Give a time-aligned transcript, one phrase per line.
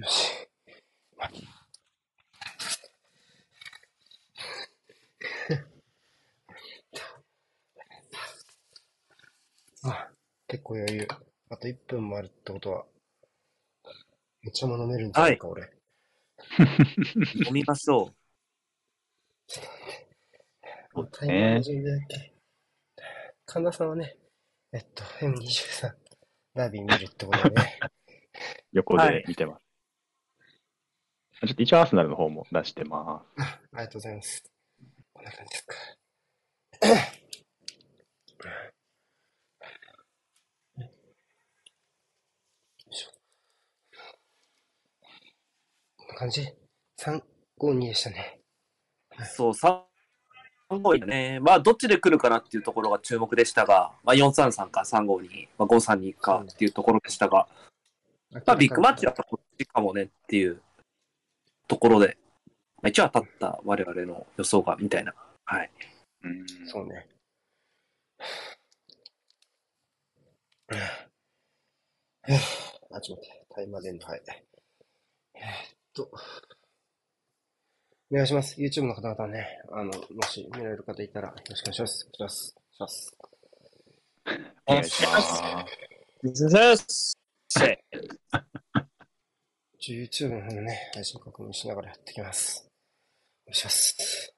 [0.00, 0.48] よし。
[9.82, 10.10] あ、
[10.46, 11.08] 結構余裕。
[11.50, 12.86] あと1分もあるってことは、
[14.42, 15.70] めっちゃも飲めるんじゃないか、俺。
[17.46, 18.14] 飲みましょ
[20.94, 22.32] もうタイマーの準備だけ。
[23.44, 24.16] 神田さんはね、
[24.72, 25.94] えっと、M23
[26.54, 27.78] ダービー見るってことでね。
[28.72, 29.69] 横で見てます。
[31.46, 34.44] ちょっと一応アーセナルの方も出してまあ ありがとうございます。
[35.14, 35.74] こんな感じですか。
[45.96, 46.48] こんな感じ
[46.98, 48.40] ?352 でしたね。
[49.18, 49.24] う。
[49.24, 49.82] そう、3、
[50.70, 51.40] 5ね。
[51.40, 57.48] まあ、どっちで来るかなっていうところが注目でしたが、まあ、433か352、まあ、532かっていうところでしたが、
[58.30, 60.62] まあ、ビッグマッチはこっちかもねっていう
[61.70, 62.18] ところで、
[62.82, 65.14] まあ、一応当たった我々の予想が、みたいな。
[65.44, 65.70] はい。
[65.80, 66.26] す。
[66.26, 66.66] うん。
[66.66, 67.06] そうね。
[72.90, 73.46] あ、ちょっと待って。
[73.54, 74.22] タイマー出んの、はい。
[75.36, 75.44] えーっ
[75.94, 76.10] と。
[78.12, 78.60] お願いします。
[78.60, 82.10] YouTube の方々ね、あの、もし見られる方いたら、よろしくお願いします。
[82.16, 83.16] お願いします。
[84.66, 85.20] お願いしま
[86.32, 86.50] す。
[86.50, 87.12] です。
[87.48, 88.49] 一応
[89.88, 92.68] YouTube の方のね、配信確認しながらやっていきます。
[93.46, 94.34] お願いします。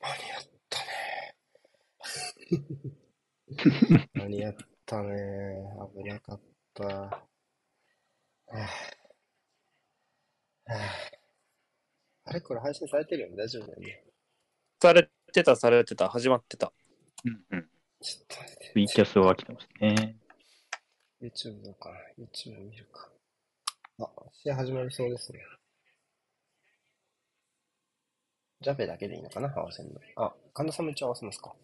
[0.00, 1.36] 間に合ったね。
[4.14, 5.16] 間に合ったね。
[5.94, 6.40] 危なかっ
[6.72, 6.84] た。
[6.84, 7.22] は
[8.46, 8.66] あは
[10.66, 11.22] あ
[12.24, 14.04] あれこれ配信されてるよね大丈夫だよね。
[14.80, 16.72] されてた、されてた、始まってた。
[17.24, 17.68] うんうん。
[18.00, 18.70] ちょっと待って。
[18.72, 20.21] ツイキャスは来てますね。
[21.22, 23.08] YouTube どうかな ?YouTube 見るか。
[24.00, 25.38] あ、試合始まりそうですね。
[28.60, 30.00] ジャペだけでいいのかな合わせるの。
[30.16, 31.54] あ、神田さんも一応合わせますか。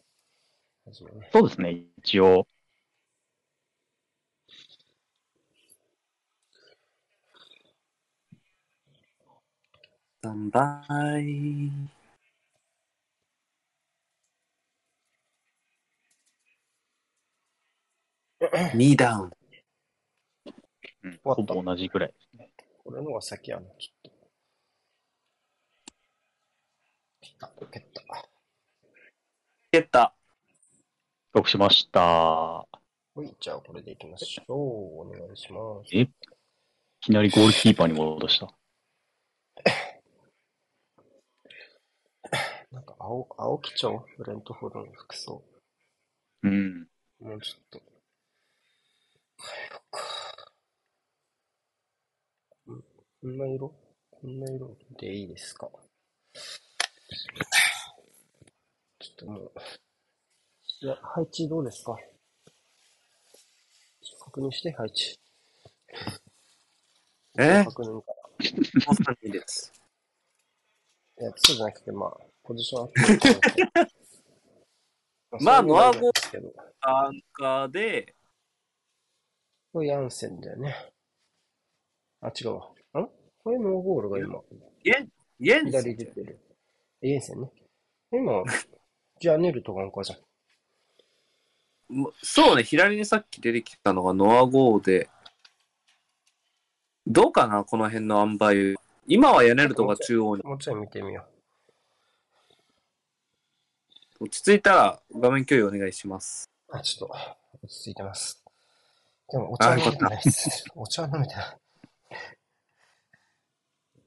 [1.33, 2.47] そうですね、一応。
[10.21, 10.85] スタンバ
[11.21, 11.71] イ。
[18.75, 19.38] 2ダウン。
[21.09, 22.51] うん、ほぼ同じぐらいですね。
[22.85, 24.11] 俺のが先やな、ちょっと。
[27.21, 28.03] 蹴った、蹴った。
[29.71, 30.15] 蹴った。
[31.33, 32.01] 帰国しました。
[32.01, 32.67] は
[33.23, 35.09] い、じゃあこれでいきましょう。
[35.09, 35.97] お願いします。
[35.97, 36.01] え？
[36.03, 36.09] い
[37.01, 38.53] きなりゴールキーパーに戻した。
[42.71, 45.43] なんか青、青基調ブレントフォードの服装。
[46.43, 46.87] うん。
[47.21, 47.81] もうちょっと。
[47.81, 47.89] 変
[49.65, 50.01] えようか。
[52.73, 52.85] ん
[53.21, 53.75] こんな色？
[54.11, 54.77] こんな色？
[54.99, 55.69] でいいですか？
[59.01, 59.53] ちょっともう。
[60.81, 61.97] いや、配置どうですか？
[64.21, 65.19] 確認して、配置。
[67.39, 67.65] え？
[67.65, 68.03] 確認かも
[68.39, 69.73] う3人です。
[71.17, 71.25] ら。
[71.27, 72.89] いや、そうじゃなくて、まあ、ポジションアッ
[75.31, 75.43] プ。
[75.45, 76.53] まあノアゴですけど。
[76.81, 78.15] アンカーで、
[79.73, 80.93] これヤンセンだよね。
[82.21, 82.78] あ、違うわ。
[83.49, 84.41] あこれノーゴールが今、
[84.85, 85.09] イエン、
[85.41, 86.39] イエン左出てる。
[87.01, 87.51] イエンセンね。
[88.13, 88.43] 今、
[89.21, 90.21] ジャネルとかなんかじゃん。
[92.23, 95.09] そうね、左にさっき出てきたのがノアゴーで、
[97.07, 98.75] どうかな、この辺の塩梅。
[99.07, 100.43] 今はヤネルトが中央に。
[100.43, 101.25] もうちょい見てみよ
[104.21, 106.51] 落ち着いたら画面共有お願いします。
[106.69, 106.77] う。
[106.77, 107.15] あ、ちょっと、
[107.63, 108.45] 落ち着いてます。
[109.31, 110.65] でも、お茶は飲めてないです。
[110.75, 111.59] お茶は飲めてない。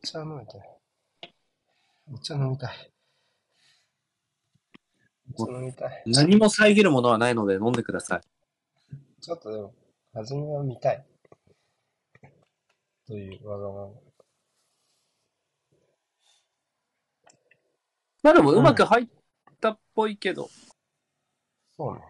[0.04, 0.68] お茶は飲めてない。
[2.12, 2.92] お茶飲みたい。
[5.36, 6.04] お茶飲みたい。
[6.08, 8.22] 何も遮るものはないので飲んでください。
[9.22, 9.76] ちょっとでも、
[10.14, 11.06] 初めは見たい。
[13.06, 13.94] というわがまま。
[18.24, 19.08] まあでもうまく入っ
[19.59, 20.50] たっぽいけど、
[21.78, 22.02] そうね。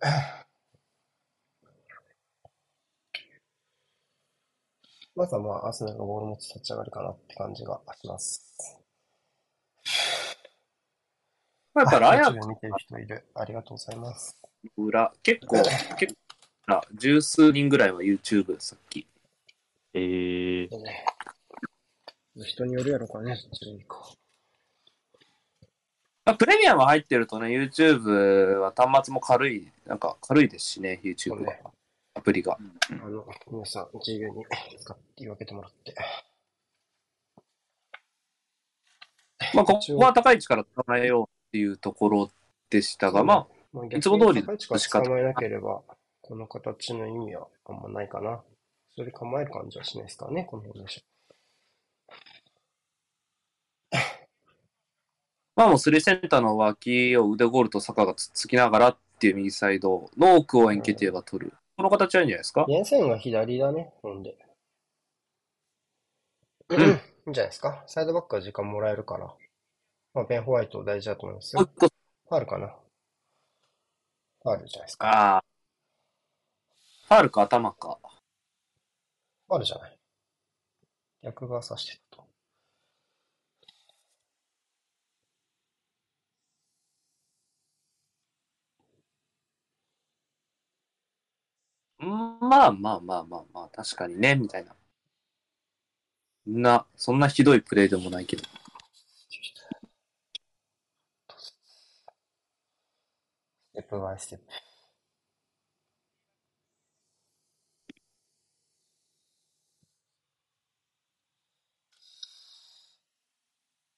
[5.20, 8.80] まずはまあ、アスナルがボール持つ立ち上がりかなって感じがします。
[11.74, 13.26] まあ、やっぱラヤあ YouTube 見てる人いる。
[13.34, 14.40] ありがとうございます。
[14.78, 15.56] の裏、結構、
[15.98, 16.14] 結
[16.66, 19.06] 構、十数人ぐらいは YouTube さっき。
[19.92, 21.04] えー、でね、
[22.42, 24.14] 人によるやろかね、そっちでいいか。
[26.24, 31.62] まあ、プレミアム入ってるとね、YouTube は端末も軽い、なんか軽いですしね、YouTube はね。
[32.20, 32.58] アプリが。
[32.90, 34.44] あの、皆さん自由に
[34.78, 35.94] 使って分けてもらって。
[39.54, 42.30] まあ、ここは高い位置から捕まえようっていうところ
[42.68, 45.80] でしたが、ままあ、いつも通り逆に高い位置から捕まえなければ、
[46.20, 48.42] この形の意味はあんまないかな。
[48.94, 51.00] それで構える感じはしないですからね、この辺でしょ。
[55.56, 61.52] まあもうスリーセンターの脇を腕ゴールと坂がつっつきながらっていう右サイドの奥をエンケティアが取る。
[61.80, 62.66] この形はいいんじゃないですか？
[62.68, 64.36] 連線は左だね、ほんで。
[66.68, 67.82] んいいんじゃないですか？
[67.86, 69.34] サイドバックは時間もらえるから。
[70.12, 71.62] まあ、ベン・ホワイト大事だと思いますよ。
[71.62, 72.76] ファールかな。
[74.42, 75.08] ファールじゃないですか。
[75.08, 75.44] ああ。
[77.08, 77.98] ファールか頭か。
[79.48, 79.96] ファールじゃない。
[81.22, 82.22] 逆が指してたと。
[82.22, 82.30] うん
[92.00, 94.74] まあまあまあまあまあ、確かにね、みたいな。
[96.46, 98.42] そんな、そんなひどいプレーでもないけど。
[98.42, 98.48] ス
[103.74, 104.44] テップバイステップ。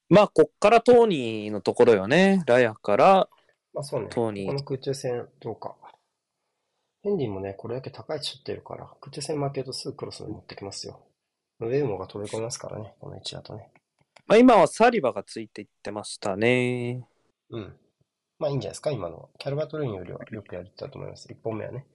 [0.09, 2.43] まあ、こっからトーニーのところよね。
[2.47, 3.29] ラヤから
[3.73, 4.09] まあそうね。
[4.11, 5.75] トーニーこの空中戦どうか。
[7.03, 11.01] ヘンリーもね、これだけ高い位置取ってるから、空中戦負けるとすぐクロスに持ってきますよ。
[11.61, 13.71] ウェウモが飛び込みますからね、この位置だとね。
[14.27, 17.05] まあ、今はサリバがついていってましたね。
[17.51, 17.77] うん。
[18.39, 19.29] まあいいんじゃないですか、今のは。
[19.39, 21.29] キャルバトルーンよりはよくやってたと思います。
[21.29, 21.87] 1本目はね。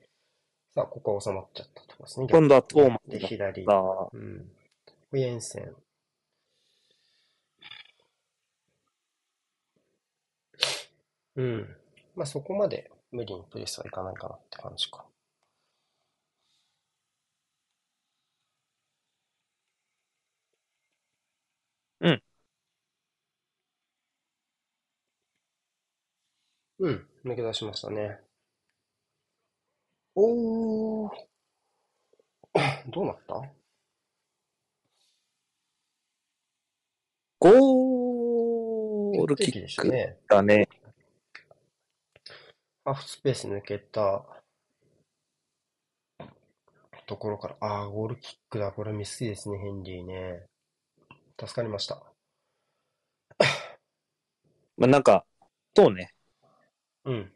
[0.74, 2.28] さあ、ここは収まっちゃったところですね。
[2.30, 3.66] 今度はトーマで、左。
[3.66, 3.74] だ
[4.14, 4.52] うん。
[5.12, 5.76] ウェンセン。
[11.38, 11.76] うん。
[12.16, 15.06] まあそこまで無理にプレスはいかないかなって感じか。
[22.00, 22.22] うん。
[26.80, 27.08] うん。
[27.26, 28.20] 抜け出しましたね。
[30.16, 31.28] おー。
[32.92, 33.36] どうなった？
[37.40, 40.18] ゴールキックしたね。
[40.28, 40.68] だね。
[42.88, 44.24] ハーフスペース抜けた
[47.06, 48.72] ところから、ああ、ゴールキックだ。
[48.72, 50.46] これミスいですね、ヘンリーね。
[51.38, 52.02] 助かりました。
[54.78, 55.26] まあ、なんか、
[55.76, 56.14] そうね。
[57.04, 57.34] うん。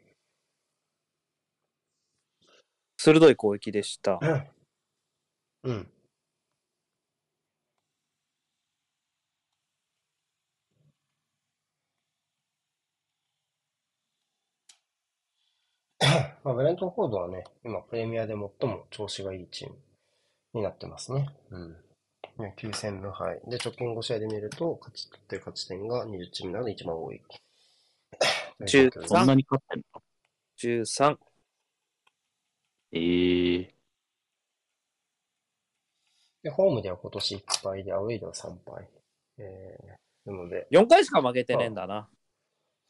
[2.96, 4.18] 鋭い攻撃でした。
[5.64, 5.92] うん。
[16.44, 19.76] まあ、ブレントンフォードはね、今プレミアで最も調子がいいチーム
[20.54, 21.28] になってますね。
[21.50, 21.76] うん。
[22.38, 23.40] ね9戦無敗。
[23.46, 27.22] で、直近5試合で見ると、勝ち取ってる勝ち点が20チームなので一番多い。
[28.60, 30.02] 13そんなに勝ってんの
[30.58, 31.16] 13。
[32.94, 33.74] ええ
[36.42, 38.88] で、ホームでは今年1敗で、アウェイでは3敗。
[39.38, 42.08] えー、なので、4回しか負けてねえんだな。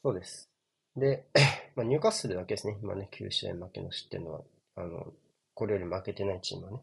[0.03, 0.49] そうです。
[0.95, 1.25] で、
[1.75, 2.77] まあ、ニューカッスルだけですね。
[2.81, 4.41] 今ね、9試合負けなしっていうのは、
[4.75, 5.13] あの、
[5.53, 6.79] これより負けてないチームはね。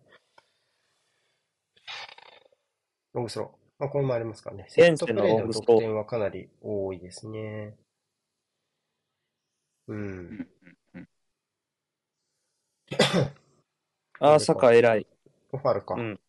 [3.13, 3.49] ロングスロー。
[3.79, 4.67] まあ、これもありますからね。
[4.69, 7.77] セットプレーでの得点はかなり多いですね。
[9.89, 10.49] うん。
[14.21, 15.07] ああ、サカ偉い。
[15.51, 15.95] ファルか。
[15.95, 16.21] うん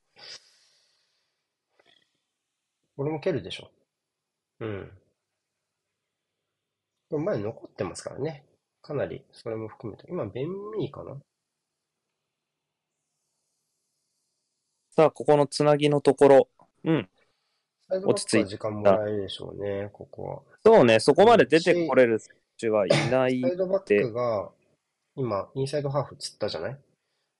[2.98, 3.72] これも蹴るでしょ。
[4.60, 4.92] うん。
[7.10, 8.46] 前に残ってますからね。
[8.82, 10.06] かなり、それも含めて。
[10.10, 10.48] 今、ベン
[10.78, 11.18] ミーかな？
[14.96, 16.50] さあ、ここのつなぎのところ。
[16.84, 17.10] うん。
[17.90, 20.42] サイドバックは時間もらえるでしょうね、ここは。
[20.66, 23.48] そうね、そこまで出てこれる選手はいないサ。
[23.48, 24.50] イドバックが、
[25.16, 26.78] 今、インサイドハーフつったじゃない？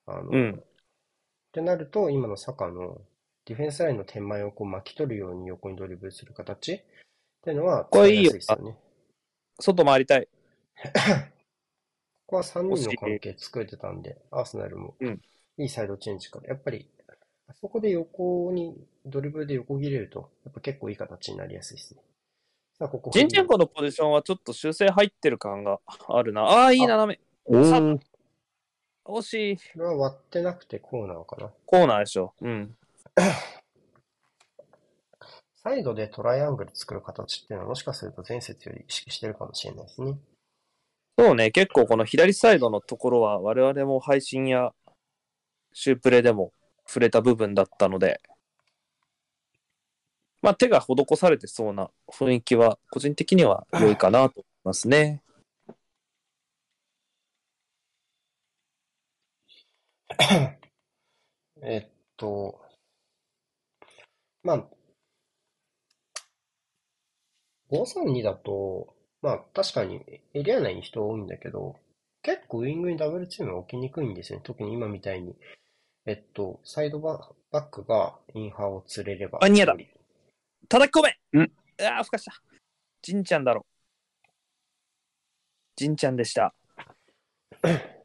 [0.06, 3.02] あの、うんってなると、今のサカの
[3.46, 6.84] ディフェンスラインの手前をこう巻き取るように横にドリブルする形っ
[7.44, 8.40] ていうのは、これいいよね。
[9.60, 10.30] 外回りたい。
[12.26, 15.22] ここは3人の関係作れてたんで、アーセナルもうん
[15.58, 16.90] いいサイドチェンジから、やっぱり、
[17.48, 22.02] あそこで横に、ドリブルで横切れると、やっぱ結構いい形になりやすいですね。
[22.78, 26.42] さあ、ここジンチェンコのポジションはちょっと修正入ってる感があるな。
[26.44, 27.64] ああ、いい斜め。
[27.64, 28.00] さおー
[29.06, 29.58] 惜しい。
[29.74, 31.52] これは割ってなくてこうなのかな。
[31.66, 32.34] コーナーでしょ。
[32.42, 32.76] うん。
[35.64, 40.18] サイドでトライアングル作る形っていうのはもしかすると前節より意識してるかもしれないですね。
[41.22, 44.72] そうね、結構この左サイドのところは我々も配信や
[45.72, 46.52] シュープレでも
[46.88, 48.20] 触れた部分だったので、
[50.42, 55.22] まあ手が施されてそうな雰囲気は個人的には良いかなと思いますね。
[61.64, 62.60] えっと、
[64.44, 64.68] まあ、
[67.70, 70.02] 532だと、まあ確かに
[70.34, 71.78] エリア内に人多いんだけど、
[72.24, 74.42] 結構ウイングにダブルチームが起きにくいんですね。
[74.44, 75.36] 特に今みたいに。
[76.08, 79.40] えっと、サイドババックがインハーを釣れれば。
[79.42, 79.76] あニアだ
[80.68, 81.52] 叩き込めん
[81.86, 82.34] ああ、ふかした。
[83.02, 83.66] ジンちゃんだろ。
[85.76, 86.54] ジンちゃんでした。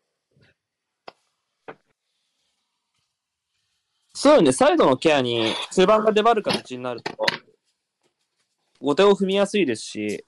[4.15, 7.15] そうよね、サイドのケアに中盤が出張る形になると、
[8.81, 10.25] 後手を踏みやすいですし、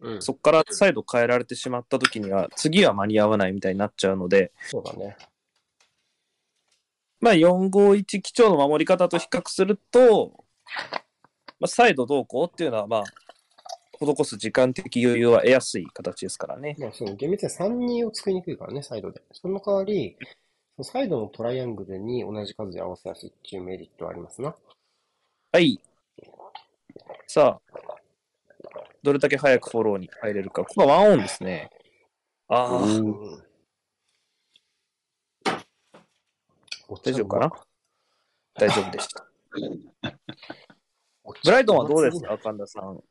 [0.00, 5.16] うん、そこからサイド変えられてしまった時には、次は間に合わないみたいになっちゃうので、そうだね。
[7.20, 10.44] まあ、451基調の守り方と比較すると、
[11.58, 13.04] まあ、サイドどうこうっていうのは、まあ、
[14.00, 16.76] 施す時間的余裕は得やすい形ですからね。
[16.78, 19.22] まあ、その厳密に3人を作りにくいからね、サイドで。
[19.32, 20.16] その代わり、
[20.82, 24.54] サイドのトライアングルに同じ数で合わせやすいっていうメリットはありますな。
[25.50, 25.80] はい。
[27.26, 27.97] さあ、
[29.02, 30.64] どれだけ早くフォローに入れるか。
[30.64, 31.70] ここはワンオンですね。
[32.48, 33.44] ああ、うん。
[37.04, 37.52] 大丈夫かな？
[38.54, 39.26] 大丈夫でした。
[41.44, 43.02] ブライトンはどうですか、神田さん。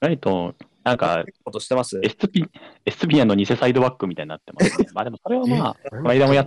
[0.00, 2.00] ライトン、なんか、ことしてます？
[2.02, 2.44] エスピ、
[2.84, 4.88] エスピアの偽サイドバックみたいになってますね。
[4.94, 6.46] まあでもそれはまあ、この間もや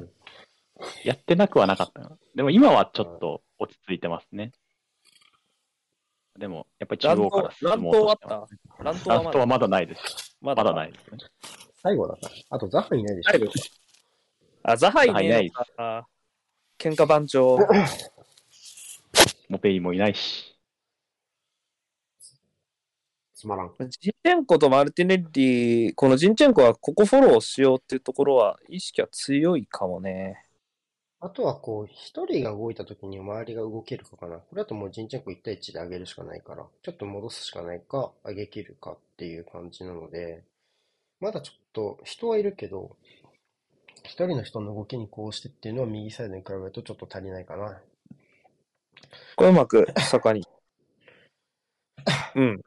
[1.03, 2.17] やってなくはなかったよ。
[2.35, 4.51] でも今はちょっと落ち着いてますね。
[6.37, 8.47] でも、やっぱり中乱央から闘、乱闘あった？
[8.83, 10.37] 乱闘はまだラストはまだないです。
[10.41, 11.17] ままだないですね。
[11.83, 12.29] 最後だから。
[12.49, 13.31] あとザハいないでしょ。
[14.63, 15.51] あ、ザハイザハイないね。
[15.77, 16.05] あ
[16.79, 17.57] 喧嘩番長。
[19.49, 20.55] モペイもいないし。
[23.35, 23.73] つまらん。
[23.79, 30.45] ジンチェンコとマルティネッリ、このジンチェンコはここフォローしようっていうところは意識は強いかもね。
[31.21, 34.39] あとはこう、一人が動いた時に周りが動けるかかな。
[34.39, 40.43] これだともうジンチェンコ1対1で上げるしかないから、ちょっと戻すしかないか、上げ切るかっていう感じなので、
[41.21, 42.97] まだちょっと人はいるけど、
[44.03, 47.81] 一人の人の動きにこうしてっていうのは右サイドに比べるとちょっと足りないかな。
[49.35, 50.43] これうまく坂に。
[52.35, 52.61] うん。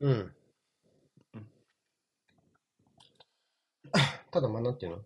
[0.00, 0.32] うん。
[4.30, 5.04] ただまあなんていうのさっ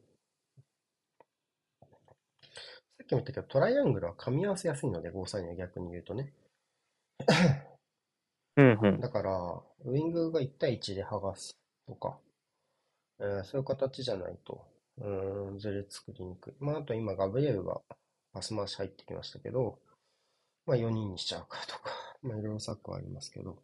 [3.11, 6.33] きも言ったけど、トライアングルは噛み合わせやすいので、5-3には逆に言うとね。
[8.57, 9.01] うんうん。
[9.01, 12.19] だから、ウイングが1対1で剥がすとか、
[13.21, 14.67] えーそういう形じゃないと、
[14.99, 16.55] うーん、ずれ作りにくい。
[16.59, 17.81] まあ、あと今、ガブリエルが
[18.33, 19.79] パス回し入ってきましたけど、
[20.67, 21.91] まあ、4人にしちゃうかとか、
[22.23, 23.59] まあ、いろいろ策はありますけど、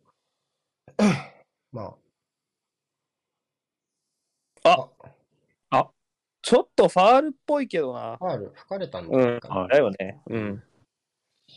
[1.72, 1.96] ま
[4.62, 4.68] あ、
[5.70, 5.90] あ
[6.46, 8.16] ちょっとファールっぽいけどな。
[8.18, 9.40] ファール吹かれたんうん。
[9.40, 10.20] だはいだよね。
[10.28, 10.62] うん。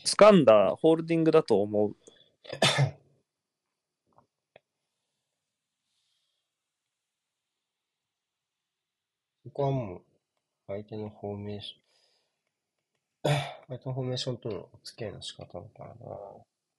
[0.04, 1.94] 掴んだホールディングだと思う。
[9.44, 10.02] ここはもう、
[10.66, 13.32] 相手のフォーメーション、
[13.68, 15.94] 相手のフォーメーションとのお付き合いの仕方だからな。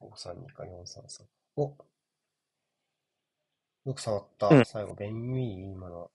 [0.01, 1.27] 532か433。
[1.55, 1.77] お
[3.85, 4.47] よく触った。
[4.49, 6.11] うん最後、ベンミー、今の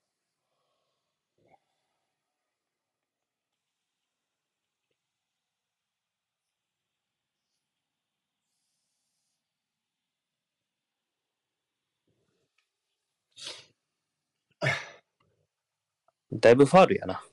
[16.31, 17.23] だいぶファールやな。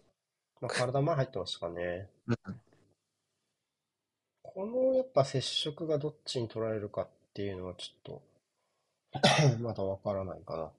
[0.61, 2.09] まあ、体前入ってましたかね。
[2.27, 2.37] うん
[4.55, 8.23] このやっぱ接触がどっちに取られるかっていうのはちょっと
[9.59, 10.71] まだわからないかな。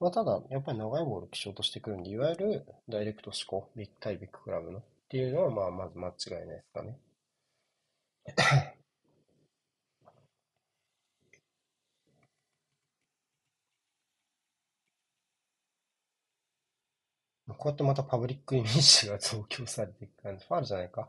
[0.00, 6.98] まあ、ただ、やっぱり長いボール基調としてくるんで、いわゆるダイレクト思考、ビッグ対ビッグクラブのっていうのは、まあ、まず間違いないですかね。
[17.56, 20.44] こうやってまたパブリックイメージが増強されていく感じ。
[20.46, 21.08] ファールじゃないか。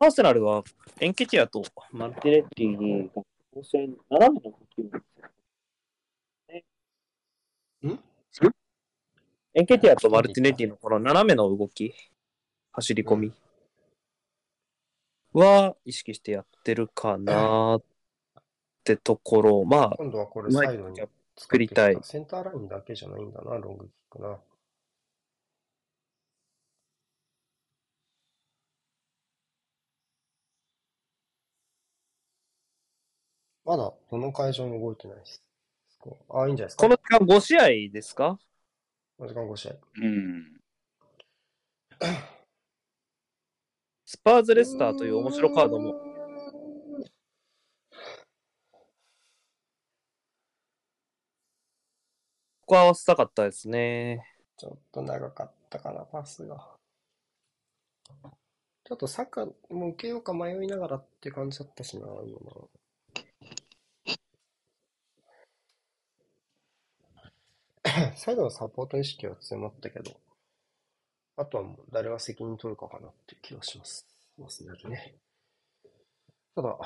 [0.00, 0.62] アーセナルは
[1.00, 1.62] エンケティアと
[1.92, 3.10] マルティネッリに、
[3.52, 5.06] 当選斜めの呼吸なんで
[8.30, 8.54] すよね。
[9.54, 11.92] エンケティアとマルティネッリのこの斜めの動き、
[12.72, 13.32] 走り込み
[15.38, 17.82] は意識してやってるかなっ
[18.84, 21.00] てところ、まあ、今度はこれサイドに
[21.36, 24.38] 作りたいセンターラインだけじゃないんだな、ロングキックな。
[33.64, 35.42] まだどの会場も動いてないです。
[35.98, 36.82] こうあ、いいんじゃないですか。
[36.84, 38.38] この時間5試合ですか？
[39.18, 39.72] この時間5試合。
[39.96, 40.60] うん。
[44.10, 45.92] スパーズ・レスターという面白カードも。
[45.92, 45.98] こ
[52.64, 54.24] こ合わせたかったですね。
[54.56, 56.56] ちょっと長かったかな、パスが。
[58.84, 62.70] ちょっとサッカーもう受けようか迷いながらって感じだったしな、今の。
[68.16, 70.18] サイドのサポート意識は強まったけど、
[71.38, 74.04] あとはもう誰が責任取るかかなっていう気がします。
[74.36, 75.14] ますね。
[76.56, 76.76] ただ、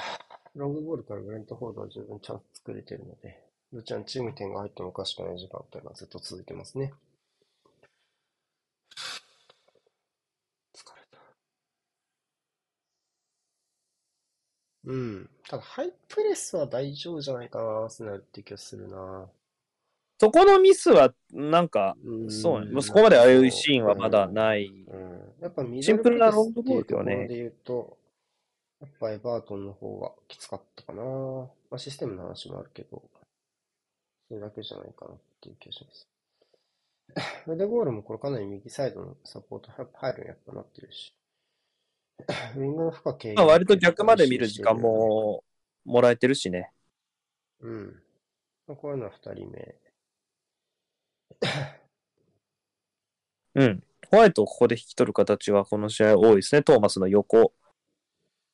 [0.54, 3.42] ロングボールからブレントフォードは十分チャンス作れてるので、
[3.72, 6.92] どちらにチームに点が入ってもおかしくない時間帯がずっと続いてますね。
[10.74, 11.18] 疲れた。
[14.84, 15.30] うん。
[15.48, 19.30] ただ、ハイプレスは大丈夫じゃないかな、アーセナルって気がするな。
[20.18, 22.80] そこのミスは、なんか、うんそうね。
[22.80, 24.66] そこまでああいうシーンはまだない。
[24.66, 25.34] うん。
[25.40, 27.98] やっぱシンプルなロングボールプレスっていうとこよねろで言うと、
[28.80, 31.02] やっぱエバートンの方がきつかったかな。
[31.02, 33.02] まあ、システムの話もあるけど、
[34.28, 36.08] それだけじゃないかなっていう気がします。
[37.46, 41.14] ウデゴールもこれかなり右サイドのサポート入るようにやっぱなってるし。
[42.56, 45.44] ウィングの負荷軽減まあ、割と逆まで見る時間も
[45.84, 46.72] もらえてるしね。
[47.60, 48.02] うん。
[48.66, 49.74] まあこういうのは二人目。
[53.54, 53.82] うん。
[54.10, 56.62] ホワイトをここで引き取る形はこの試合多いですね。
[56.62, 57.52] トーマスの横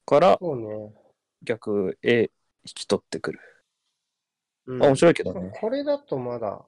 [0.07, 0.39] から。
[1.43, 3.41] 逆へ引き取ってくる。
[4.67, 5.51] うんあ面白いけどね。
[5.61, 6.65] これだとまだ、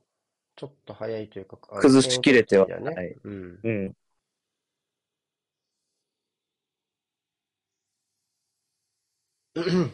[0.56, 3.16] ちょっと早いというか、崩しきれてはない？
[3.24, 3.60] うん。
[3.62, 3.96] うん。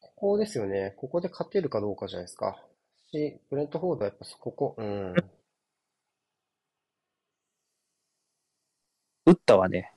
[0.00, 0.94] ここですよね。
[0.96, 2.56] ここで勝てるかどうかじゃないですか。
[3.14, 5.14] し、ブレントフォードはやっぱここ、うん。
[9.26, 9.92] 打ったわね。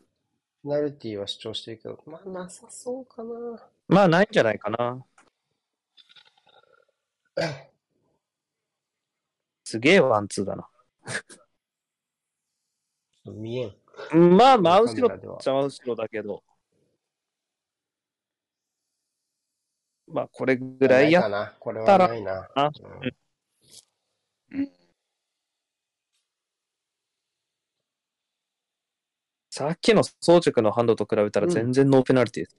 [0.63, 3.29] ペナルティは主張してるけど、まあなさそうかな。
[3.87, 5.05] まあ、ないんじゃないかな。
[9.63, 10.69] すげえワンツーだな。
[13.25, 13.75] 見えん。
[14.37, 16.43] まあ、真後ろっちゃ真後ろだけど。
[20.07, 21.53] まあ、これぐらいやないかな。
[21.59, 22.49] これはたらな
[29.49, 32.57] さっきの装着のハンドと比べたら全然ノーペナルティです。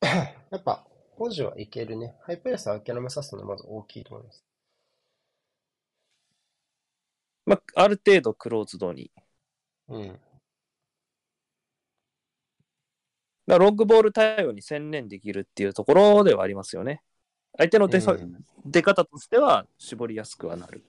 [0.50, 2.16] やっぱ、保持はいけるね。
[2.22, 4.44] ハイプレスは諦めさせたのはまず大きいと思います。
[7.44, 9.10] まあ、ある程度クローズドに。
[9.88, 10.20] うん。
[13.50, 17.02] だロングボール対応に専念できるっていうところではありますよね。
[17.58, 20.82] 相手の出さ、うん出方としては絞りやすくはなる。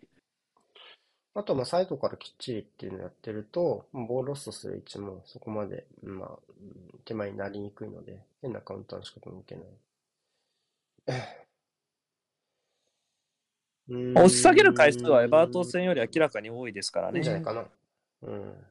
[1.34, 9.66] あと、まあ、サイドからきっちりっていうのをやってると、ボールロストする位置もそこまで、まあ、うん手前になりにくいので、変なカウンターの仕方もいけない。
[13.88, 17.42] 押し下げる回数はエバートン戦より明らかに多いですからねいいんじゃない。
[17.42, 17.66] かな。
[18.24, 18.66] うん。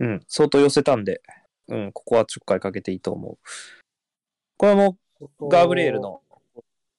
[0.00, 1.22] うん、相当寄せたんで、
[1.68, 3.38] うん、ここはちょっかいかけていいと思う。
[4.56, 4.96] これも
[5.40, 6.20] ガーブリエルの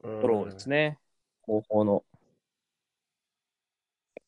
[0.01, 0.99] フフォローですね。
[1.41, 2.03] 後方の。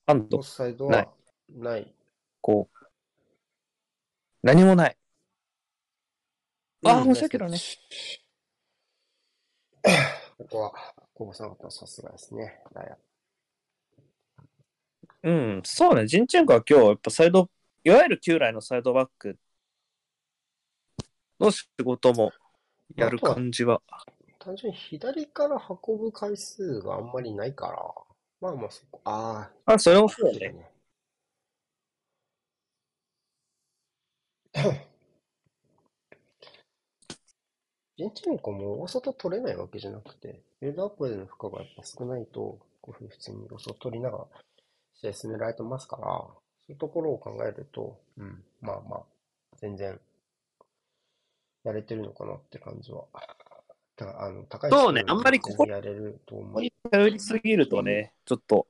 [0.06, 1.94] ハンドオフ、サイドなはいない。
[2.42, 2.78] こう。
[4.44, 4.98] 何もない。
[6.86, 7.58] ああ、うん申し訳ないね。
[10.38, 10.72] ここは、
[11.14, 12.62] ここさん方はさすがですね。
[15.24, 16.06] うん、そうね。
[16.08, 17.50] ジンチェンコは今日、やっぱサイド、
[17.88, 19.38] いわゆる旧来のサイドバック
[21.40, 22.34] の仕事も
[22.98, 23.82] やる感じは。
[24.40, 27.78] 単純に左から運ぶ回数があんまりないから、
[28.42, 30.40] まあまあそこ、ああ、それもあ、そうね。
[30.52, 30.70] ね。
[37.96, 44.26] ジェンチェンコも大外取れないわけじゃなくて、ビルドアップでの負荷がやっぱ少ないと、こういうふうに普通に大外取りながら
[44.96, 49.00] 試合進められてますから、そういうところを考えると、うん、まあまあ、
[49.58, 50.00] 全然、
[51.64, 53.04] やれてるのかなって感じは
[53.98, 56.62] だからあの高いそうねあんまりここやれると思う。
[56.62, 58.68] に頼りすぎるとね、ちょっと、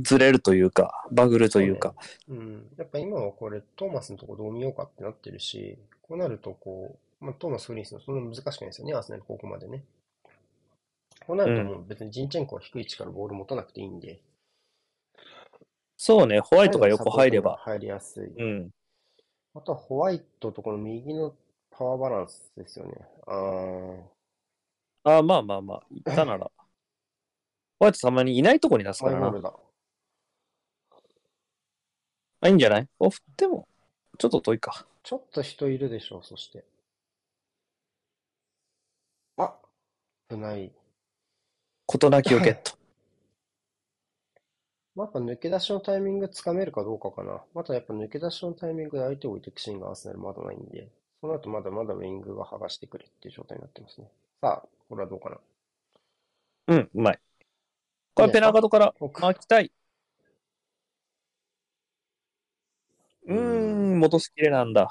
[0.00, 1.94] ずれるというか、バグるというか。
[2.28, 2.66] うん。
[2.78, 9.84] やっぱ今はこれ、トーマスのとこどう見ようかってなってるし、こうなるとこう、まあ、トーマス・フリースのそんな難しくないですよね、アーセナルここまでね。
[11.26, 14.20] こうなるともう別にジンチェンコは低い位置からボール持たなくていいんで、
[15.96, 17.56] そうね、ホワイトが横入れば。
[17.58, 18.26] 入りやすい。
[18.26, 18.70] うん。
[19.54, 21.34] あとはホワイトとこの右の
[21.70, 22.92] パワーバランスですよね。
[23.26, 24.02] あー、
[25.04, 26.50] ああ、まあまあまあ、いったなら。
[27.78, 29.28] ホワイトたまにいないとこに出すからな。
[32.40, 32.88] あ、いいんじゃない？
[32.98, 33.68] こう振っても、
[34.18, 34.86] ちょっと遠いか。
[35.02, 36.64] ちょっと人いるでしょう、そして。
[39.36, 39.56] あ、
[40.28, 40.72] 危ない。
[41.86, 42.76] 事なきをゲット。
[44.94, 47.42] まあ、やっぱ抜け出しのタイミングつかめるかどうかかな。
[47.54, 50.88] まだやっぱ抜け出しのタイミングで相手を置いていくシーンがアーセナルまだないんで、
[51.20, 54.08] その後まだまだウィングが剥がしてくれっていう状態になってますね。
[54.40, 55.38] さあ、これはどうかな？
[56.68, 57.18] うん、うまい。
[58.14, 59.72] これはペナガードから奥巻きたい。
[63.26, 63.36] うー
[63.96, 64.88] ん、戻すきれなんだ。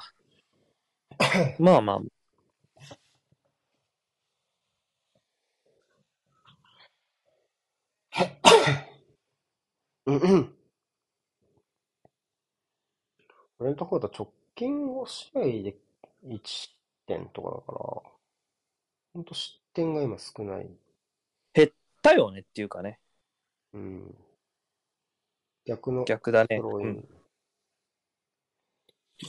[1.58, 2.00] まあまあ。
[10.06, 10.54] うんうん。
[13.58, 15.76] 俺のところだと直近5試合で
[16.26, 16.40] 1
[17.06, 17.78] 点とかだから、
[19.14, 20.68] ほんと失点が今少ない。
[22.04, 23.00] だよねっていうかね。
[23.72, 24.14] うん。
[25.64, 26.60] 逆の逆だね。
[26.62, 27.08] うん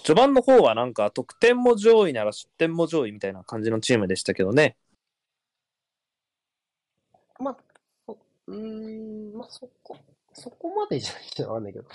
[0.04, 4.76] 序盤の方はなんか得点も上位なら失点も上位みたいな感じのチームでしたけどね。
[7.40, 7.58] まあ、
[8.06, 9.96] そ、うーん、まあそこ、
[10.36, 11.88] そこまでじゃないかわかんないけど、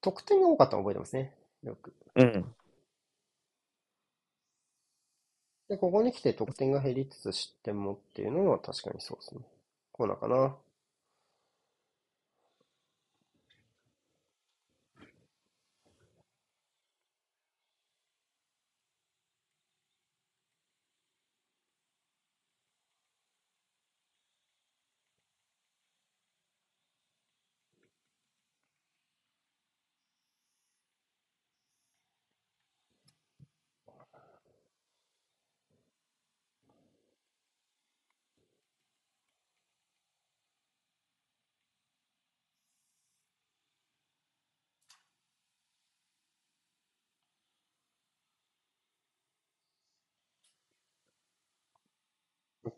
[0.00, 1.34] 得点が多かったの覚えてますね。
[1.62, 1.94] よく。
[2.16, 2.54] うん。
[5.68, 9.40] で、ここに来て得点が減りつつ失点もっていうのは確かにそうですね。
[9.92, 10.54] こうなんかな。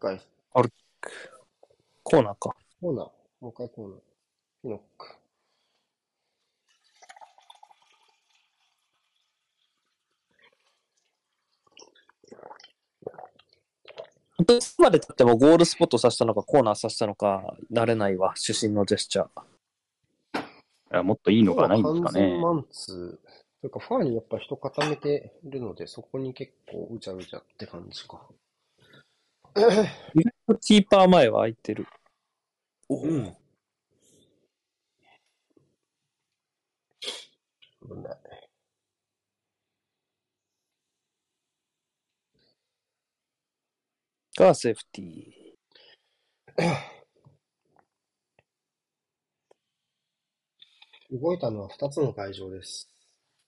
[0.02, 1.12] もう一回、
[2.02, 2.56] コーナーか。
[2.80, 3.10] コーナー。
[3.40, 3.98] もう一回コーナー。
[4.62, 5.16] ピノック。
[14.42, 18.32] どこまで経ってもゴールスポットさせたのかコーナーさせたのか慣れないわ。
[18.36, 19.28] 主審のジェスチャー。
[20.40, 22.40] いやもっといいのがないんですかね。
[22.40, 23.30] マンツー。
[23.60, 28.26] というか、ファーにやっぱ人固めてるので、そこに結構うちゃうちゃって感じか。
[30.60, 31.86] キーパー前は空いてる。
[32.88, 33.36] うん。
[44.36, 46.90] がセーフティー。
[51.12, 52.88] 動いたのは2つの会場です。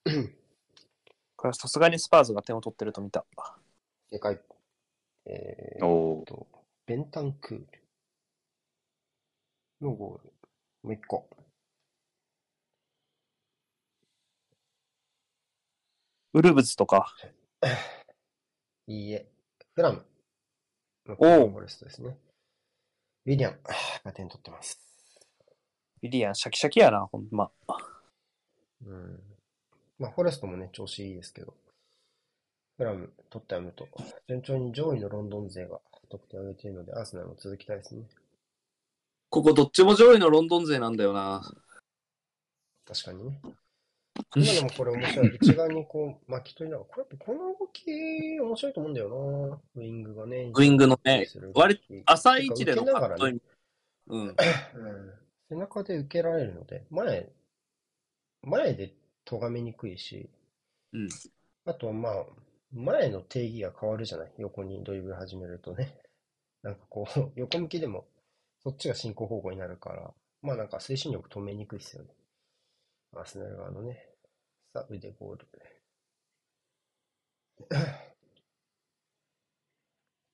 [0.05, 3.25] これはさすがにスパーズが点を取ってると見た。
[4.11, 4.52] 正解。
[5.27, 6.47] えー、と、
[6.87, 7.67] ベンタンクール
[9.81, 10.33] のゴール。
[10.83, 11.29] もう一個。
[16.35, 17.15] ウルブズとか。
[18.87, 19.27] いいえ。
[19.75, 20.05] フラム
[21.07, 22.17] のおうフォレストですね。
[23.27, 23.59] ウィリアム
[24.05, 24.81] が点取ってます。
[26.03, 27.51] ウィリアン、シャキシャキやな、ほんま。
[28.85, 29.21] うん。
[29.99, 31.55] まあ、フォレストもね、調子いいですけど、
[32.83, 33.89] フラム、トッテナムと、
[34.29, 35.79] 順調に上位のロンドン勢が
[36.11, 38.03] 得点を挙げているので、アーセナルも続きたいですね。
[39.31, 41.43] ここどっちも上位のロンドン勢なんだよな。
[42.87, 43.41] 確かにね。
[44.35, 45.37] 今でもこれ面白い。
[45.37, 49.59] 内側にこう巻き取りながら、これこの動き面白いと思うんだよな。
[49.77, 50.51] ウィングがね。
[50.53, 52.93] ウイングのね、割り浅い位置でのね。
[54.09, 54.21] うん。
[54.27, 54.37] うん
[55.49, 57.31] 背中で受けられるので、前、
[58.43, 60.31] 前で咎めにくいし、
[60.93, 61.09] うん。
[61.67, 62.25] あとはまあ、
[62.73, 64.33] 前の定義が変わるじゃない？
[64.39, 65.97] 横にドリブル始めるとね。
[66.63, 68.07] なんかこう、 横向きでも、
[68.63, 72.15] そっちが進行方向になるから、まあなんか推進力止めにくいですよね。
[73.15, 74.09] アーセナル側のね。
[74.73, 75.47] さあ、腕ゴール。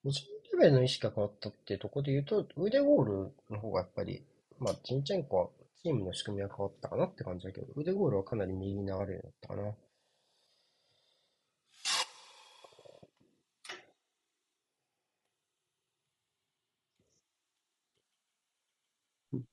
[0.03, 4.25] 個人レベルの意識が変わったっていうところで言うと、腕ゴールの方がやっぱり、
[4.57, 5.49] まあ、ジンチェンコは
[5.81, 9.75] チームの仕組みは変わったかなって感じだけど、腕ゴールはかなり右に流れるようになったかな。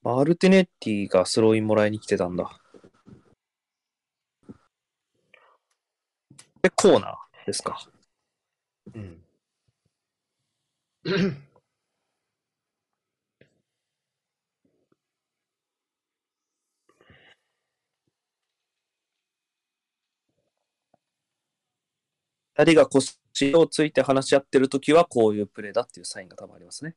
[0.02, 2.60] マルティネッティがスローインもらいに来てたんだ。
[6.62, 7.78] で、コーナーですか。
[8.94, 9.22] うん。
[22.54, 23.14] 二人が腰
[23.54, 26.96] をついて話し合ってるときは、こういうプレーだっていうサインが多分ありますね。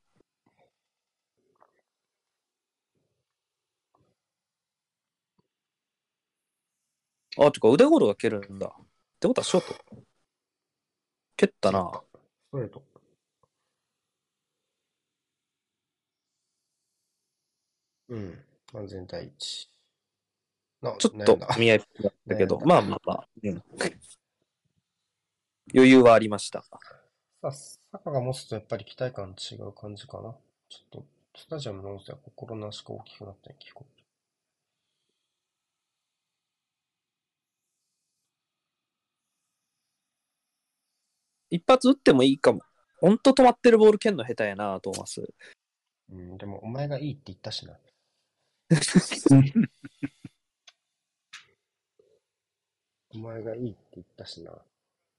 [7.39, 8.67] あ、てか腕ゴールが蹴るんだ。
[8.67, 8.71] っ
[9.19, 9.75] てことはショート。
[11.37, 11.89] 蹴ったな。
[12.49, 12.83] ストレート。
[18.09, 18.43] うん。
[18.73, 19.69] 安全第一。
[20.81, 23.63] なちょっと見 合いっぽかったけど、 まあまあまあ、うん
[25.73, 26.63] 余裕はありました。
[26.63, 26.79] さ
[27.43, 30.35] あ、サカが持つとやっぱり期待感違う感じかな。
[30.67, 33.98] ちょっと、スタジアムの音声は心なしか大きくなったように聞こえ
[41.49, 42.61] 一発打ってもいいかも。
[42.99, 45.23] ほんと止まってるボール蹴んの下手やな、トーマス。
[46.11, 47.77] うん、でもお前がいいって言ったしな。
[53.11, 54.51] お前がいいって言ったしな。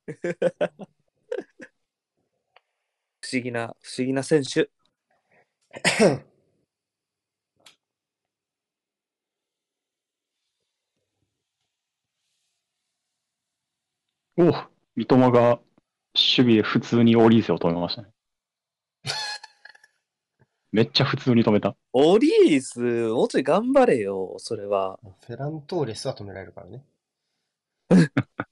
[3.21, 4.71] 不思議な、不思議な選手。
[14.37, 14.53] おう
[14.97, 15.61] 三笘が
[16.15, 18.09] 守備で普通にオリーゼを止めましたね。
[20.73, 21.77] めっちゃ普通に止めた。
[21.93, 22.81] オリーズ、
[23.13, 24.99] もうちょい頑張れよ、それは。
[25.27, 26.85] フェラントーレスは止められるからね。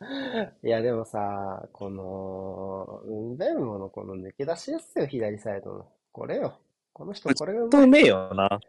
[0.63, 5.91] いや、でもさ、この、ウンベンモのこの抜け出しですよ、左サイドの。
[6.11, 6.59] これよ。
[6.91, 7.83] この人、これがうまい。
[7.83, 8.45] うめえよな。
[8.45, 8.59] あ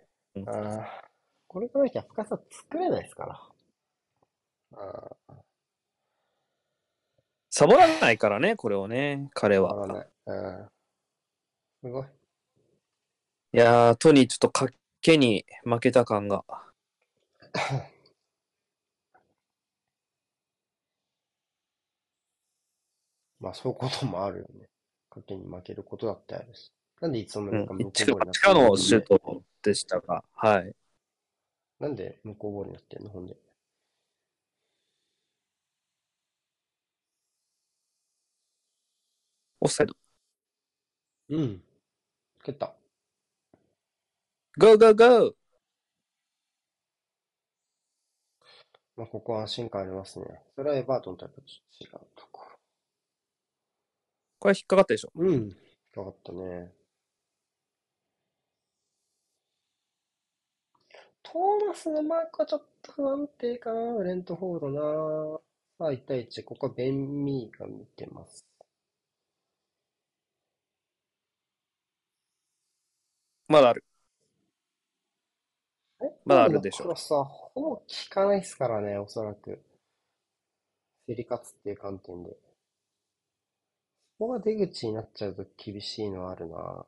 [0.40, 0.84] ー
[1.46, 3.40] これがなきゃ深さ作れないですから。
[4.72, 5.34] あー
[7.50, 9.70] サボらないからね、これをね、彼は。
[9.70, 10.08] 変わらない。
[10.26, 10.70] うん。
[11.82, 12.06] すごい。
[13.54, 14.68] いやー、トニーちょっとかっ
[15.00, 16.44] けに負けた感が。
[23.38, 24.68] まあ、そういうこともあるよね。
[25.08, 26.72] 賭けに負けることだってあるし。
[27.00, 30.74] なんでいつの間にかうん、無効一かボールになって八かののシュートでしたが、はい。
[31.78, 33.10] なんで無効ボールになってんの？
[33.10, 33.36] ほんで。
[39.60, 39.96] オフサイド。
[41.28, 41.62] うん。
[42.42, 42.74] 蹴った。
[44.56, 45.34] ゴーゴーゴー
[48.96, 50.26] まあ、ここは安心感ありますね。
[50.54, 52.42] それはエバートンとやっぱ違うとこ
[54.38, 55.10] これ引っかかったでしょ？
[55.16, 55.28] ろ。
[55.28, 55.48] うん。
[55.48, 56.72] よかったね。
[61.24, 63.94] トーマスのマークはちょっと不安定かな。
[63.94, 65.40] ブレントフォードな。
[65.78, 66.44] さあ、1対1。
[66.44, 68.46] ここはベン・ミーが見てます。
[73.48, 73.84] まだある。
[76.24, 79.62] まだあるでしょクロスはほぼ効かないですからね、おそらく。
[81.06, 82.30] 競り勝つっていう観点で。
[84.18, 86.84] ここが出口になっちゃうと厳しいのはあるな。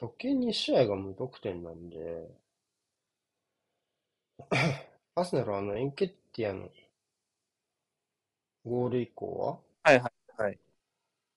[0.00, 2.30] 直近2試合が無得点なんで、
[5.14, 6.68] アスナルはあのエンケッティアの
[8.64, 10.08] ゴール以降ははいは
[10.38, 10.58] いはい。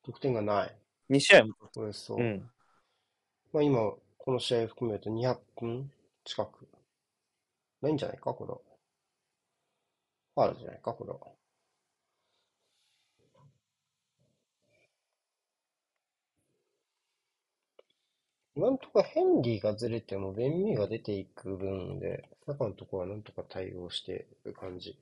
[0.04, 0.78] 得点がない。
[1.10, 1.56] 2試合も。
[1.76, 2.52] およそ、うん。
[3.54, 3.80] まあ今、
[4.18, 5.92] この試合含めると200分
[6.26, 6.68] 近く。
[7.82, 8.60] ないんじゃないか、これは。
[10.36, 11.20] ファウルじゃないか、これは。
[18.56, 24.98] なんとかヘンリーがずれても、ベンミーが出ていく分で、サカのとこはなんとか対応してる感じ。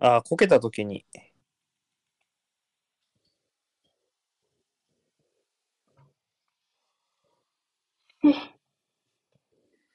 [0.00, 1.04] ああ、こけたときに。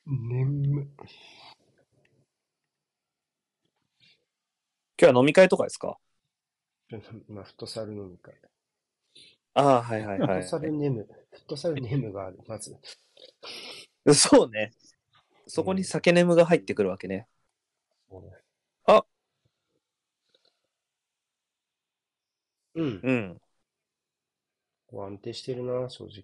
[0.07, 0.87] 眠っ。
[4.99, 5.97] 今日は飲み会とかですか？
[7.27, 8.33] まあ、フットサル飲み会。
[9.53, 10.49] ああ、はいはいはいフット。
[10.49, 12.77] サルネム、フットサルネムがある、まず。
[14.13, 14.71] そうね。
[15.47, 17.27] そこに酒眠が入ってくるわけね。
[18.09, 18.29] そうね
[18.87, 19.05] あ
[22.75, 22.99] うん。
[23.03, 23.41] うん。
[24.91, 26.23] 安定してるな、正直。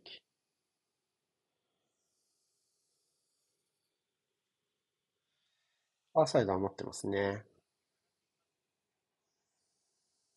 [6.14, 7.44] アーサイド余ってますね。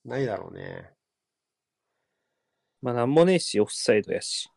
[0.04, 0.90] ないだろうね。
[2.82, 4.48] まあ、なんもねえし、オフサイドやし。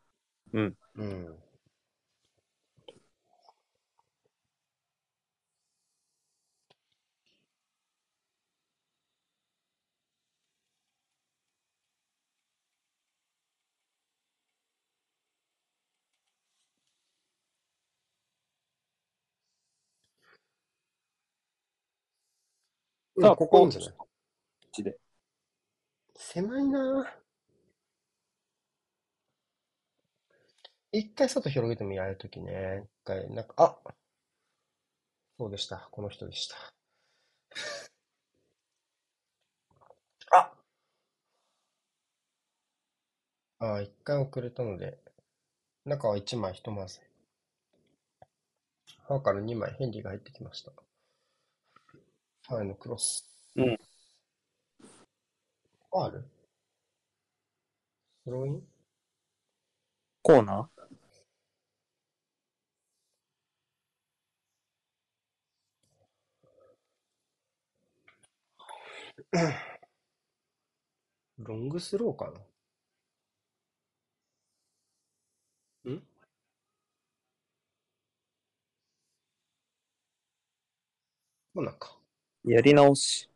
[0.54, 0.78] うん。
[23.20, 24.07] さあ、ここここ。
[26.18, 27.08] 狭いな
[30.92, 32.84] 一回外広げてもやるときね。
[32.84, 33.94] 一回、なんか、あ
[35.40, 35.88] そうでした。
[35.92, 36.56] この人でした。
[40.32, 40.52] あ
[43.60, 44.98] ああ、一回遅れたので、
[45.86, 47.02] 中は一枚ひとまず。
[49.08, 50.72] 歯から二枚ヘンリーが入ってきました。
[52.48, 53.26] ファイのクロス。
[53.56, 53.78] うん。
[55.92, 56.26] ファール
[58.24, 58.62] スローイン
[60.22, 69.54] コーナー？
[71.40, 72.32] ロングスローか
[75.86, 75.92] な？
[75.94, 76.04] ん？
[81.54, 81.98] もうなんか。
[82.46, 83.30] やり直し。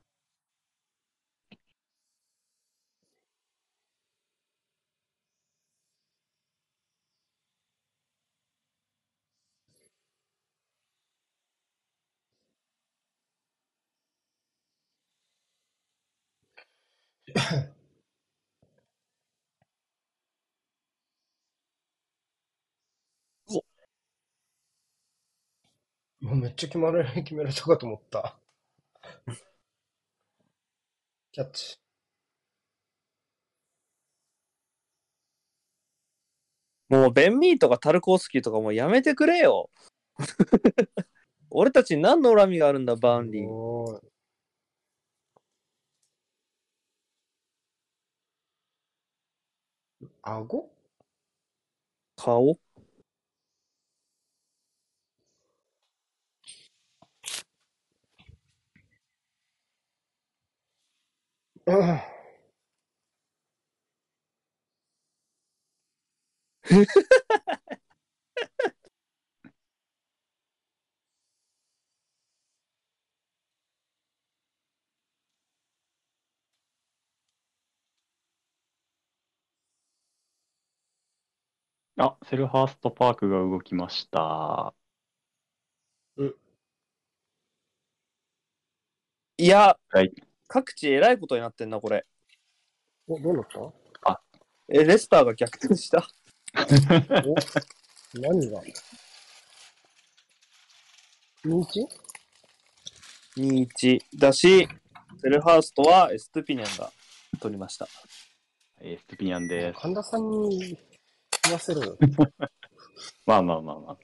[26.20, 28.36] もうめっちゃ決まる、決められたかと思った。
[31.34, 31.78] キャッチ。
[36.89, 39.70] もう、ベンミーとかタルコースキーとかもうやめてくれよ。
[41.52, 44.11] 俺たちに何の恨みがあるんだ、バーンリー。
[50.23, 50.71] おーい。
[61.65, 62.01] 顎
[82.03, 84.73] あ、セルハーストパークが動きました。
[89.37, 90.11] いや、はい。
[90.47, 92.07] 各地えらいことになってんな、これ。
[93.07, 93.47] お、どうなっ
[94.01, 94.19] た？
[94.67, 96.07] え、レスターが逆転した。
[97.23, 98.63] お、何が
[101.45, 101.87] ?2-1?
[103.37, 104.67] 2-1だし、
[105.21, 106.91] セルハーストはエストゥピニャンが
[107.39, 107.87] 取りました。
[108.79, 109.79] エストゥピニャンです。
[109.79, 110.79] 神田さんに
[111.44, 111.98] 言わせろよ。
[113.25, 113.98] まあまあまあまあ。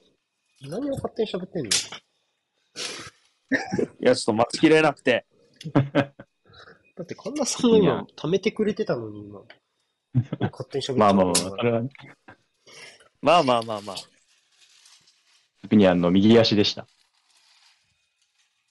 [0.62, 1.70] 何を勝手に喋ってんの？
[4.00, 5.24] いや、ちょっと待ちきれなくて。
[5.72, 5.82] だ
[7.02, 9.42] って神田さんが今、貯めてくれてたのに今、
[10.40, 11.88] 勝手に喋ってまあまあまあ、それは、エ
[13.20, 13.96] まあまあまあまあ。
[13.96, 14.08] ス
[15.62, 16.86] トゥピニャンの右足でした。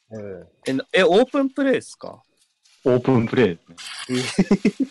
[0.09, 0.47] うん。
[0.65, 2.21] え、なえオープンプレイですか？
[2.85, 3.57] オープンプレイ
[4.13, 4.41] です
[4.83, 4.86] ね。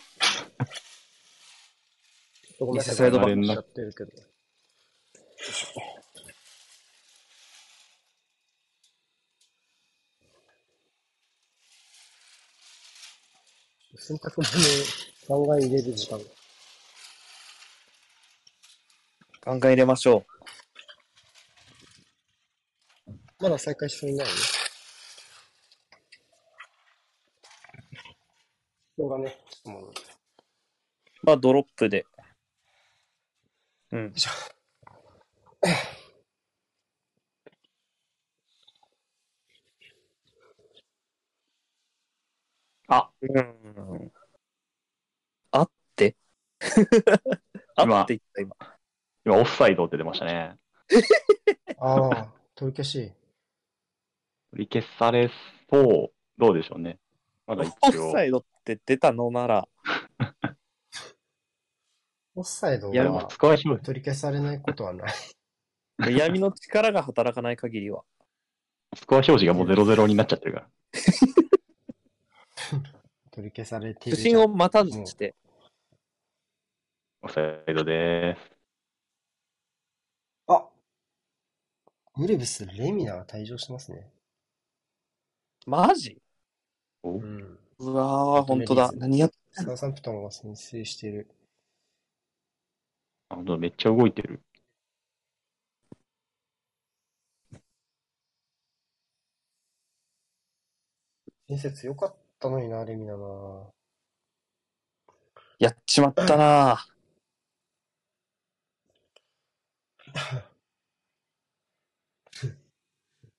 [2.58, 4.10] ごめんなさい、偽サイドバックしちゃってるけど。
[13.98, 16.18] 洗濯物考え入れる時間。
[19.44, 20.24] 考え入れましょ
[23.38, 24.26] まだ再開していない？
[28.98, 29.36] 動画ね。
[31.22, 32.06] まあ、ドロップで。
[33.96, 34.12] うん。
[42.88, 44.12] あ、うん。
[45.50, 46.14] あって
[47.74, 48.54] あ今って言った今。
[49.24, 50.58] 今オフサイドって出ましたね。
[51.78, 53.12] ああ、取り消し。
[54.50, 55.30] 取り消され
[55.70, 56.12] そう。
[56.36, 56.98] どうでしょうね。
[57.46, 58.24] まだ一応オフサ。
[58.24, 59.66] イドって出たのなら、
[62.38, 63.28] オフサイドは
[63.82, 65.12] 取り消されないことはない。
[66.18, 68.04] 闇の力が働かない限りは。
[68.94, 70.68] スコア表示がもう0-0になっちゃってるから。
[73.32, 74.34] 取り消されてい不るじゃん。
[74.42, 75.34] 審を待たずして。
[77.22, 78.36] オフサイドで
[80.46, 80.68] あ
[82.18, 84.10] ウルブス、レミナが退場してますね。
[85.66, 86.20] マジ？
[87.02, 87.58] うん。
[87.78, 88.92] うわー、本当だ。
[88.92, 91.30] 何やっサウサンプトンが先制してる。
[93.36, 94.40] あ本当めっちゃ動いてる。
[101.48, 103.72] 建設良かったのにな、レミナな。
[105.58, 106.86] やっちまったな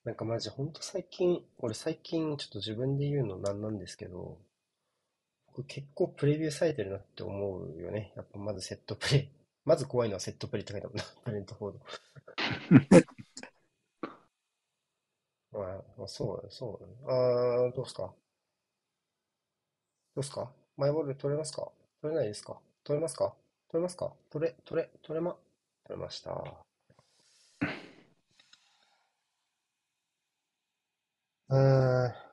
[0.05, 4.39] なんかマジほんと最近、俺最近ちょっと自分で言うのなんなんですけど、
[5.47, 8.13] 僕結構プレビューされてるなって思うよね。
[8.15, 9.36] やっぱまずセットプレイ。
[9.67, 10.81] まず怖いのはセットプレイって書い。
[10.81, 11.79] てあるな、ブレントフォード。
[15.51, 15.63] まあ、
[15.97, 16.93] まあ、そうそうだね。
[17.05, 18.13] あー、どうすか？
[20.15, 20.51] どうすか？
[20.75, 21.71] マイボール取れますか？
[22.01, 22.57] 取れないですか？
[22.83, 23.33] 取れますか？
[23.71, 24.11] 取れますか？
[24.29, 25.37] 取れ、取れ、取れま、
[25.85, 26.43] 取れました。
[31.49, 32.26] うーん。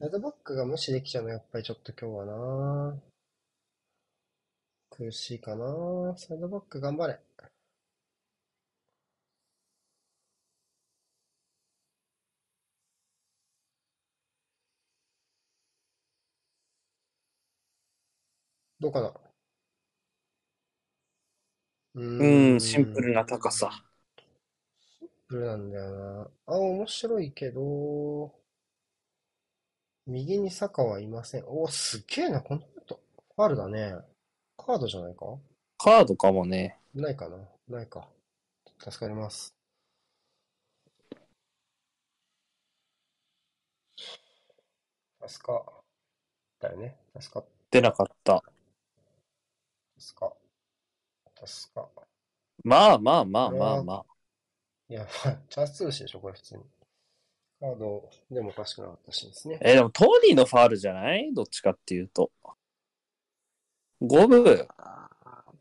[0.00, 2.96] サイドバックが無視できちゃうのやっぱりちょっと今日はな。
[4.88, 6.14] 苦しいかな。
[6.16, 7.18] サイドバック頑張れ。
[18.80, 19.12] どうかな？
[21.94, 23.70] うん、シンプルな高さ。
[24.98, 26.30] シンプルなんだよな。
[26.46, 28.39] あ、面白いけど、
[30.06, 31.44] 右に坂はいません。
[31.46, 33.00] お、すげえな、この人。
[33.36, 33.94] ファールだね。
[34.56, 35.26] カードじゃないか？
[35.78, 36.78] カードかもね。
[36.94, 37.38] ないかな？
[37.68, 38.08] ないか。
[38.78, 39.54] 助かります。
[45.26, 45.64] 助か。
[46.58, 46.96] だよね。
[47.18, 48.42] 助か、出なかった。
[49.98, 50.32] 助か。
[51.44, 51.88] 助か。
[52.64, 54.04] まあまあまあまあまあ。
[54.88, 56.64] いや、まあ、チャンス通しでしょ、これ普通に。
[57.60, 59.58] カードでもおかしくなかったしですね。
[59.60, 61.32] え、でもトニーのファールじゃない？
[61.34, 62.32] どっちかっていうと。
[64.00, 64.66] 五分。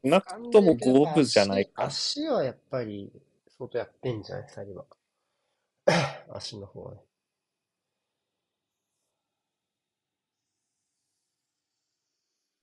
[0.02, 1.84] なくとも五分じゃないか。
[1.86, 3.12] 足足はやっぱり
[3.58, 4.50] 相当やってんじゃない？
[4.50, 4.86] サリバ。
[6.34, 7.02] 足の方はね。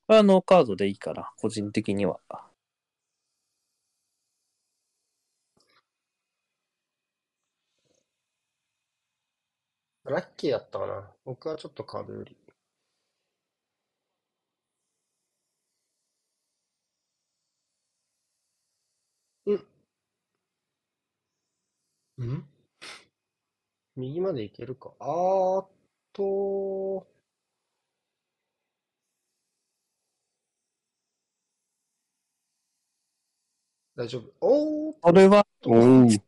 [0.08, 2.20] あノーカードでいいかな、個人的には。
[10.10, 11.12] ラッキーだったかな。
[11.26, 12.34] 僕はちょっとカードより。
[19.46, 19.56] うん。
[22.26, 22.46] ん？
[23.96, 24.92] 右まで行けるか。
[25.00, 25.68] あーっ
[26.12, 27.06] と、
[33.96, 34.32] 大丈夫。
[34.40, 36.25] おーっそれは、と、おう。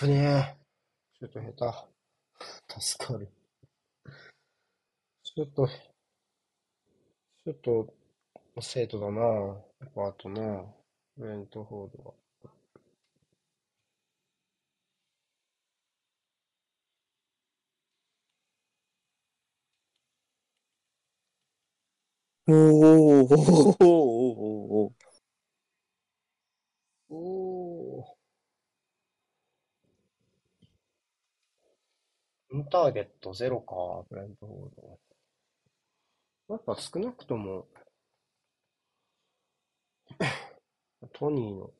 [0.00, 0.56] 危ねえ。
[1.18, 1.88] ちょっと下
[2.76, 2.80] 手。
[2.80, 3.28] 助かる。
[5.24, 7.94] ちょっと、ちょっと、
[8.60, 10.64] 生徒だなやっぱあとな
[11.16, 12.14] ブレントフォードは。
[22.46, 24.92] おーおーおーおー
[27.10, 28.17] おーお
[32.52, 34.98] インターゲットゼロか、ブレントフォー
[36.48, 36.54] ド。
[36.54, 37.66] やっぱ少なくとも、
[41.12, 41.72] トニーの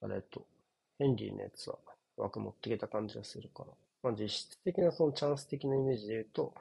[0.00, 0.46] あれと、
[0.98, 1.78] ヘンリーのやつは
[2.16, 3.72] 枠持ってきた感じがするから。
[4.02, 6.54] まあ実質的なそのチャンス的なイメージで言うと、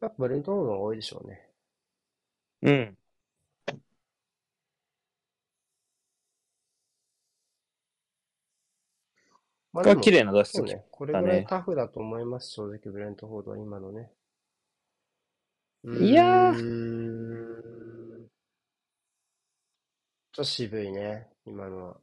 [0.00, 1.48] やっぱブレントフォードが多いでしょうね。
[2.62, 2.96] うん。
[9.72, 10.84] まあ、綺麗な脱出ね。
[10.90, 14.10] これぐらいタフだと思います、正直、ブレントフォードは今のね。
[15.84, 16.56] いやー。
[20.32, 21.96] ちょっと渋いね、今のは。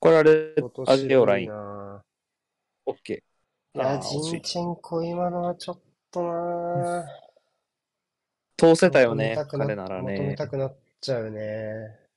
[0.00, 0.54] これあれ、
[0.86, 1.50] アジオライン。
[1.50, 3.78] オッケー。
[3.78, 5.80] いや、ジンチェンコ今のはちょっ
[6.10, 7.06] とな
[8.56, 10.16] 通せたよね、彼ならね。
[10.16, 12.07] 求めたくなっちゃうね。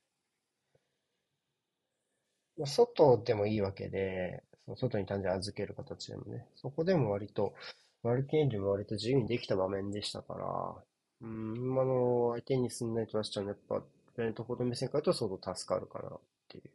[2.66, 7.54] 外でもいいわけで、その外に単純に預ける形でもね、そこでも割と、
[8.02, 10.82] マルティエンリも割と自由にできた場面でしたから、
[11.22, 13.82] うん、今の相手にすんないと出しちゃうのやっぱ、
[14.16, 16.70] ベントほど目線からと相当助かるかなっていう。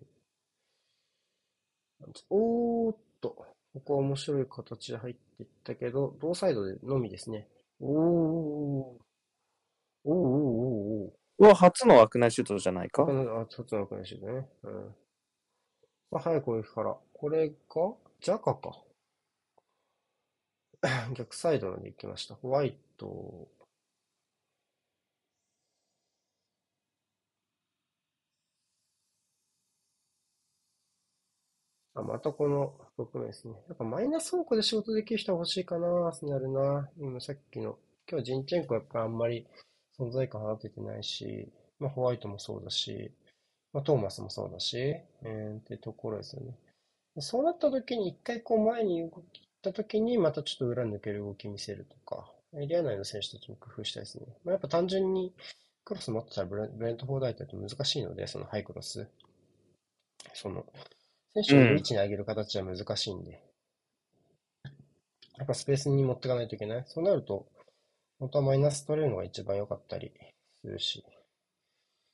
[2.30, 3.30] おーっと、
[3.74, 7.48] ここは面白い形で入っていったけど、同サイドでのみですね。
[7.80, 10.14] おー、おー、おー、おー、
[11.06, 11.12] おー。
[11.40, 13.04] うわ、初の枠内シュートじゃないか？
[13.04, 14.50] あ、初の枠内シュートね。
[14.64, 14.96] うん。
[16.12, 16.98] まあ、早く攻撃から。
[17.14, 17.56] これが、
[18.20, 18.84] ジャカか。
[21.14, 22.36] 逆サイドまで行きました。
[22.36, 23.48] ホワイト。
[31.96, 33.56] あ、またこの6名ですね。
[33.68, 36.90] やっぱマイナス方向で仕事できる人は欲しいかな、アスナルな。
[36.98, 37.78] 今さっきの、
[38.10, 39.46] 今日ジンチェンコやっぱあんまり
[40.00, 43.12] 存在感放ててないし、まあホワイトもそうだし、
[43.78, 46.58] まあ、トーマスもそうだし、えー、ってところですよね。
[47.20, 52.26] そうなった時に一回こう前に動きった時にまたちょっと裏抜ける動き見せるとか、
[52.56, 54.26] エリア内の選手たちも工夫したいですね。
[54.44, 55.32] まあ、やっぱ単純に
[55.86, 59.08] クロス持ってたらブレントフォーダイトって難しいので、そのハイクロス。
[60.34, 60.66] その、
[61.36, 63.44] 選手を位置に上げる形は難しいんで、
[64.66, 64.72] うん、
[65.38, 66.84] やっぱスペースに持っていかないといけない。
[66.88, 67.46] そうなると、
[68.18, 70.12] 本当はマイナス取れるのが一番良かったり
[70.62, 71.04] するし。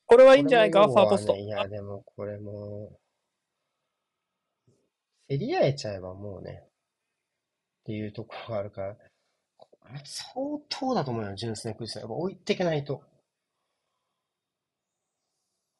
[0.05, 1.35] これはいいんじゃないか、ファーポスト。
[1.35, 2.99] いや、でもこれも、
[5.27, 8.97] 競り合えちゃえばもうね、っていうところがあるから、
[10.05, 12.97] 相当だと思うよ、純粋なクイズやっぱ置いていけないと。
[12.97, 13.03] っ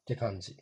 [0.06, 0.56] て感じ。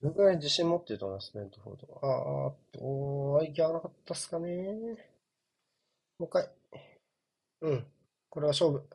[0.00, 2.00] それぐらい自信持ってると思います、ベントフォード。
[2.02, 4.48] あーっと、おー、息合わなかったっすかね
[6.18, 6.50] もう一回。
[7.62, 7.86] うん。
[8.28, 8.86] これは勝負。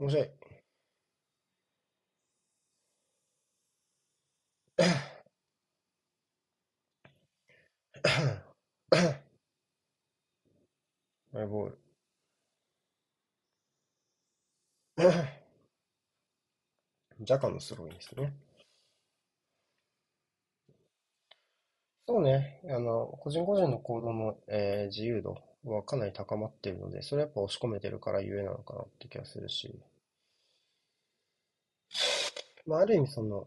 [0.00, 0.30] 面白い。
[11.32, 11.78] マイボール。
[17.20, 18.34] ジャカのスローインですね。
[22.06, 22.60] そうね。
[22.68, 29.80] あの、個人個人の行動の、えー、自由度はかなり高まっているので、それやっぱ押し込めてるからゆえなのかなって気がするし。
[32.66, 33.46] まあ、ある意味その、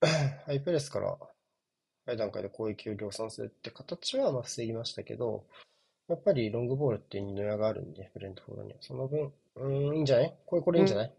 [0.46, 1.18] ハイプレスから
[2.06, 5.44] 早い段階で攻撃を量産するって形はまあ防ぎましたけど、
[6.08, 8.78] やっぱりロングボールっていう二の矢があるんで、ブレントフォードには。
[8.80, 10.34] その分、うん、いいんじゃない？
[10.46, 11.14] これ、これいいんじゃない、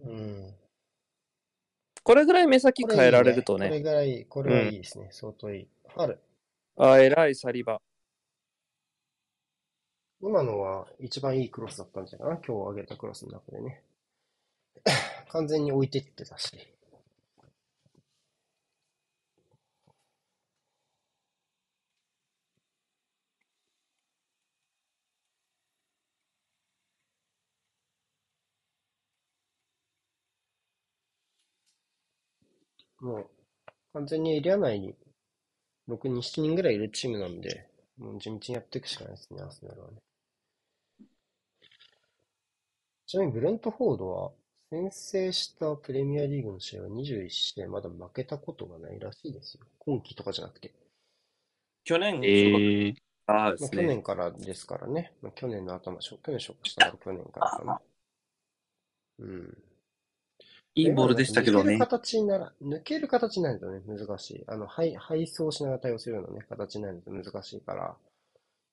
[0.00, 0.54] うん、うん。
[2.02, 3.68] これぐらい目先変えられるとね。
[3.68, 5.06] これぐらい、これはいいですね。
[5.06, 5.68] うん、相当いい。
[5.88, 6.18] ファル。
[6.76, 7.80] あ、偉い、サリバ。
[10.20, 12.28] 今のは一番いいクロスだったんじゃない？
[12.28, 12.40] かな。
[12.46, 13.82] 今日上げたクロスの中でね。
[15.28, 16.50] 完全に置いてってたし。
[33.00, 33.30] もう、
[33.94, 34.96] 完全にエリア内に
[35.88, 37.68] 6人、7人ぐらいいるチームなんで、
[37.98, 39.98] もう地道にやっていくしかないですね、アスナルはね。
[43.06, 44.30] ちなみにブレントフォードは、
[44.70, 49.64] 先制したプレミアリーグの試合は21試合まだ負けたことがないらしいですよ。
[49.78, 50.74] 今季とかじゃなくて。
[51.84, 52.94] 去年、えー、
[53.26, 55.12] あね、去年からですからね。
[55.22, 57.80] まあ、去年の頭、去年ショックしたから去年からかな。
[59.20, 59.58] うん。
[60.74, 61.76] いいボールでしたけどね。
[61.76, 64.44] 抜ける形になら、抜ける形になるとね、難しい。
[64.46, 67.96] あの、配、配送しながら対応するようなね、形になると難しいから、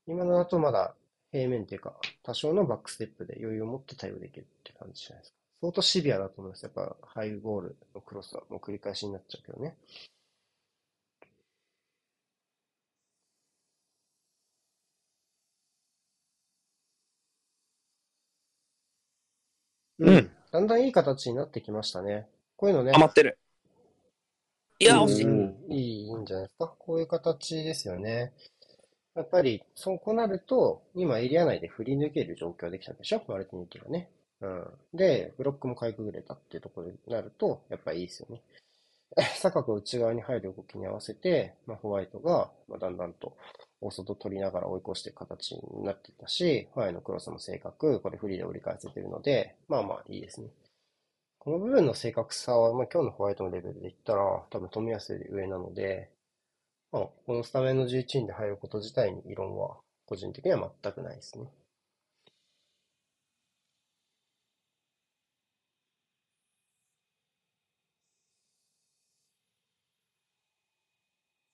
[0.07, 0.93] 今のだとまだ
[1.31, 5.44] 平面っていうか、多少のバックステップで余裕を持って対応できるって感じじゃないですか。
[5.65, 6.63] 相当シビアだと思います。
[6.63, 9.75] やっぱ、ハイボールのクロスはもう繰り返しになっちゃうけどね。
[19.97, 22.27] うんだんだんいい形になってきましたね。
[22.57, 22.91] こういうのね。
[22.93, 23.39] 余ってる。
[24.79, 25.75] いや、うん惜しい。
[25.75, 26.75] いい、いいんじゃないですか。
[26.77, 28.33] こういう形ですよね。
[29.15, 33.23] やっぱり、そうこうなると、今エリア内で振り抜ける状況できたでしょ？
[33.27, 34.11] マルティニティがね。
[34.45, 34.97] うん。
[34.97, 38.41] で、ブロックもかいくぐれたっていうところになると、やっぱいいですよね。
[39.41, 43.37] 坂が内側に入る動きに合わせて、まあ、ホワイトが、まあ、だんだんと
[43.81, 50.49] 大外取りながら追い越していく形になっていたし、ホワイトのクロスも正確、これフリーで折り返せてるので、まあまあいいですね。
[51.39, 56.11] この部分の正確さは、まあ、今日のホワイトのレベルで言ったら、多分富安より上なので、
[56.91, 59.77] まあ、このスタメンの11人で入ること自体に異論は、
[60.07, 61.51] 個人的には全くないですね。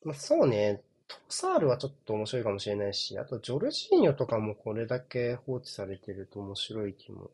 [0.03, 7.31] まあ、そうね、トサールはちょっと面白いかもしれないし、あとジョルジーニョとかもこれだけ放置されてると面白い気も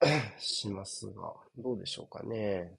[0.38, 2.78] しますが、どうでしょうかね。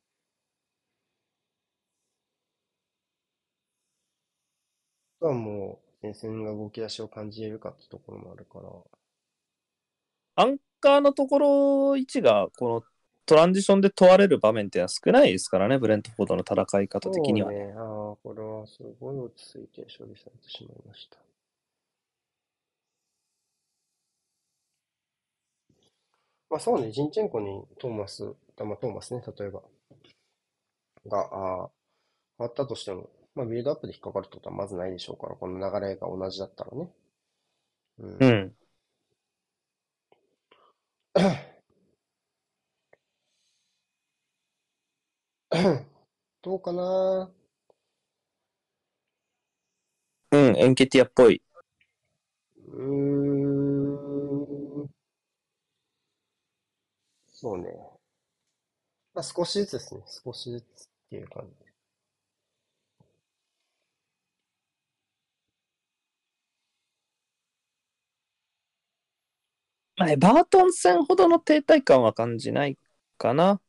[5.20, 8.70] あとはもう、前線が動き出しを感じれるかってところもあるから。
[10.36, 12.84] アンカーのところ位置が、この
[13.26, 17.52] トランジションで問われる場面って少ないですからね、ブレントフォードの戦い方的には。
[17.52, 17.74] ね、
[18.22, 21.18] これはすごい落ち着いて処理されてしまいました。
[26.50, 29.64] まあそうね、ジンチェンコにトーマス、あまあトーマスね、例えば、
[31.08, 31.70] が、あ
[32.40, 36.90] あ、ったとしても、まあビルドアップで引っかかるってことはまずないでしょうから、この流れが同じだったらね。
[38.00, 38.18] うん。
[38.20, 38.56] うん。
[46.42, 47.30] どうかな
[50.38, 51.42] うん、エンケティアっぽい。
[52.68, 52.84] うー
[54.86, 54.90] ん。
[57.32, 57.70] そうね。
[59.14, 60.02] まあ少しずつですね。
[60.24, 61.66] 少しずつっていう感じ。
[69.98, 72.78] まあ、エバートン戦ほどの停滞感は感じない
[73.18, 73.62] かな。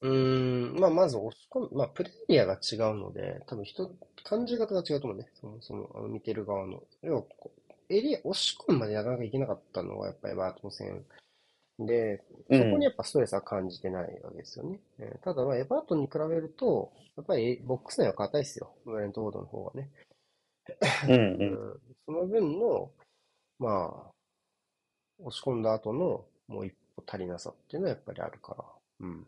[0.00, 0.80] うーん。
[0.80, 3.90] まあまず押し込む、まあプレイヤーが違うので、多分人、
[4.24, 5.28] 感じ方が違うと思うね。
[5.34, 6.82] そもそも、あの見てる側の。
[7.02, 11.04] 要はこう、エリア、押し込むまでなかなかいけなかったのはやっぱりエバートン戦。
[11.80, 14.80] で、そこにやっぱストレスは感じてないわけですよね。
[14.98, 18.72] えーただまあエバートンに比べると、やっぱりボックス内は硬いですよ。
[18.84, 19.90] ブレントフォードの方がね。
[21.08, 21.16] うんう。
[21.40, 22.90] うんんその分の、
[23.58, 24.10] まあ、
[25.20, 28.64] 押し込んだ後のもう一歩足りなさっていうのはやっぱりあるから。
[29.00, 29.10] うん。
[29.10, 29.26] ん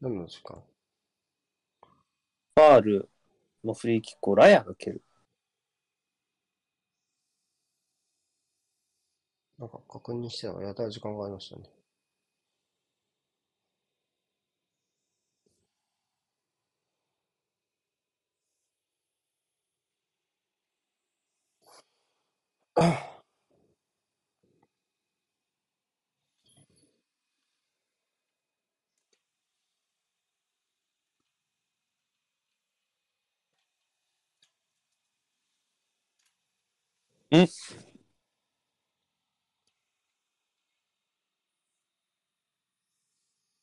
[0.00, 0.62] 何の時間？
[2.54, 3.08] ファール
[3.64, 5.02] のフリーキックをラヤが蹴る。
[9.58, 11.70] なんか確認してたらやたら時間がありましたね。
[37.30, 37.46] ん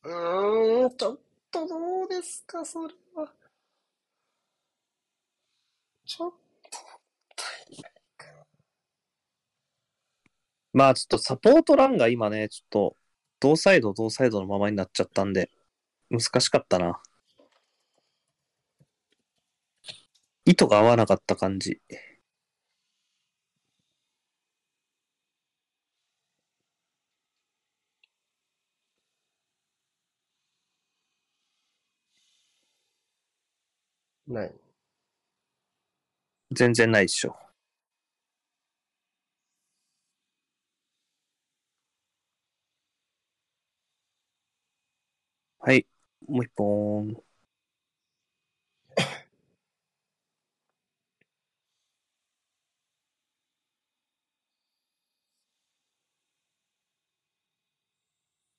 [0.03, 1.20] うーん、ちょっ
[1.51, 3.34] とどうですか、それは。
[6.05, 6.34] ちょっ
[10.74, 12.97] まあちょっとサポートランが今ね、ちょっと
[13.39, 15.49] 同サイド同サイドのままになっちゃったんで、
[16.09, 17.01] 難しかったな。
[20.45, 21.82] 意図が合わなかった感じ。
[34.28, 34.53] とない。
[36.54, 37.36] 全然ないっしょ。
[45.60, 45.86] はい。
[46.28, 47.24] もう一本。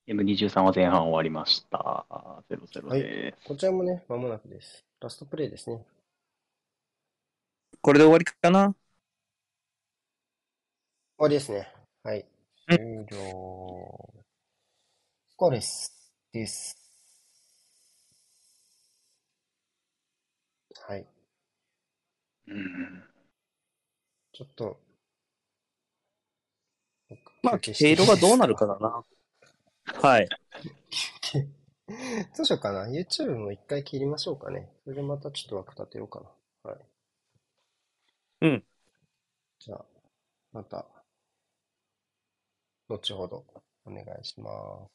[0.07, 2.07] ー M23 は前半終わりました。
[2.51, 3.49] 0-0はいです。
[3.49, 4.84] こちらもね、間もなくです。
[5.01, 5.84] ラストプレイですね。
[7.85, 8.74] これで終わりかな？
[11.18, 11.68] わりですね。
[12.03, 12.24] はい。
[12.68, 12.76] うん
[13.07, 14.24] 終了。
[15.28, 15.93] スコアレス
[16.32, 16.78] です。
[20.87, 21.07] はい。
[22.49, 23.05] うん。
[24.32, 24.80] ちょっと、
[27.43, 29.05] まあ、毛色がどうなるかだな。
[30.01, 30.28] はい。
[32.35, 32.87] どうしようかな。
[32.87, 34.70] YouTube も一回切りましょうかね。
[34.85, 36.22] それでまたちょっと枠立てようか
[36.64, 36.70] な。
[36.70, 36.80] はい。
[38.45, 38.64] うん。
[39.59, 39.84] じゃあ、
[40.53, 40.86] また、
[42.88, 43.45] 後ほど
[43.84, 44.90] お願いします。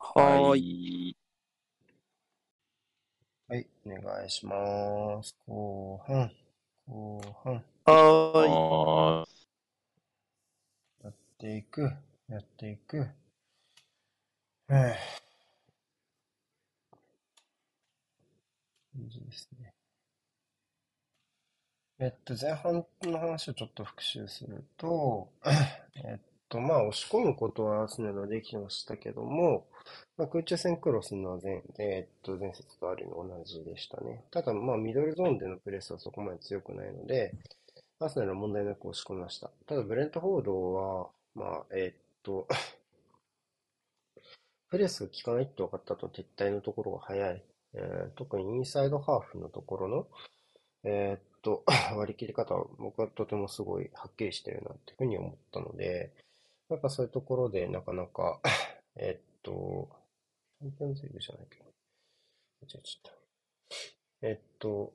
[0.00, 0.58] はーい。
[0.58, 1.16] い。
[3.46, 5.36] はい、お願いします。
[5.46, 6.30] 後半、
[6.86, 8.60] 後半、はーい。
[8.60, 9.48] はーい。
[11.02, 11.90] やっていく、
[12.28, 13.08] やっていく。
[14.68, 15.18] はぁ
[18.94, 19.67] いいですね。
[22.00, 25.28] えっと、前半の話をちょっと復習すると、
[26.04, 26.18] えっ
[26.48, 29.66] と、まあ、押し込むことはアーセナルはできましたけども、
[30.16, 34.22] まあ、空中戦クロスのは前、えっと、前節とあるの同じでしたね。
[34.30, 37.34] ただ、まあ、ミドルゾーンでのプレスはそこまで強くないので、
[38.00, 39.50] アーセナルは問題なく押し込みました。
[39.66, 42.46] ただ、ブレントフォードは、まあ、えっと、
[44.70, 47.42] プレスが効かないって分かった後、撤退のところが早い。
[47.74, 50.06] えー特にインサイドハーフのところの、
[50.84, 51.64] えーっと、
[51.96, 56.12] 割り切り方は僕はとてもすごいはっきりしてるなっていうふうに思ったので、
[56.68, 58.40] やっぱそういうところでなかなか、
[58.96, 59.88] えーっと、
[60.58, 61.64] チャンピオンズリーグじゃないけど、
[62.66, 63.12] ちゃった。
[64.22, 64.92] えーっと、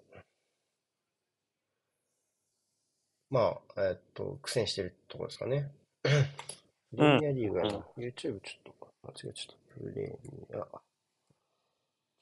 [3.30, 5.72] まあ、えーっと、苦戦してるところですかね。
[6.04, 7.70] プレミアリーグやな。
[7.98, 9.80] YouTube ちょっと間違えちゃった。
[9.80, 10.82] プレミア、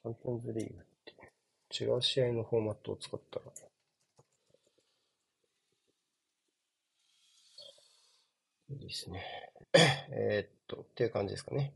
[0.02, 3.44] チャンピオンズリーグって違う試合のフォーマットを使ったら、
[8.72, 9.22] いいですね。
[9.74, 11.72] えーっと、っていう感じですかね。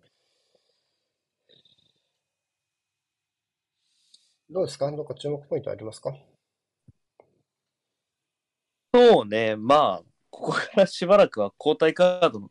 [4.48, 4.90] どうですか？
[4.92, 6.14] どっか注目ポイントありますか？
[8.94, 9.56] そうね。
[9.56, 12.50] まあ、ここからしばらくは交代カードの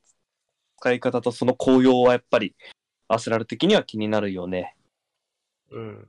[0.80, 2.56] 使い方とその効用はやっぱり、
[3.08, 4.76] アーセナル的には気になるよね。
[5.72, 6.08] うん。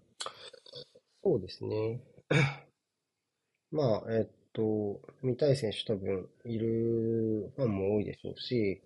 [1.23, 2.01] そうですね。
[3.73, 8.81] まあ、えっと、見たい選手多分いるファンも多いでしょうし、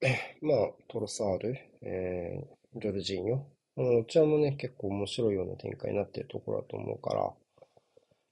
[0.40, 3.40] まあ、トロサール、えー、ジョルジーニョ、
[3.78, 7.22] あの、どちらもね、結構面白いような展開になっているところだと思うから、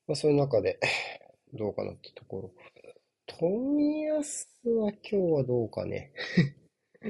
[0.07, 0.79] まあ、そういう中で
[1.53, 2.53] どうかなってところ。
[3.27, 6.13] 冨安は今日はどうかね
[7.03, 7.07] っ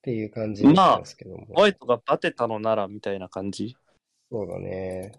[0.00, 1.46] ていう感じにしてますけども。
[1.46, 3.76] ホワイトがバテたのならみたいな感じ。
[4.30, 5.12] そうだね。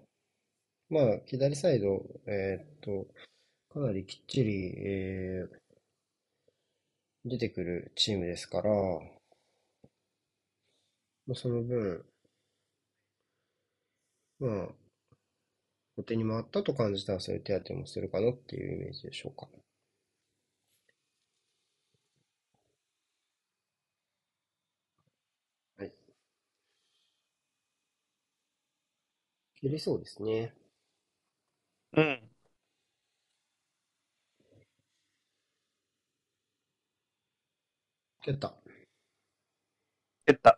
[0.89, 3.07] まあ、左サイド、えーっと、
[3.73, 5.59] かなりきっちり、えー
[7.25, 9.01] 出てくるチームですから、ま
[11.33, 12.05] あ、その分、
[14.39, 14.73] まあ、
[15.97, 19.47] 後手に回ったと感じたらそういう手当てもするかなっていうイメージでしょうか。
[25.77, 25.93] はい。
[29.55, 30.53] 切りそうですね。
[31.93, 32.32] うん。
[38.23, 38.53] 蹴った。
[40.25, 40.57] 蹴った。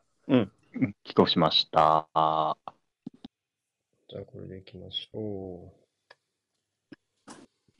[1.04, 2.08] 帰国しました。
[4.08, 5.74] じゃあ、これでいきましょ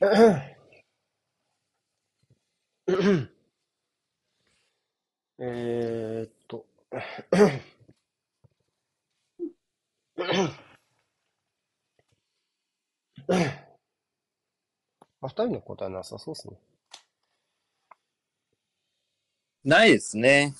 [5.38, 6.66] えーっと。
[15.20, 16.58] あ、二人の答えなさそうっすね。
[19.66, 20.54] ないですね。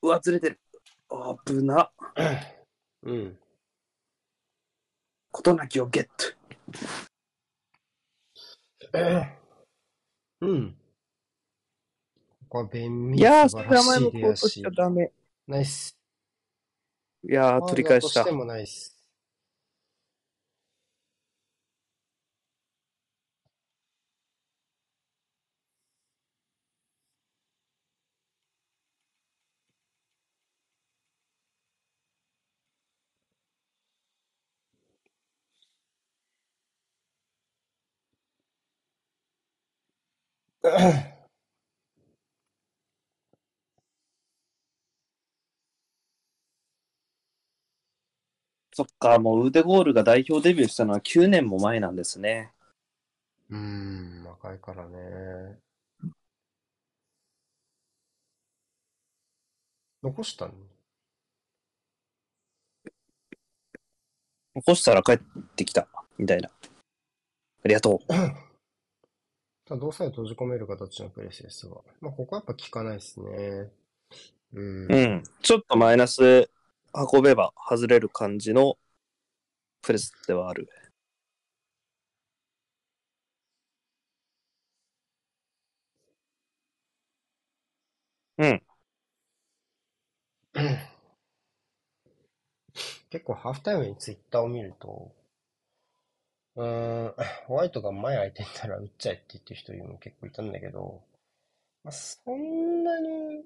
[0.00, 0.60] うわ、ずれてる。
[1.44, 1.92] 危な。
[3.02, 3.38] うん。
[5.30, 6.24] ことなきをゲット。
[10.40, 10.72] うん。
[10.72, 10.76] こ
[12.48, 15.12] こは弁明いやー、素晴らそれは前もこうとしちゃダメ。
[15.46, 15.98] ナイス。
[17.24, 18.32] いやー、取り返した。
[18.32, 18.91] もナイス。
[48.74, 52.52] そっか、もうウーデゴールが代表デビューしたのは9年も前なんですね。
[53.50, 55.58] うーん、若いからね。
[60.02, 60.52] 残したの？
[64.54, 65.18] 残したら帰っ
[65.56, 65.88] てきた、
[66.18, 66.48] みたいな。
[67.64, 68.12] ありがとう。
[69.72, 71.76] ただ、どうさえ閉じ込める形のプレスですが。
[72.02, 73.70] まあ、ここはやっぱ効かないですね。
[74.52, 74.92] うん。
[74.92, 75.22] うん。
[75.40, 76.50] ちょっとマイナス
[76.92, 78.76] 運べば外れる感じの
[79.80, 80.68] プレスではある。
[88.36, 88.62] うん。
[93.08, 95.12] 結構ハーフタイムにツイッターを見ると、
[96.56, 97.14] うーん、
[97.46, 101.02] ホワイトが前空いてたら打っちゃえって言ってる人も結構いたんだけど、
[101.84, 103.44] まあ、そんなに、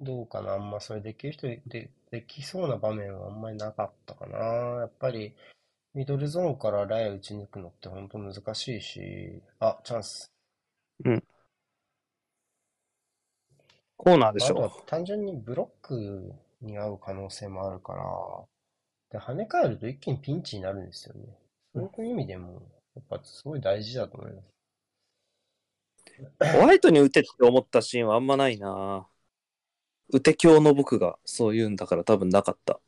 [0.00, 0.52] どうかな。
[0.54, 4.38] あんまそれできる人で、できそうな場面はあんまりなかったかな。
[4.80, 5.34] やっぱり、
[5.94, 10.30] ミドルゾーンからライ打ち抜くのって本当難しいし、あ、チャンス。
[13.96, 14.82] コーナーでしまああとはょ。
[14.86, 18.04] 単純にブロックに合う可能性もあるから、
[19.10, 21.38] で、跳ね返ると一気にピンチになるんですよね。
[21.74, 22.62] そういう意味でも、
[22.94, 24.52] やっぱすごい大事だと思います。
[26.52, 29.08] ホワイトに打てって思ったシーンはあんまないな。
[30.12, 32.80] 打て強の僕がそう言うんだから多分なかった。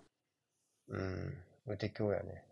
[0.89, 2.45] うん、無敵強やね。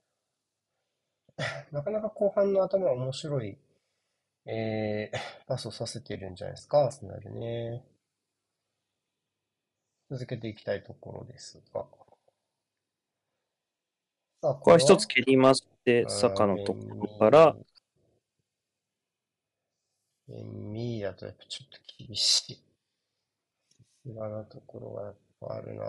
[1.72, 3.58] なかなか後半の頭は面白い、
[4.46, 7.84] えー、 パスをさせてるんじゃないですか、アーセナルね。
[10.10, 11.86] 続けていきたいところですが。
[14.42, 14.78] さあ、これは？
[14.78, 17.56] 一つ蹴りまして、坂のところから、
[20.30, 22.62] エミーだとやっぱちょっと厳しい。
[24.04, 25.86] 今のところがやっぱあるなぁ。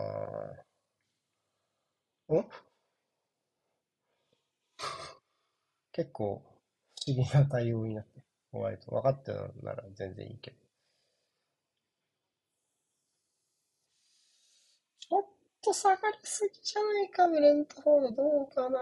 [2.28, 2.44] お？
[5.92, 6.42] 結構
[7.06, 8.22] 不思議な対応になって、
[8.52, 8.92] ホワイト。
[8.92, 10.58] 分かってるなら全然いいけど。
[15.00, 15.26] ちょっ
[15.64, 18.24] と下がりすぎじゃないか、ブレントフォード。
[18.24, 18.80] どうかな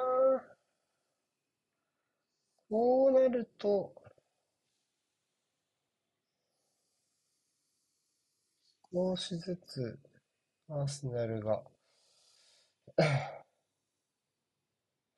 [2.72, 3.94] こうなると、
[8.94, 10.00] 少しずつ、
[10.70, 11.64] アーセナルが、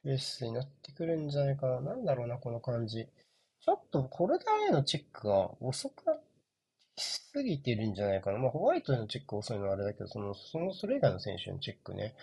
[0.04, 1.82] レースになってくるんじゃないかな。
[1.82, 3.08] なんだろうな、この感じ。
[3.62, 6.20] ちょっと、コルダーへのチェックが遅くなり
[6.98, 8.40] すぎてるんじゃないかな。
[8.40, 12.16] まあ、ホワイトへのチェック遅いのはあれだけど、その、その、それ以外の選手のチェックね。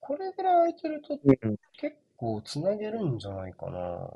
[0.00, 4.10] これぐらい空いてるとうん結構つなげるんじゃないかな。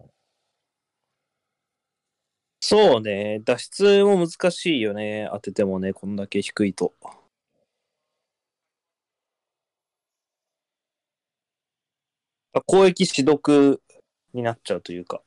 [2.66, 5.28] そうね、脱出も難しいよね。
[5.30, 6.94] 当ててもね、こんだけ低いと。
[12.64, 13.82] 攻撃し毒
[14.32, 15.20] になっちゃうというか。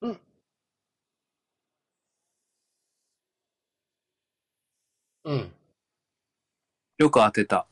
[0.00, 0.20] うん。
[5.24, 5.52] うん。
[6.98, 7.66] よく当てた。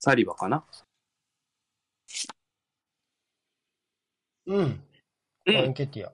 [0.00, 0.64] サリバかな？
[4.46, 4.84] うん。
[5.46, 6.12] うんアンケティア。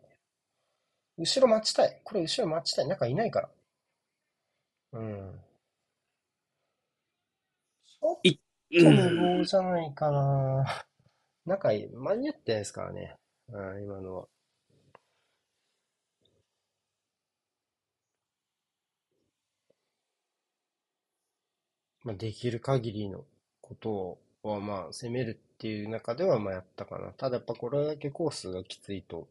[1.18, 2.01] 後ろ待ちたい。
[2.05, 2.86] これ後ろ待ちたい。
[2.86, 3.51] 中いないから。
[4.93, 5.41] うん。
[7.84, 8.39] ちょっい
[8.78, 10.88] と無謀じゃないかな。
[11.49, 13.16] 中い、間に合ってないですからね。
[13.49, 14.28] うん、今のは。
[22.03, 23.24] まあ、できる限りの
[23.61, 27.12] ことは、まあ、攻めるっていう中では、まあ、やったかな。
[27.12, 29.28] ただやっぱこれだけコースがきついと、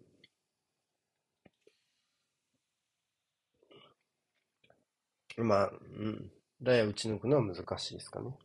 [5.37, 5.75] まあ、う
[6.09, 6.31] ん。
[6.61, 8.35] ライ打ち抜くのは難しいですかね。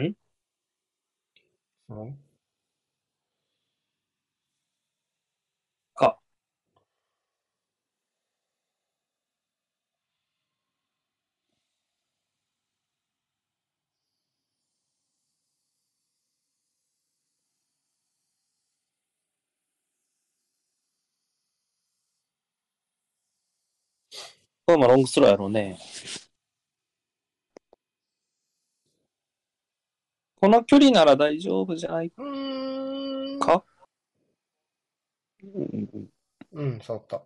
[0.00, 0.16] ん？
[1.88, 2.18] うん
[6.00, 6.16] あ、
[24.66, 25.78] まあまあロングスローやろうね。
[30.40, 32.12] この距離なら大丈夫じゃない？
[32.16, 33.40] うーん。
[33.40, 33.64] か？
[36.52, 37.22] うん、触った。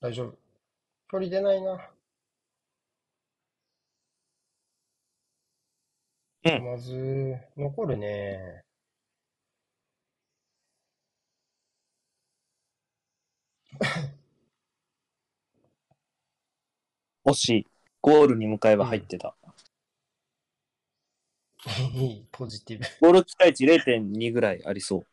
[0.00, 0.36] 大丈夫。
[1.10, 1.90] 距離出ないな。
[6.44, 8.64] うんまず、残るね。
[17.24, 17.66] 惜しい。
[18.00, 19.36] ゴールに向かえば入ってた。
[21.94, 22.84] いい、 ポジティブ。
[23.00, 25.06] ゴール期待値0.2ぐらいありそう。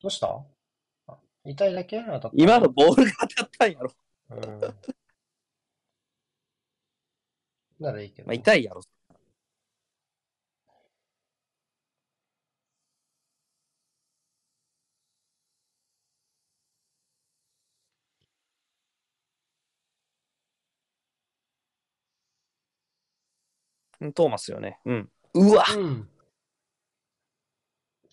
[0.00, 0.28] どうした？
[1.08, 2.00] あ痛いだけ？
[2.04, 3.92] 当たった今のボールが当たったんやろ。
[4.30, 4.60] うん。
[7.80, 8.28] ならいいけど。
[8.28, 8.80] まあ、痛いやろ。
[8.80, 8.95] う
[24.14, 24.78] トーマスよね。
[24.84, 25.08] うん。
[25.34, 26.08] うわうん。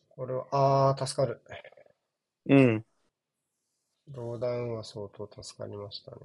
[0.09, 1.41] これは、ああ、助かる。
[2.45, 2.85] うん。
[4.07, 6.17] ローダウンは相当助かりましたね。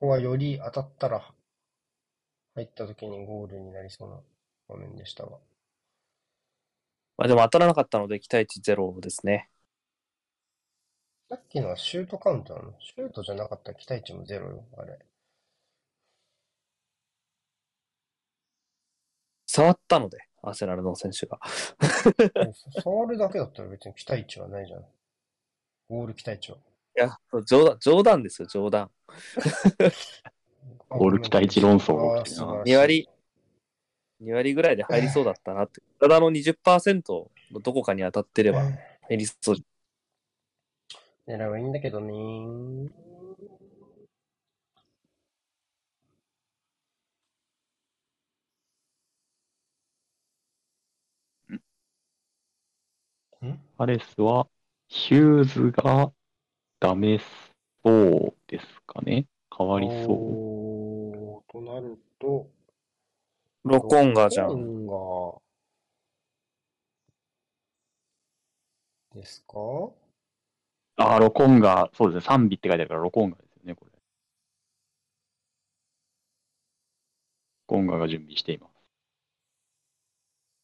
[0.00, 1.22] ここはより当たったら
[2.54, 4.16] 入った時にゴールになりそうな
[4.66, 5.32] 場面でしたが。
[7.18, 9.50] まあでも当たらなかったので期待値ゼロですね。
[11.28, 12.72] さっきのはシュートカウントなの？
[12.80, 14.98] シュートじゃなかったら期待値もゼロよ、あれ。
[19.46, 21.38] 触ったので、アーセナルの選手が。
[22.82, 24.84] 触るだけだったら別に期待値はないじゃん。
[25.90, 26.58] ゴール期待値は。
[27.00, 28.90] いや、冗談、冗談ですよ、冗談。
[30.90, 33.08] ゴール期待値論争あが起きてるなー素晴らしい2割、
[34.20, 35.80] 2割ぐらいで入りそうだったなって。
[35.98, 38.64] 体の20%のどこかに当たってれば
[39.08, 39.56] 入りそう。
[41.26, 42.12] 狙うはいいんだけどね。
[53.46, 53.58] ん？
[53.78, 54.46] パレスは、
[54.88, 56.12] ヒューズが
[56.80, 57.20] ダメ
[57.84, 59.26] そうですかね。
[59.56, 60.16] 変わりそう。
[60.16, 62.48] おーとなると、
[63.64, 64.62] ロコンガじゃロコん。
[64.62, 64.86] ン
[69.14, 69.58] ガですか？
[70.96, 72.26] あー、ロコンガ、そうですね。
[72.26, 73.90] 賛美って書いてあるから、ロコンガですよね、これ。
[73.92, 73.98] ロ
[77.66, 78.70] コンガが準備しています。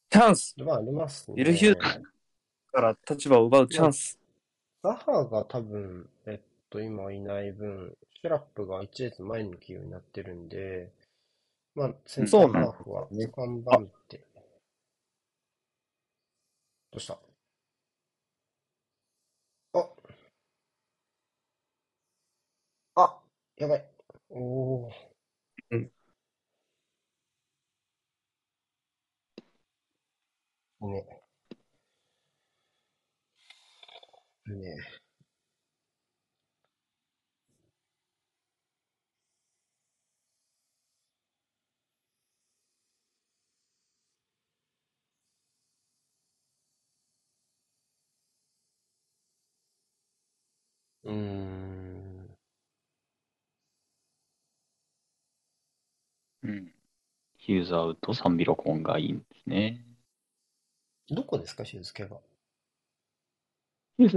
[0.09, 1.35] チャンスまあ、ありますね。
[1.37, 1.77] ウィルヒュー
[2.71, 4.17] から立場を奪うチャンス。
[4.81, 10.91] ザハが多分、えっと、今いない分、シュラップが一列前に行くようになってるんで、
[11.75, 14.25] まあ、センターハーフは3番手。
[16.91, 17.17] どうした？
[19.73, 20.07] あ
[22.95, 23.21] あ
[23.55, 23.85] やばい。
[24.29, 24.93] おー。
[30.81, 31.16] う
[34.53, 34.61] ん。
[34.61, 34.75] ね。
[34.75, 34.97] ね
[51.03, 52.37] うーん。
[56.43, 56.73] うん。
[57.37, 59.83] ヒューズアウト、サンビロコンがいいんですね。
[61.09, 62.07] どこですか、シューズ怪我。
[62.07, 62.26] ヒューズ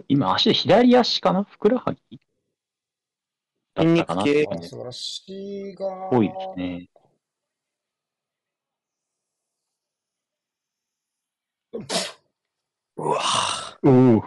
[0.08, 1.44] 今、足で左足かな？
[1.44, 2.20] ふくらはぎ？
[3.78, 6.10] 筋肉系あ、素晴らしいが。
[6.12, 6.88] 多いですね。
[12.96, 13.20] うわ
[13.82, 14.22] おお。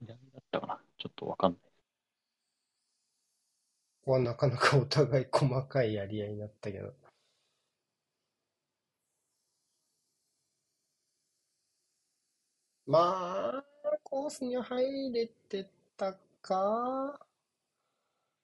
[0.00, 0.80] 左だったかな？
[0.98, 1.60] ちょっとわかんない。
[1.60, 1.66] こ
[4.04, 6.92] こはなかなかお互い細かいやり合いになったけど。
[12.86, 13.64] まあ、
[14.04, 17.18] コースには入れてたか。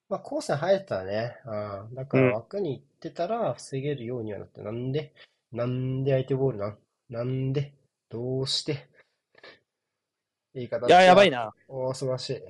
[0.09, 1.37] まあ、コースに入れてたね。
[1.47, 5.13] ああだかうんら枠に行ってたら防げるようにはなって、なんで？
[5.53, 6.79] なんで相手ボールなん？
[7.09, 7.73] なんで？
[8.09, 8.89] どうして？
[10.55, 10.89] いい形。
[10.89, 11.31] いや、やばい。
[11.31, 11.55] な。
[11.69, 12.43] おー、素晴らしい。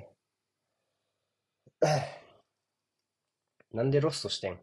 [3.76, 4.58] なんでロストしてん？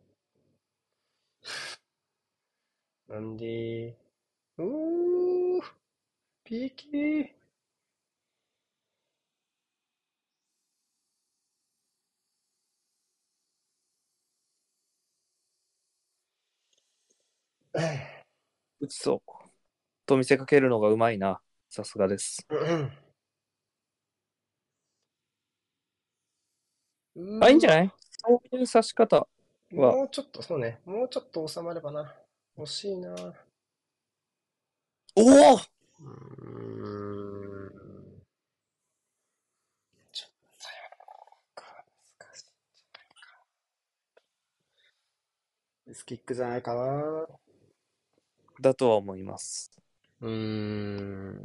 [3.07, 3.95] なんで、
[4.57, 4.65] うー、
[6.49, 7.29] PK。
[18.79, 19.21] 打ちそう。
[20.07, 21.39] と見せかけるのがうまいな。
[21.69, 22.47] さすがです。
[22.49, 22.91] うん
[27.43, 27.91] あ、いいんじゃない？
[28.25, 29.17] そういう指し方。
[29.17, 29.27] は
[29.71, 30.79] もうちょっと、そうね。
[30.85, 32.15] もうちょっと収まればな。
[32.57, 33.13] 惜しいな。
[33.13, 33.35] う
[35.15, 37.69] おおーん。
[40.11, 40.31] ちょっ
[41.55, 41.63] と
[42.19, 43.43] 難しいんじゃないか。
[45.87, 47.27] ミスキックじゃないかな。
[48.61, 49.71] だとは思います。
[50.21, 51.39] うーん。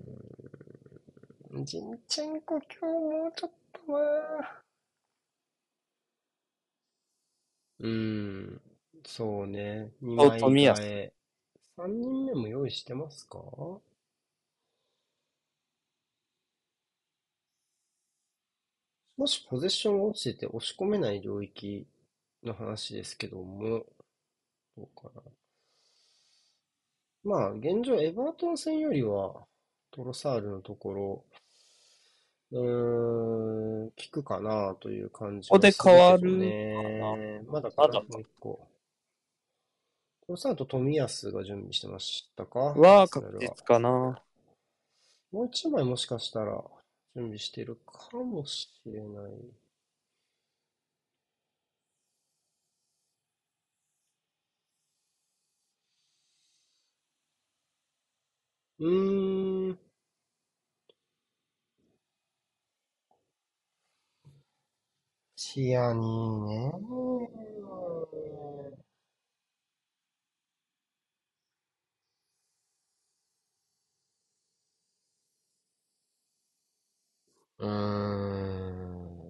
[1.64, 4.62] ジンチェンコ今日もうちょっとな。
[7.80, 8.60] うーん。
[9.06, 9.92] そうね。
[10.02, 11.12] 2お枚替え。
[11.76, 13.38] 3人目も用意してますか？
[19.16, 21.86] もしポゼッションが落ちてて押し込めない領域
[22.42, 23.84] の話ですけども、
[24.76, 25.22] どうかな。
[27.22, 29.46] まあ、現状、エバートン戦よりは、
[29.92, 31.24] トロサールのところ、
[32.50, 37.42] うーん、効くかなという感じここではするけど変わるね。
[37.46, 38.68] まだまだもう一個。
[40.26, 42.58] トロサールと冨安が準備してましたか？
[42.58, 44.22] は確実かな。
[45.32, 46.62] もう一枚もしかしたら
[47.14, 49.32] 準備してるかもしれない。
[58.78, 59.78] うーん。
[65.36, 66.72] チアニーね。
[77.64, 79.24] うーん。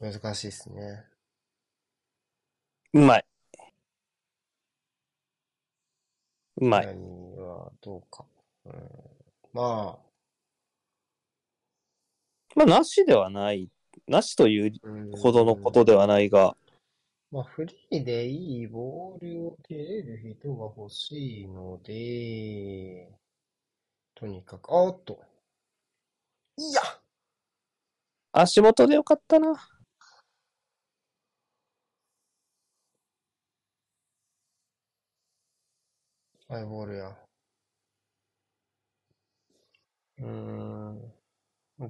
[0.00, 1.04] 難しいですね。
[2.92, 3.24] うまい。
[6.60, 6.86] うまい。
[6.86, 8.24] 何はどうか。
[8.64, 8.72] うん、
[9.52, 9.98] ま
[12.54, 13.70] まあ、なしではない。
[14.06, 14.72] なしという
[15.12, 16.56] ほどのことではないが、
[17.30, 23.08] まあ、フリーでいいボールを蹴れる人が欲しいので、
[24.14, 25.18] とにかく、あおっと。
[26.58, 26.82] いや
[28.32, 29.54] 足元でよかったな。
[36.48, 37.16] ハイボールや。
[40.18, 41.12] うーん。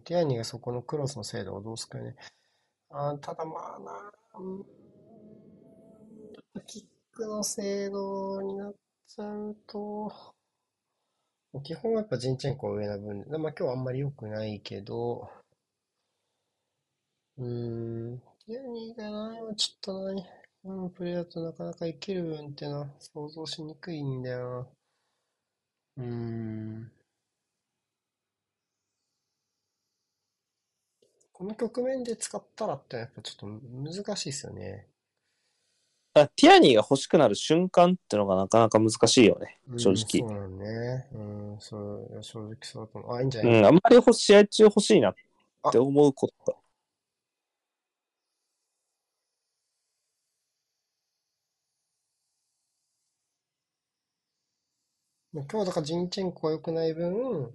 [0.05, 2.17] ティアニがそこのクロスの精度をどうすかね。
[2.91, 4.78] あーただまあな、うーん
[6.61, 8.75] キックの精度になっ
[9.07, 10.35] ちゃうと、
[11.63, 15.29] 基本はやっぱジンチェンコは上な分、まあ今日はあんまり良くないけど、
[17.39, 20.27] うーん、ティアニがないはちょっとない。
[20.63, 24.69] 今のプレイだとなかなかいける分っていうのは想像しにくいんだよ
[25.97, 26.05] な。
[26.05, 26.93] うーん。
[31.33, 34.87] この局面で使ったらってやっぱちょっと難しいですよね。
[36.21, 40.29] あティアニーが欲しくなる瞬間ってのがなかなか難しいよね、正うん直。
[40.29, 41.09] そうね。
[41.13, 43.17] うん、そう、正直そうだと思う。
[43.17, 43.61] あ、いいんじゃうない？
[43.63, 45.15] ん、あんまり試合中欲しいなっ
[45.73, 46.57] て思うこと
[55.35, 57.53] 今日だからジンチェンコが良くない分、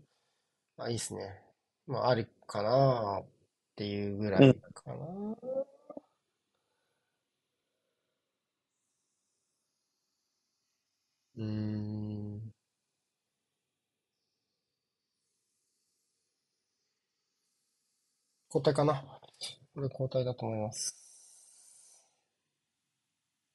[0.77, 1.41] あ、いいっすね。
[1.87, 3.25] まあ、ありかなっ
[3.75, 4.95] ていうぐらいかな。
[4.95, 12.53] うーん。
[18.49, 19.03] 交代かな。
[19.73, 20.95] これ交代だと思います。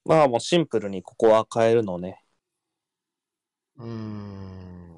[0.05, 2.25] まあもうシンプルにここは変えるのね。
[3.77, 4.98] うーん。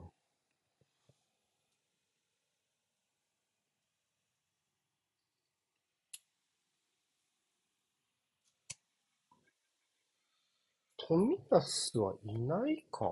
[11.10, 13.04] 富安はいないか？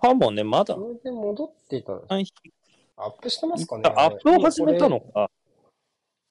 [0.00, 0.74] かもね、まだ。
[0.74, 1.92] それで戻ってた。
[1.92, 3.82] アップしてますかね？
[3.94, 5.30] アップを始めたのか。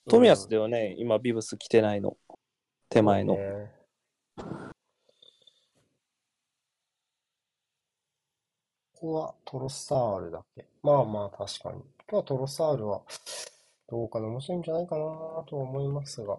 [0.09, 2.17] 富安だスね、はね、今、ビブス着てないの。
[2.89, 3.35] 手前の。
[3.35, 4.41] こ
[8.95, 10.65] こはトロサールだけ？
[10.81, 11.83] まあまあ、確かに。
[12.09, 13.03] 今日はトロサールは、
[13.87, 15.03] どうかな面白いんじゃないかな
[15.47, 16.35] と思いますが。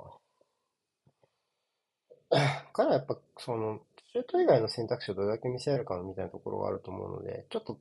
[2.72, 3.80] 彼はやっぱその、
[4.12, 7.78] シュート以外の選択肢をどれだけ見せられるかみたいなところがあると思うので、ちょっと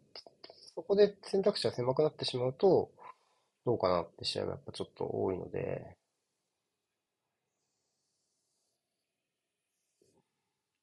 [0.75, 2.91] そこで選択肢が狭くなってしまうと、
[3.65, 5.97] どうかなって試合がやっぱちょっと多いので、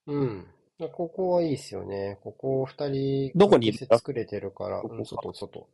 [0.06, 0.46] うん。
[0.92, 2.18] ここはいいですよね。
[2.22, 5.68] ここ二人どこに作れてるから、うん、外、外。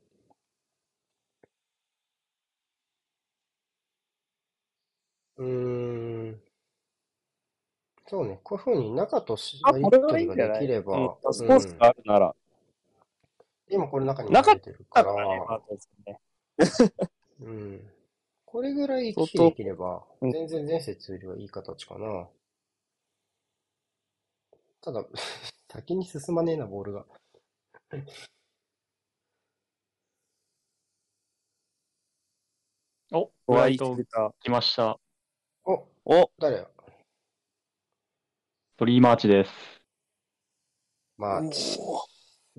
[5.38, 6.40] うーん。
[8.10, 8.40] そうね。
[8.42, 10.62] こういうふうに中としあ、がはいいんじゃない？
[10.62, 12.34] できれば、うん、スポーツがあるなら。
[13.68, 16.20] 今これ中に入れてるからね、まら、あですね。
[17.38, 17.90] うん。
[18.44, 22.28] これぐらい行き来相当できれば、うん全然前節よりはいい形かな。
[24.80, 25.06] ただ、
[25.70, 27.06] 先に進まねえな、ボールが。
[33.12, 34.98] お、うわ、いいライト来ました。
[35.64, 36.70] お、お、誰や？
[38.81, 39.51] トリーマーチです。
[41.19, 41.77] マーおチ。
[41.77, 42.07] 素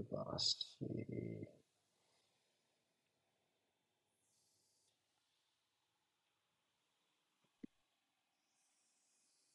[0.07, 1.48] 晴らしい。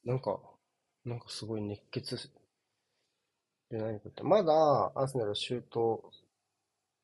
[0.05, 0.41] なんか、
[1.05, 2.33] なんかすごい熱血
[3.71, 4.53] で何かって、まだ
[4.97, 6.11] アーセナルシュート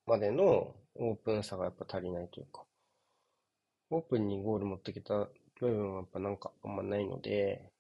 [0.07, 2.65] までのオープンさがやっぱ足りないというか、
[3.91, 5.29] オープンにゴール持ってきた
[5.61, 7.72] 部分はやっぱなんかあんまないので、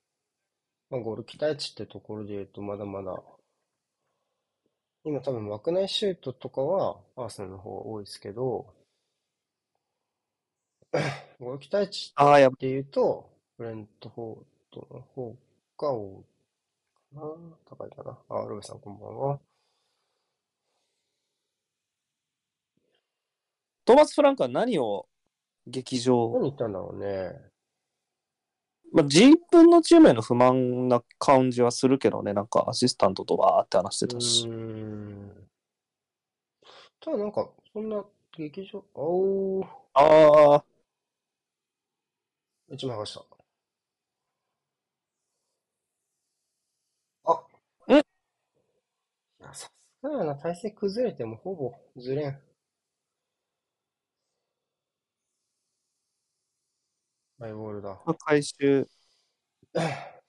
[0.92, 3.18] まあ、ゴール期待値ってところで言うとまだまだ、
[5.04, 8.74] 今多分枠内シュートとかはアーセナルの方が多いですけど、
[11.40, 15.36] ゴール期待値っっていうと、ブレントフォードの方
[15.78, 16.24] が多い
[17.10, 17.22] かな。
[17.70, 18.18] 高いかな。
[18.28, 19.40] あ、ロベさんこんばんは。
[23.86, 25.08] トーマス・フランクは何を
[25.66, 27.51] 劇場、何言ったんだろうね。
[28.92, 34.46] まあ、自分のチームへの不満な感じはするけどね、なんかアシスタントとわーって話してうたし。
[37.00, 38.04] ただなんか、そんな
[38.36, 40.64] 劇場、おー、ああ、
[42.70, 43.24] 一枚剥がした。
[47.24, 47.32] あ、
[47.88, 47.96] んい
[49.40, 50.34] や、さすがやな。
[50.36, 52.51] 体勢崩れてもほぼずれん。
[57.42, 57.98] マイボールだ。
[58.24, 58.88] 回収。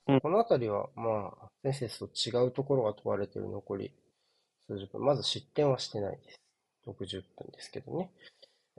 [0.07, 3.94] うんこのあたりは、まあ、前節と違うところが問われている残り
[4.68, 5.06] 数十分。
[5.06, 6.40] まず失点はしてないです。
[6.88, 8.10] 60分ですけどね。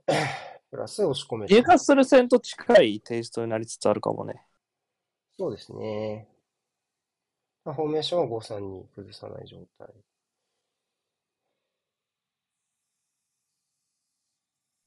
[0.71, 4.45] プラス押し込めてニューカッスル戦と近いテイストになりつつあるかもね。
[5.39, 6.27] そうですね。
[7.65, 9.89] まあフォーメーションは5-3に崩さない状態。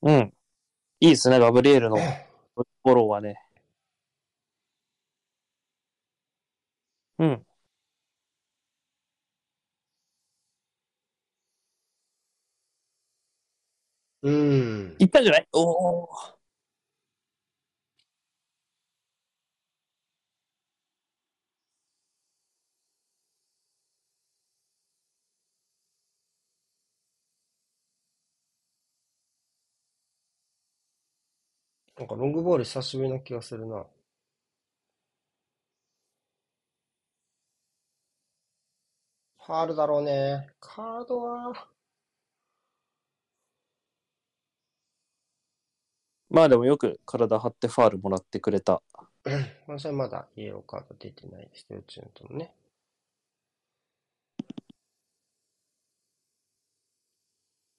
[0.02, 0.34] うん。
[1.00, 1.98] いいですね、ガブリエルの
[2.64, 3.42] フォローはね。
[7.20, 7.46] うん。
[14.24, 14.96] うーん。
[15.00, 15.48] いったんじゃない？
[15.54, 15.62] お
[16.04, 16.37] お。
[31.98, 33.86] なんかロングボール久しぶりな気がするな。
[39.40, 40.48] ファールだろうね。
[40.60, 41.70] カードは、
[46.30, 48.82] まあでもよく体張ってファールもらってくれた。
[49.66, 52.54] この試合まだイエローカード出てないですよ、チューンとのね。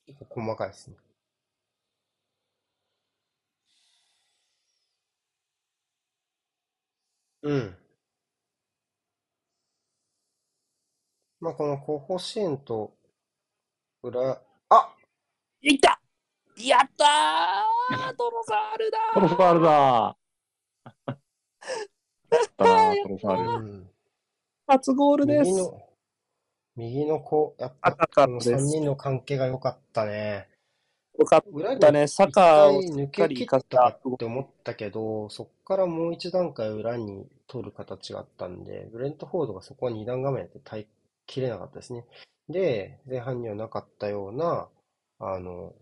[0.07, 0.97] 結構細かいですね。
[7.43, 7.77] うん。
[11.41, 12.93] まあ、この後方支援と
[14.03, 14.95] 裏、あ
[15.61, 16.01] いった
[16.57, 21.13] やったートロサールだトロファールだー
[22.31, 23.65] やったなトロファール。
[23.71, 23.91] うん。
[24.67, 25.51] 初ゴールです。
[25.51, 25.89] 右の、
[26.77, 30.49] 右の子、やっぱ、このったです3人の関係が良かったね。
[31.19, 32.07] よかっ裏にたね。
[32.07, 40.87] サッカを抜け切ったって思ったけど、そこからもう一段階裏に取る形があったんで、ブレントフォードがそこは二段画面で耐え
[41.27, 42.05] きれなかったですね。
[42.49, 44.69] で、前半にはなかったような、
[45.19, 45.75] あの、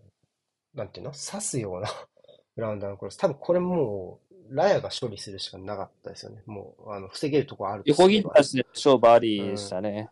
[0.73, 1.11] なんていうの？
[1.11, 1.87] 刺すような
[2.55, 3.17] グラウンダーのクロス。
[3.17, 6.41] 多分これもう、ラヤが処理するしかなかったですよね。
[6.45, 10.09] もう、あの、防げるとこあると横切ったし、勝負ありでしたね。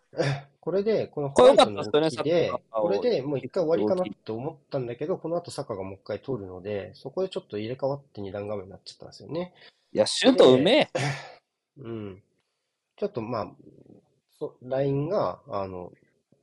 [0.60, 9.54] これで、このホワイトの動きで、これでもう一回終わりかなって思ったんだけど、この後サカがもう一回通るので、そこでちょっと入れ替わって二段画面になっちゃったんですよね。
[9.94, 10.90] いや、シュートうめえ。
[11.78, 12.24] うん。
[12.98, 13.52] ちょっとまあ、
[14.40, 15.92] そラインが、あの、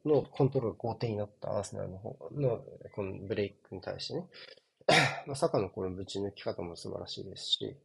[0.05, 2.64] のコントロールが後手になったアーセナルの方の、
[2.94, 4.27] このブレイクに対してね。
[5.26, 7.76] まあ、サカのこのぶち抜き方も素晴らしいですし、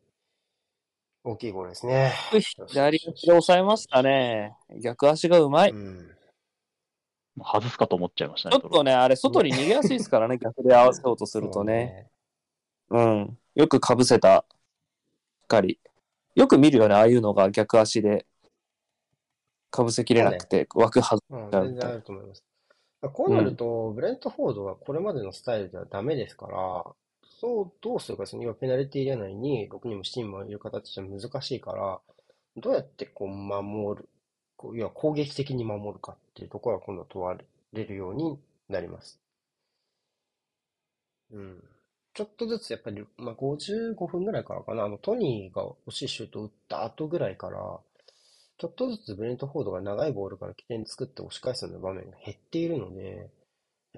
[1.23, 2.13] 大きいゴールですね。
[2.67, 4.55] 左足で抑えましたね。
[4.81, 5.71] 逆足がうまい。
[5.71, 6.17] うん。
[7.37, 8.57] 外すかと思っちゃいましたね。
[8.59, 12.07] ちょっとね、あれ、外に逃げやすいですからね、 逆で合わせようとするとね。
[12.89, 13.37] うん。
[13.55, 14.45] よくかぶせた。
[15.41, 15.79] しっかり。
[16.35, 18.25] よく見るよね、ああいうのが逆足で。
[19.69, 22.43] かぶせきれなくて、枠外うん、だ全然あると思います。
[23.01, 26.85] こうなると、ブレントフォードはこれまでのスタイルではダメですから、
[27.39, 28.43] そう、どうするかですね。
[28.43, 32.01] 要はペナルティーエリア内に6人も7人もいる形じゃ難しいから、
[32.55, 34.09] どうやってこう守る、
[34.55, 37.37] こう要は攻撃的に守るかっていうところが今度問わ
[37.73, 39.19] れるようになります。
[41.31, 41.63] うん。
[42.13, 47.79] ちょっとずつやっぱり、まあ、55分ぐらいからかな、あのトニーが惜しいシュートを打った後ぐらいから、
[48.57, 53.29] ちょっとずつブレントフォードが長いボールから起点作って押し返すような場面が減っているので、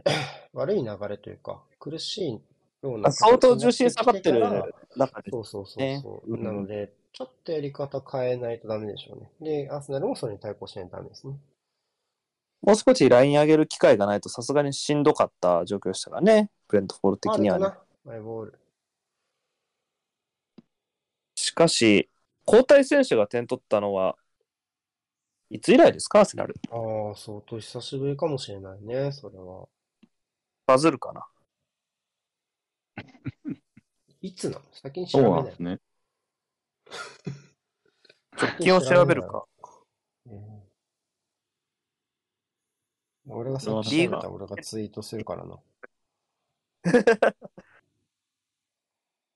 [0.53, 2.31] 悪い流れというか、苦しい
[2.83, 4.41] ようなあ相当重心下がってる
[4.97, 5.31] 中で。
[5.31, 6.33] そうそうそうねそう。
[6.33, 9.31] うんなので、ちょっとやり方変えないとダメでしょうね。
[9.65, 11.37] で、アーセナルもそれに対抗しないとダメですね。
[12.61, 16.49] もう少しライン上げる機会がないとさすがにしんどかった状況でしたからね。
[16.67, 17.67] ブレントフォード的にはね。
[18.03, 18.59] マイボール。
[21.35, 22.09] しかし、
[22.45, 24.17] 交代選手が点取ったのは、
[25.49, 26.55] いつ以来ですか、アーセナル。
[26.69, 29.67] ああ、相当久しぶりかもしれないね、それは。
[30.67, 31.25] バズるかな？
[34.21, 34.65] いつなの？
[34.71, 35.79] 先にそう調べないなんですね。
[38.37, 39.45] 直近を調べるか。
[40.27, 40.59] うん
[43.31, 45.59] 俺がさっき調べたら俺がツイートするからな。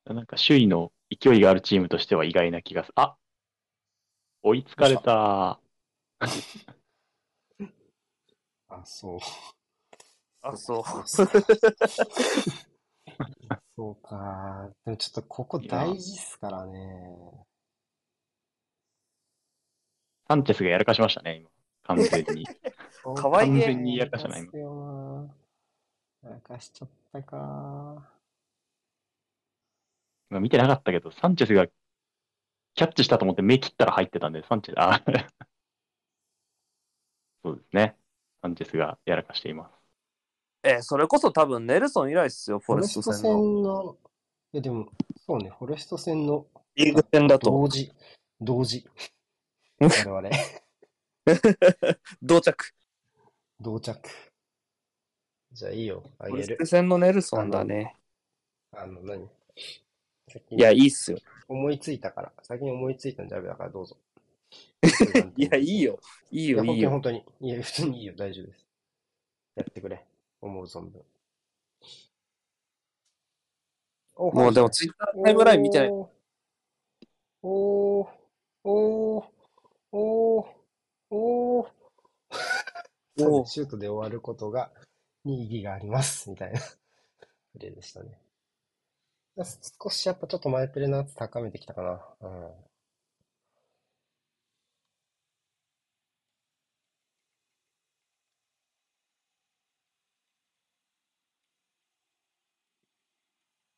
[0.06, 2.94] なんか首位の勢いがあるチームとしては意外な気がする。
[2.96, 3.16] あ
[4.42, 5.60] 追いつかれた。
[8.70, 9.20] あ、そう。
[10.42, 10.84] あ、そう。
[11.06, 11.28] そう
[13.76, 14.70] そうか。
[14.86, 16.80] でもちょっとここ大事っすからね。
[20.28, 21.50] サンチェスがやらかしましたね、今。
[21.84, 22.48] 完全に。
[23.16, 24.58] かわいげ完全にやらかしたな、今です。
[24.58, 25.30] よ
[26.24, 26.30] な。
[26.30, 28.10] やらかしちゃったか。
[30.32, 35.02] 今見てなかったけど、サンチェスがキャッチしたと思って目切ったら入ってたんで、サンチェス、あ
[37.44, 37.96] そうですね。
[38.42, 39.72] サンチェスがやらかしています。
[40.64, 43.20] えーそれこそ多分ネルソン以来ですよ、フォレスト戦の。
[43.22, 43.98] 戦の、
[44.54, 44.88] いやでも、
[45.26, 46.46] そうね、フォレスト戦の
[46.76, 47.52] リーグ戦だと。
[47.52, 47.92] 同時、
[48.40, 48.88] 同時。
[49.80, 50.30] 我々、
[52.22, 52.74] 同着。
[53.60, 54.10] 同着。
[55.52, 56.66] じゃあいいよ、あげるフォレスト。
[56.66, 57.96] 戦のネルソンだね。
[58.72, 59.30] あの、何？
[60.30, 61.20] 先いや、いにいっすよ。
[61.48, 63.98] 思いついたから、先に思いついたんじゃダメだからどうぞ。
[65.38, 66.00] いや、いいよ。
[66.32, 66.90] いいよ、いいよ。
[66.90, 67.52] 本当に、本当に。
[67.52, 68.68] いや、普通にいいよ、大丈夫です。
[69.56, 70.06] やってくれ。
[70.42, 71.04] 思う存分。
[74.16, 75.90] もうでもツイッタータイムライン見てない。
[75.90, 76.14] おー、
[77.44, 78.14] おー、
[78.64, 79.26] おー、
[79.92, 80.48] おー、
[81.12, 81.66] お
[83.46, 84.72] シュートで終わることが、
[85.24, 86.60] に意義があります、みたいな
[87.54, 88.20] プレーでしたね。
[89.82, 92.28] 少しやっぱちょっと前プレーの圧高めてきたかな。
[92.28, 92.73] うん。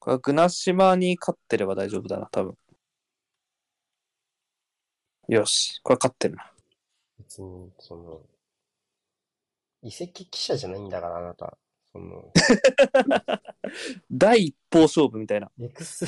[0.06, 2.56] これはグナシマに勝ってれば大丈夫だな、多分。
[5.30, 6.52] よし、これ勝ってるな。
[7.18, 8.22] 別に、その、
[9.82, 11.58] 移籍記者じゃないんだから、あなた。
[11.92, 12.32] その、
[14.12, 15.52] 第一報勝負みたいな。
[15.60, 16.06] エクス、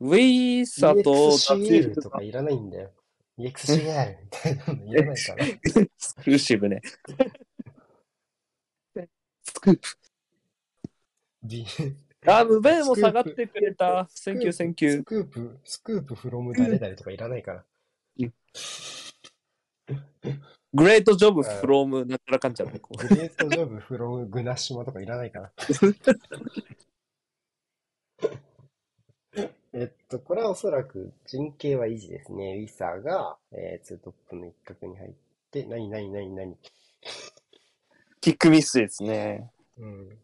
[0.00, 2.92] ウェイサと EXCL とかいらないんだよ。
[3.38, 5.46] EXCL みたいなのいらないから。
[5.96, 6.82] スクルーシブね。
[9.42, 10.07] スクープ。
[12.26, 14.08] あ、ムベンも下がってくれた。
[14.10, 14.86] Thank you、thank you。
[14.86, 17.64] スクープ、スクープ from 誰々とかいらないから。
[20.74, 22.78] Great job from なんちゃらかんちゃらね。
[22.78, 25.52] こう Gre at job from グナシマとかいらないから。
[29.72, 32.56] えっと、これはおそらく陣形は維持ですね。
[32.58, 35.12] ウィサーが、えー、ツートップの一角に入っ
[35.50, 36.56] て、なになになになに
[38.20, 39.50] キックミスですね。
[39.78, 40.18] うん。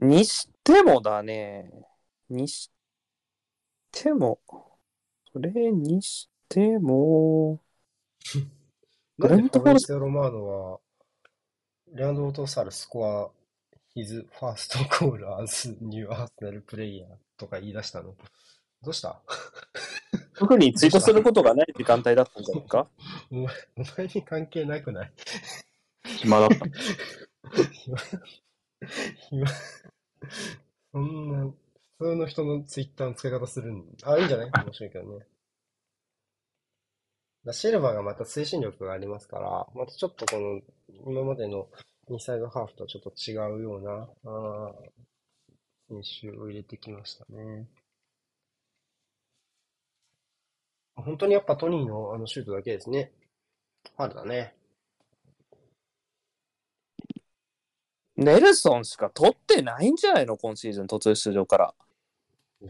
[0.00, 1.70] にしてもだね。
[2.28, 2.70] にし
[3.92, 4.40] ても、
[5.32, 7.60] それにしても、
[9.18, 10.80] ブレントフォードステロマーノは、
[11.92, 13.30] レアンドロ・トサルスコア、
[13.94, 18.14] ヒズ、ファーストコール、アズ、ニューアーセナルプレイヤーとか言い出したの？
[18.82, 19.22] どうした？
[20.36, 22.88] 特にツイートすることがない時間帯だったんじゃないか？
[23.30, 25.12] お前、お前に関係なくない？
[26.18, 26.56] 暇だった。
[28.80, 29.46] 暇、暇、
[30.92, 31.52] そんな、
[31.98, 34.50] 普通の人のツイッターの使い方するんあ、いいんじゃない？
[34.50, 35.26] 面白いけどね。
[37.44, 40.60] だシルバーがまた推進力がありますから、またちょっとこの、
[41.06, 41.68] 今までの
[42.08, 44.90] インサイドハーフとはちょっと違うような、あー
[45.88, 47.68] 選手を入れてきましたね。
[50.96, 53.12] 本当にやっぱトニーのあのシュートだけですね。
[53.96, 54.56] ファウルだね。
[58.16, 60.36] ネルソンしか取ってないんじゃないの？
[60.36, 61.74] 今シーズン途中出場から。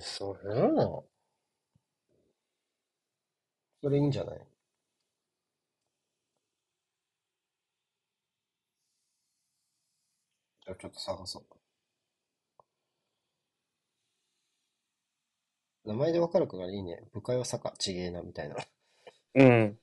[0.00, 0.84] それな
[3.82, 4.40] それいいんじゃない？
[10.64, 11.44] じゃあちょっと探そう。
[15.88, 17.04] 名前でわかるからいいね。
[17.12, 18.56] 部会は坂ちげえなみたいな。
[19.36, 19.78] うん。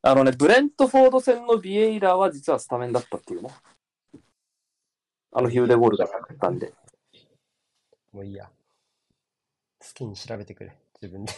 [0.00, 3.50] あのね、ブレントフォード戦のビエイラは実はスタメンだったっていうね。
[5.34, 6.74] あのヒューデゴールがなかったんで。
[8.12, 8.50] もういいや。
[9.80, 10.76] 好きに調べてくれ。
[11.00, 11.32] 自分で。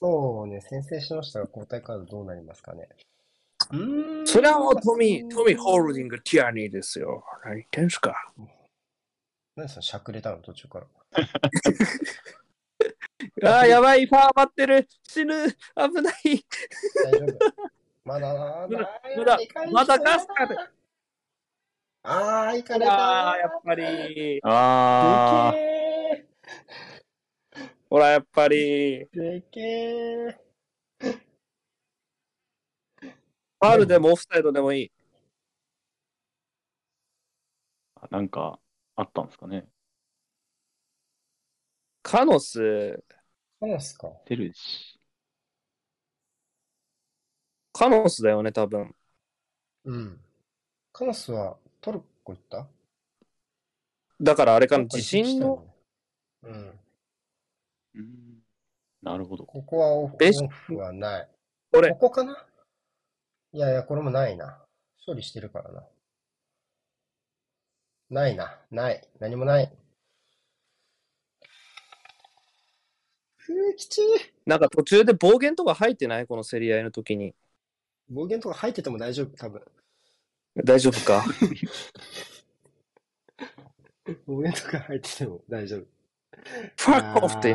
[0.00, 2.88] そうね、先制しましたが、交代カードどうなりますかね。
[3.76, 4.26] ん。
[4.26, 7.24] それはもうトミー、トミー・ホールディング・ティアニーですよ。
[7.44, 8.32] 何言ってんすか。
[9.54, 10.38] 何そのしゃくれたの？
[10.38, 10.86] 途中から。
[13.48, 14.88] ああ、やばい、ファー待ってる。
[15.04, 15.52] 死ぬ。
[15.52, 15.56] 危
[16.02, 16.44] ない。
[17.04, 17.81] 大丈夫。
[18.04, 18.76] まだな、無
[19.24, 19.38] 駄だ
[19.70, 20.56] まだガスかで。
[22.04, 24.40] あー、行かれたああ、やっぱり。
[24.42, 26.26] あで
[27.88, 29.04] ほら、やっぱり。
[29.04, 30.36] ーでけー
[33.60, 34.92] ファールでもオフサイドでもいい。
[38.10, 38.58] なんか
[38.96, 39.68] あったんですかね。
[42.02, 43.04] カノス、
[43.60, 44.08] カノスか。
[44.26, 44.98] 出るし。
[47.72, 48.94] カノスだよね、多分。
[49.84, 50.20] うん。
[50.92, 52.66] カノスはトルコ行った？
[54.20, 55.66] だからあれかな、地震の、
[56.42, 56.78] うん。
[57.94, 58.42] うん
[59.02, 59.44] なるほど。
[59.44, 61.28] ここはオフベーシオフはない。
[61.72, 62.46] これこ、こかな？
[63.52, 64.64] いやいや、これもないな。
[65.04, 65.84] 処理してるからな。
[68.10, 68.60] ないな。
[68.70, 69.08] ない。
[69.18, 69.72] 何もない。
[73.38, 74.02] ふう、きちい。
[74.46, 76.26] なんか途中で暴言とか入ってない？
[76.28, 77.34] この競り合いの時に。
[78.12, 79.62] 暴言とか入ってても大丈夫、多分。
[80.64, 81.24] 大丈夫か？
[84.26, 85.86] 暴言とか入ってても大丈夫。
[86.76, 87.54] ファックオフって。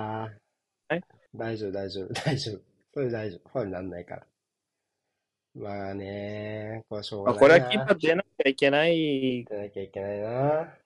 [1.35, 2.61] 大丈夫、大丈夫、大丈夫。
[2.93, 3.49] それ大丈夫。
[3.49, 4.25] ファウルなんないから。
[5.53, 7.39] まあねこれはしょうがあないな。
[7.39, 9.45] これはキーパー出なきゃいけない。
[9.45, 10.77] 出なきゃいけないな。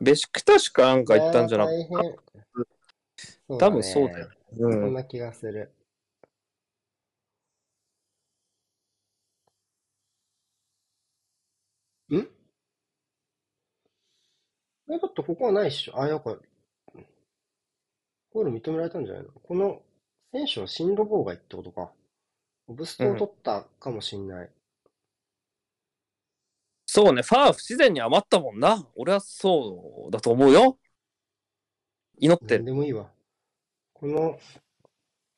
[0.00, 2.16] ベシクタシュかなんか言ったんじゃなくいやー大変。
[3.48, 4.30] そう多分そうだよ。
[4.56, 4.94] そうんん。
[4.94, 5.72] な気がする。
[14.88, 16.00] え、だってここはないっしょ。
[16.00, 16.36] あ、やっぱ、
[18.32, 19.30] ゴール認められたんじゃないの？
[19.32, 19.82] この
[20.32, 21.90] 選手は進路妨害ってことか。
[22.68, 24.50] オブストを取ったかもしんない。
[26.86, 28.86] そうね、ファー不自然に余ったもんな。
[28.94, 30.78] 俺はそうだと思うよ。
[32.18, 32.64] 祈って何る。
[32.64, 33.10] でもいいわ。
[33.92, 34.38] この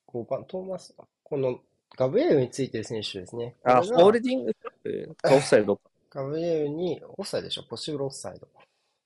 [0.09, 1.61] 5番、トーマス、この
[1.97, 3.57] ガブリエルについてる選手ですね。
[3.63, 5.91] あ、これがホールディングかオフサイドか。
[6.11, 8.49] ガブリエルにオフサイドでしょ、ポッシブルオフサイド。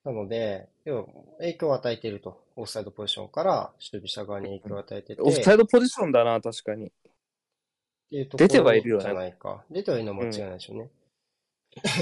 [0.05, 1.07] なので、要は
[1.39, 2.43] 影響を与えていると。
[2.57, 6.87] オフサイドポジションから守備した側に影響を与えてて、オフサイドポジションだな、確かに。
[6.87, 6.91] っ
[8.11, 9.65] ていうとこ出てはいるよねじゃないか。
[9.71, 10.91] 出てはいるのは間違いないでしょうね。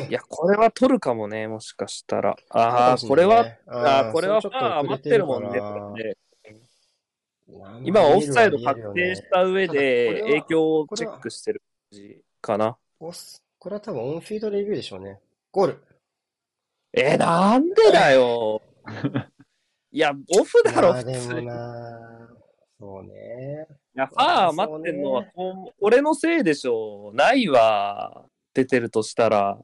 [0.09, 2.37] いや、これは取るかもね、もしかしたら。
[2.49, 6.17] ああ、そうこれは、ああ、これはファーそちょっと遅余ってるるもんね。
[7.85, 12.77] 今はオフサイド確定した上たで影響をチェックしてる感じかな。
[12.99, 13.13] こ
[13.69, 15.21] れは多分オンフィードレビューでしょうね。
[15.53, 15.83] ゴール。
[16.93, 18.63] えー、なんでだよ。
[19.93, 21.35] いや、オフだろ、まあでも普通
[22.79, 23.67] そうね。
[23.95, 27.11] や、ファー余ってんのは、こう俺のせいでしょ。
[27.15, 28.25] ないわ。
[28.55, 29.59] 出てるとしたら。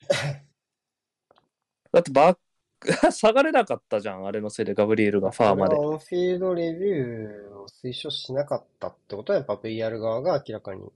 [1.92, 2.38] だってバッ
[3.12, 10.92] 下がれなかったじゃん、あれのせいでガブリエルがファーまでオンフィールドレビューを推奨しなかったってことは、やっぱ VR 側が明らかに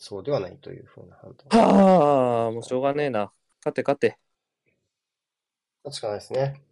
[0.00, 1.60] そうではないというふうな判断。
[1.60, 3.32] はあ、もうしょうがねえな。
[3.60, 4.18] 勝て勝て。
[5.84, 6.62] 確かないですね。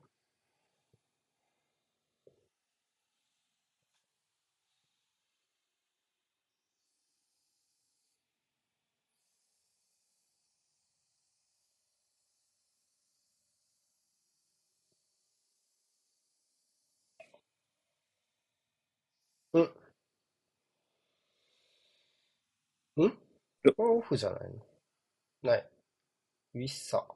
[19.53, 19.63] うん。
[19.63, 19.69] ん
[22.97, 23.13] これ
[23.77, 24.57] オフじゃないの？
[25.43, 25.71] ない。
[26.55, 27.07] ウィッサ。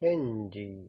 [0.00, 0.88] ヘンリ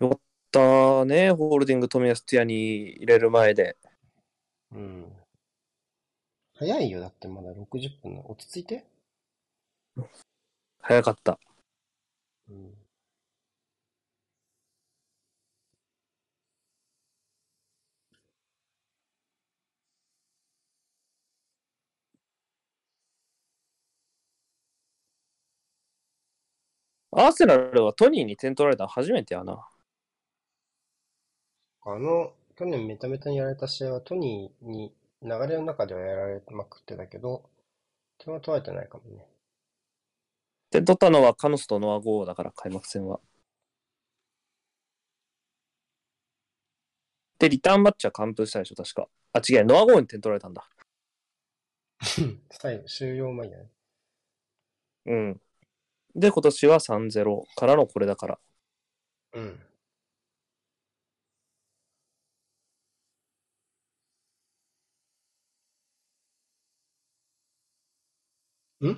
[0.00, 0.20] よかっ
[0.50, 3.76] たね、ホールディング、富安ティアに入れる前で。
[4.72, 5.12] うん。
[6.54, 7.00] 早いよ。
[7.00, 8.30] だってまだ60分の。
[8.30, 8.84] 落ち着いて。
[10.80, 11.38] 早かった。
[12.48, 12.81] うん。
[27.12, 29.68] アーセナルはトニーに点取られたの初めてやな。
[31.84, 37.44] あの、去年メタメタにやられた試合はトニーに流れの中ではやられまくってたけど、
[38.18, 39.26] 点は取られてないかもね。
[40.70, 43.20] 点取ったのはカノスとノア・ゴーだから、開幕戦は。
[47.38, 49.08] で、リターンマッチは完封したでしょ、確か。
[49.34, 50.66] あ、違う、ノア・ゴーに点取られたんだ。
[52.50, 53.68] 最後、終了前じゃない
[55.06, 55.40] うん。
[56.14, 58.38] で、今年は3-0からのこれだから。
[59.32, 59.58] うん。
[68.80, 68.88] ん？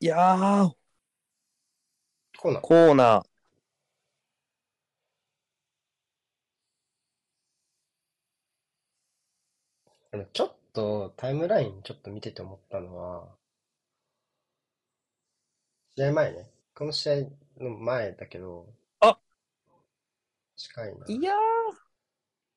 [0.00, 0.74] いやー、
[2.38, 2.62] コーナー。
[2.62, 3.26] コーナー。
[10.12, 13.28] でもちょっとタイムラインちょっと見てて思ったのは、
[15.96, 16.50] 試合前ね。
[16.74, 17.14] この試合
[17.62, 18.66] の前だけど、
[19.00, 19.16] あ
[20.56, 21.06] 近いな。
[21.06, 21.32] いや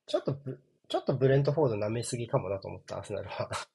[0.07, 3.49] ちょっとブ、ちょっとブレントフォード舐めすぎかもなと思った、アーセナルは。
[3.51, 3.67] ー。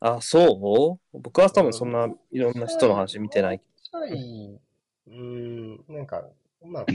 [0.16, 1.18] あ、そう？
[1.20, 3.60] 僕は多分そんないろんな人の話見てない。
[3.60, 4.58] ちょい、
[5.06, 6.26] うーん、なんか、
[6.64, 6.86] まあ、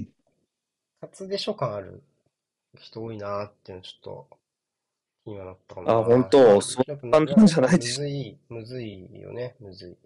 [1.00, 2.04] 初でしょ感ある
[2.78, 4.28] 人多いなーっていうのちょっと
[5.24, 5.92] 気にはなったかな。
[5.94, 6.60] あ本当？
[6.60, 9.98] そんな感じじゃないでしょむずい、むずいよね、むずい。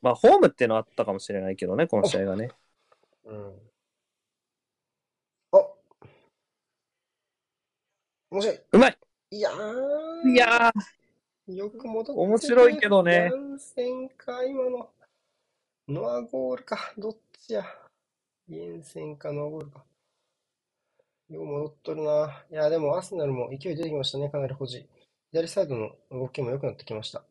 [0.00, 2.50] まあ、ホームっていうのはあったかもしれないけどね、この試合がね。
[3.24, 3.52] うん。
[5.52, 5.58] あ
[8.30, 8.60] 面白い。
[8.72, 8.98] うまい
[9.30, 10.30] いやー。
[10.30, 14.90] いやー、よく戻って面白いけどねヤンセンか、今の。
[15.88, 17.64] ノアゴールか、どっちや。
[18.48, 19.84] イエンセンか、ノアゴールか。
[21.30, 22.44] よう戻っとるな。
[22.50, 24.86] いや、でもアーセナルも勢い出てきましたね、かなり保持。
[25.30, 27.22] 左サイドの動きも良くなってきました。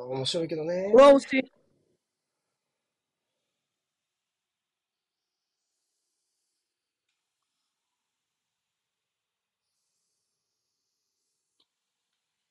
[0.00, 0.96] あ面白いけどねう。
[0.96, 1.52] わ、惜しい。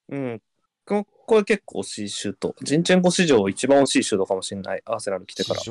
[0.10, 0.42] うん。
[0.86, 2.56] ここれ結構惜しいシュート。
[2.62, 4.82] ジンチェンコ史上一番惜しいシュートかもしれない。
[4.86, 5.62] アーセナル来てから。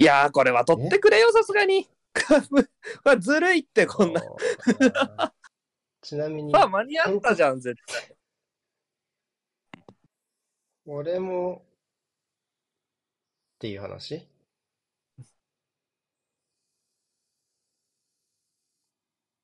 [0.00, 1.88] いやー、これは取ってくれよ、さすがに。
[3.20, 4.22] ずるいって、こんな。
[6.08, 8.16] ちなみに、まあ、間に合ったじゃん、絶対。
[10.86, 11.62] 俺も、
[13.56, 14.26] っていう話？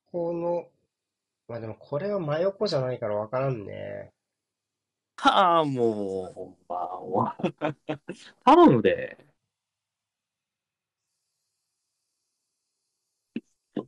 [0.07, 0.70] この、
[1.49, 4.12] まあでもこれは真横じゃないからわからんね。
[5.16, 7.36] はあ、もう、ほんま、わ
[8.45, 9.19] 頼むで。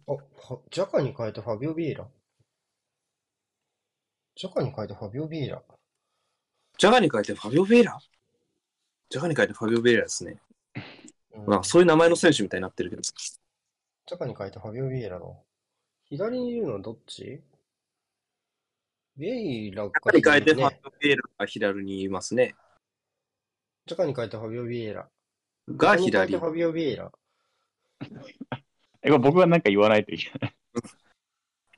[0.08, 2.08] あ、はジャカに変えてファビオ・ビエイラ？
[4.36, 5.62] ジャカに変えてファビオ・ビエイラ。
[6.76, 7.98] ジャガに書いてファビオ・ベイラ？
[9.08, 10.38] ジャガに書いてファビオ・ベイラですね。
[11.34, 13.02] うんなんかそういう名前の選手みたいになってるけど。
[13.02, 15.38] ジャカに変えてファビオ・ビエイラの。
[16.10, 17.40] 左にいるのはどっち？
[19.16, 20.86] ビエイラがジャガに書いてファねビ。
[20.86, 22.54] オ・ベイラが左にいますね。
[23.86, 25.08] ジャカに変えてファビオ・ビエイラ。
[25.70, 26.46] が左ジャカに変えてフ。
[26.46, 27.10] ァビオ・ビエイラ。
[29.00, 30.54] え、これ僕がなんか言わないといけない。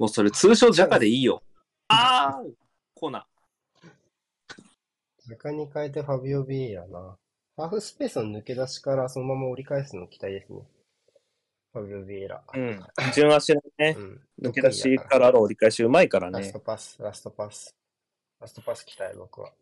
[0.00, 1.40] もうそれ通称ジャカでいいよ。
[1.88, 2.42] ああ
[2.94, 3.26] コーナ
[5.26, 7.16] ジャカに変えてファビオ・ビエイラな。
[7.56, 10.60] ハーフスペースの抜け出しからそのまま折り返すの期待ですね。
[11.72, 12.42] ファビオ・ビエラ。
[12.54, 12.80] うん。
[13.14, 14.20] 順足のねう、ん。
[14.42, 16.60] 抜け出しからの折り返しうまいからねラスト。
[16.60, 17.74] パス、ラストパス。
[18.40, 19.52] ラストパス期待、僕は。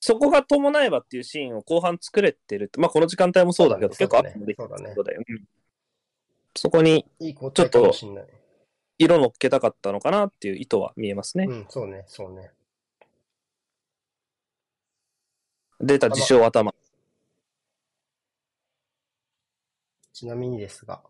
[0.00, 5.22] そこが伴えばっていうシーンを後半作れてるって、まあこの時間帯もそうだけど、結構あってもできそうだねることだよ。
[5.26, 5.44] うん
[6.54, 8.26] そこにいい交代かもしんない。
[8.98, 11.46] 色乗っけたかったのかなっていう意図は見えますね。
[11.48, 12.50] うん、そうね、そうね。
[15.80, 16.74] 出た自称頭。
[20.12, 21.02] ちなみにですが、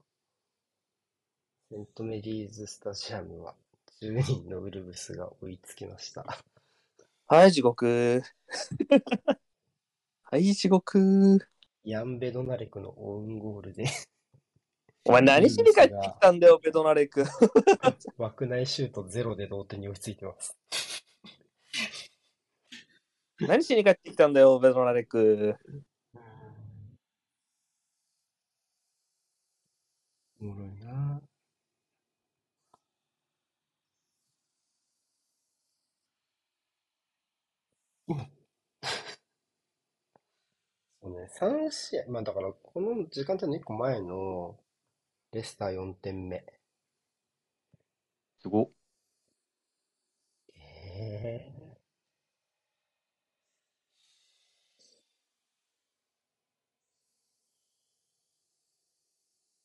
[1.70, 3.55] セントメリーズスタジアムは
[4.01, 6.24] 10人のウルブスが追いつきました。
[7.27, 8.23] はい、地獄。
[10.23, 11.47] はい、地獄。
[11.85, 13.86] ヤン・ベドナレクのオウンゴールで
[15.05, 17.24] お前何しに帰ってきたんだよ、ベドナレク。
[18.19, 20.57] 枠内シュートゼロで同点に追いついてます。
[23.41, 25.57] 何しに帰ってきたんだよ、ベドナレク。
[30.41, 31.23] おもろいな
[38.07, 38.29] 今
[41.03, 44.57] そうね、3試合、まあだから、この時間帯の1個前の
[45.33, 46.45] レスター4点目。
[48.43, 48.71] すごっ。
[50.55, 51.63] ええ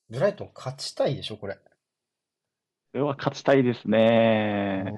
[0.10, 1.56] ブライトン勝ちたいでしょ、これ。
[1.56, 1.61] こ
[2.94, 4.94] れは勝ちたいですね。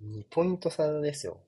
[0.00, 1.40] 2ポイント差ですよ。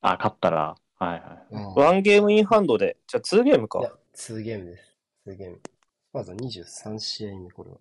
[0.00, 0.76] あ、勝ったら。
[0.98, 1.78] はいはい。
[1.78, 3.82] ワンゲームインハンドで、じゃあ2ゲームかい。
[3.82, 4.96] や、2ゲームです。
[5.26, 5.60] 2ゲーム。
[6.12, 7.78] まずは23試合目、これは。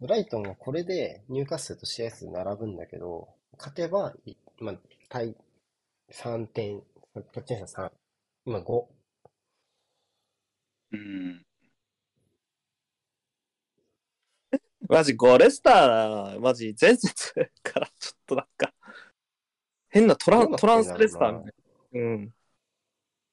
[0.00, 4.78] ブライトンはこれでニューカッスルと試合数並ぶんだけど、勝てば、いまあ、
[5.08, 5.34] 対
[6.10, 6.80] 3点、
[7.14, 7.92] こっちにしたら3、
[8.46, 8.86] 今5。
[10.92, 11.46] うん。
[14.88, 18.74] マジ、ゴレスター、マジ、前節からちょっとなんか、
[19.88, 21.54] 変なトラントランスレスターみたい
[21.92, 22.00] な。
[22.00, 22.35] うん。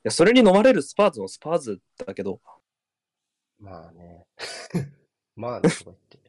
[0.04, 2.42] いや、それに飲まれるスパーズのスパーズだけど、
[3.58, 4.26] まあね。
[5.36, 6.20] まあね、とか言って。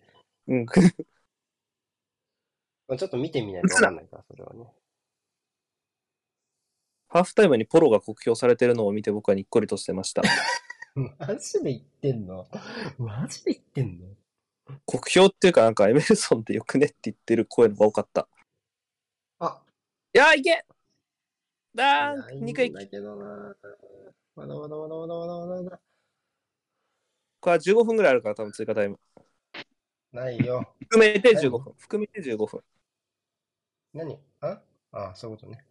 [0.46, 0.66] うん。
[2.86, 4.72] まあ、ちょっと見てみないとわかんないから、それはね。
[7.08, 10.22] ハーフタイムにポロが酷評されてるのを見て僕はにっこりとしてました。
[11.18, 12.46] マジで言ってんの？
[12.98, 14.16] マジで言ってんの？
[14.84, 18.28] 酷評っていうか、なんかエメルソンでよくねって言ってる声のが多かった。
[19.40, 19.60] あ、
[20.14, 20.64] いやー、いけ
[21.76, 23.56] あー、いや2回だけどな
[24.36, 25.80] まだまだまだまだまだまだまだ。
[27.40, 28.98] これは15分ぐらいあるから、多分追加タイム。
[30.12, 30.74] ないよ。
[30.80, 31.74] 含めて15分。
[31.76, 32.62] 含めて15分。
[33.92, 34.18] 何？
[34.40, 34.60] あ？
[34.92, 35.64] あ、そういうことね。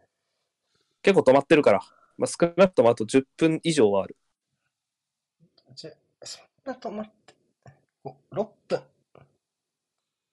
[1.02, 1.82] 結構止まってるから。
[2.18, 4.16] まあ、少なくともあと10分以上はある。
[5.76, 7.34] じゃ、そんな止まって。
[8.04, 8.82] お6分。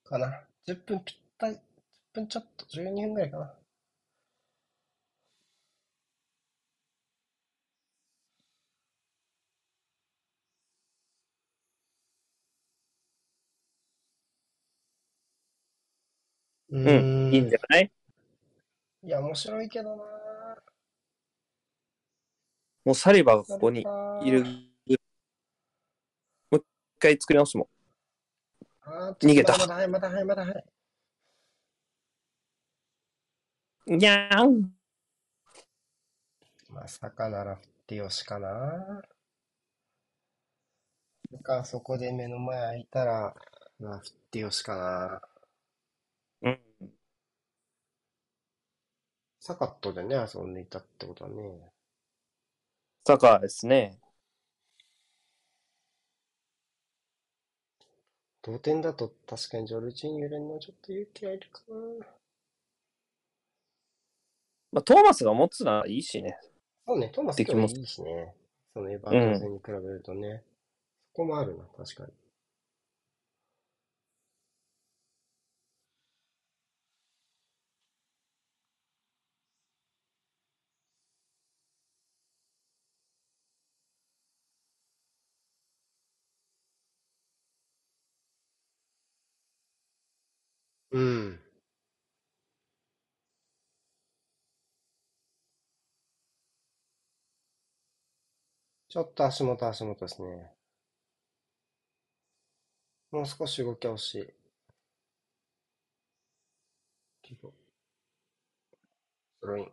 [0.04, 0.42] かな。
[0.66, 1.54] 10分ぴったり。
[1.54, 1.60] 10
[2.12, 3.54] 分ちょっと、12分ぐらいかな。
[16.72, 17.90] うん、いいんじゃない？
[19.02, 20.04] いや、面白いけどな
[22.84, 24.44] もうサリバがここにいる。
[26.50, 26.64] もう一
[26.98, 27.68] 回作り直すも
[28.82, 30.64] あー逃げたまだ早い、まだ早い、まだ早い。
[33.94, 33.98] ん。
[33.98, 34.72] にゃーん。
[36.68, 39.02] まさかなら振ってよしかな。
[41.42, 43.34] か、そこで目の前開いたら、
[43.78, 45.20] まあ、振ってよしかな。
[46.42, 46.60] うん。
[49.40, 51.72] サカットでね、遊んでいたってことはね。
[53.06, 53.98] サカーですね。
[58.42, 62.06] 同点だと確かにジョルジーニョ入れるのはちょっと勇気がいるかな。
[64.72, 66.38] まあ、トーマスが持つならいいしね。
[66.86, 68.34] そうね、トーマス今日いいしね。
[68.74, 70.42] そのエヴァント戦に比べるとね。
[71.14, 72.19] そこもあるな、確かに。
[90.92, 91.40] うん。
[98.90, 100.52] ちょっと足元足元ですね。
[103.12, 104.34] もう少し動きは欲しい。
[107.22, 107.52] ていこう。
[109.40, 109.72] スローイン。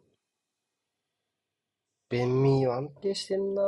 [2.10, 3.64] ベンミーは安定してんな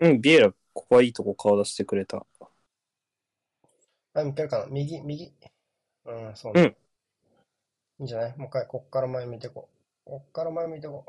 [0.00, 2.26] うん、ビエラ、ここはいいとこ顔出してくれた。
[4.14, 5.32] あ、向けるかな右、右？
[6.04, 6.62] うん、そうね。
[6.62, 6.76] うん
[7.98, 8.36] いいんじゃない？
[8.36, 9.70] もう一回、こっから前見てこ
[10.04, 10.10] う。
[10.10, 11.02] こっから前見てこ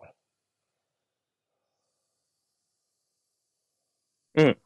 [4.36, 4.42] う。
[4.42, 4.58] うん。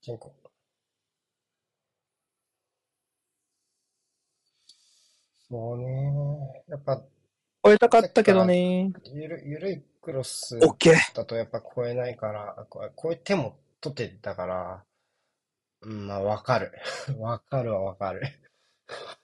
[0.00, 0.34] 進行。
[5.48, 6.64] そうね。
[6.66, 7.00] やっぱ、
[7.64, 8.90] 超えたかったけどね。
[9.04, 10.58] ゆる、ゆるいクロス。
[11.14, 14.84] だとやっぱ超えないから、こ超えても取ってたから、
[15.82, 16.72] うん、まあわかる。
[17.18, 18.22] わかるはわかる。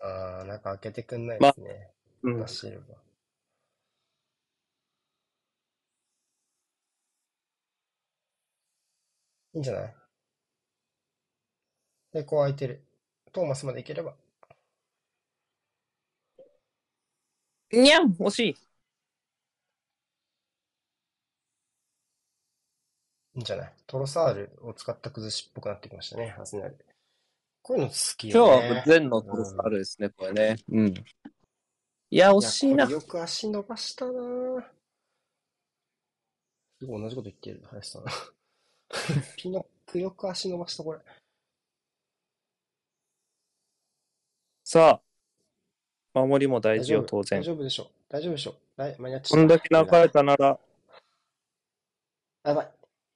[0.00, 1.90] ああ、なんか開けてくんないですね。
[2.22, 2.48] うんダ。
[2.48, 2.94] シルバ。
[9.54, 9.94] いいんじゃない？
[12.12, 12.82] で、こう空いてる。
[13.32, 14.14] トーマスまで行ければ。
[17.80, 18.56] にゃん惜しい。
[23.36, 23.72] いいんじゃない？
[23.86, 26.76] トロサールを使った崩しっぽくなってきましたね、アスナル。
[27.62, 28.68] こういうの好き今よね。
[28.68, 30.56] 日は全のトロサールですね、これね。
[30.68, 30.94] うん。
[32.10, 32.90] いや、惜しいなやこ。
[32.90, 34.64] れよく足伸ばしたなぁ
[36.78, 38.04] すごい同じこと言ってる、林さん。
[39.36, 41.00] ピノックよく足伸ばした、これ。
[44.64, 45.02] さあ、
[46.14, 47.44] 守りも大事よ、当然大。
[47.44, 47.90] 丈夫でしょ。
[48.08, 48.54] 大丈夫でしょ。
[48.76, 50.58] 大間に合っちゃこんだけ流れたなら、
[52.44, 52.70] あやばい。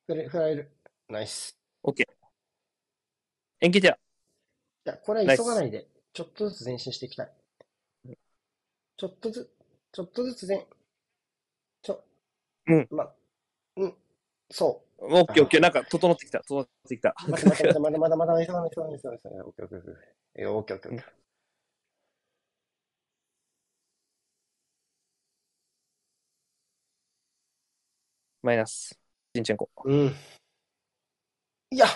[0.06, 0.70] 振れ、振られる。
[1.08, 1.56] ナイス。
[1.84, 2.04] OK。
[3.60, 3.92] 延期じゃ。
[3.92, 3.96] い
[4.84, 7.32] や、これは急がないで、ちょっとずつ前進していきたい。
[8.96, 9.48] ちょっとず、
[9.92, 10.66] ちょっとずつ前、
[11.82, 12.02] ちょ、
[12.66, 12.88] うん。
[12.90, 13.12] ま、
[13.76, 13.94] うん、
[14.50, 15.60] そオッケーオッケー。
[15.60, 17.14] なんか、整ってきた、整ってきた。
[17.26, 17.30] う。
[17.30, 19.46] 待って待って待って、まだまだまだ急がない、急がない、急がない、急がない。
[19.46, 19.94] オッケーオッケーオッケー。
[20.42, 21.27] えオッケーオッケーオッケー。
[28.48, 28.98] マイナス。
[29.34, 29.68] ジンチェンコ。
[29.84, 30.14] うん。
[31.70, 31.86] いや、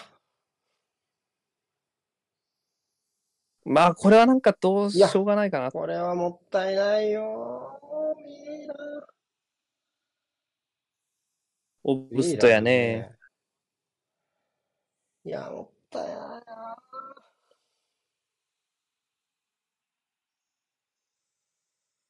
[3.65, 5.71] まあ、これはなんかどうしいやょうがないかな。
[5.71, 7.81] これはもったいないよ。
[8.19, 8.75] いいな。
[11.85, 13.17] オブストやね。
[15.25, 16.77] いや、もったいないな。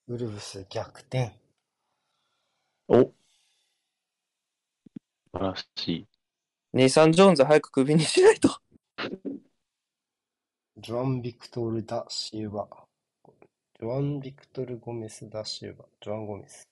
[0.08, 1.30] ウルブス逆転。
[2.88, 3.12] お
[5.32, 6.06] 素晴らしい。
[6.74, 8.50] ネイサン・ジョーンズ早くクビにしないと。
[10.76, 12.68] ジョアン・ビクトル・ダ・シウバ。
[13.80, 15.86] ジョアン・ビクトル・ゴメス・ダ・シウバ。
[16.02, 16.68] ジョアン・ゴメス。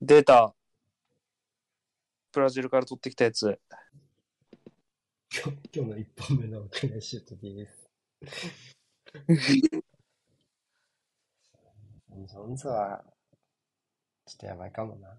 [0.00, 0.54] データ。
[2.32, 3.58] ブラジルから取ってきたやつ。
[5.34, 7.90] 今日今日の一本目の沖縄シュートです。
[12.28, 13.04] ジョーンズは、
[14.26, 15.18] ちょっとやばいかもな。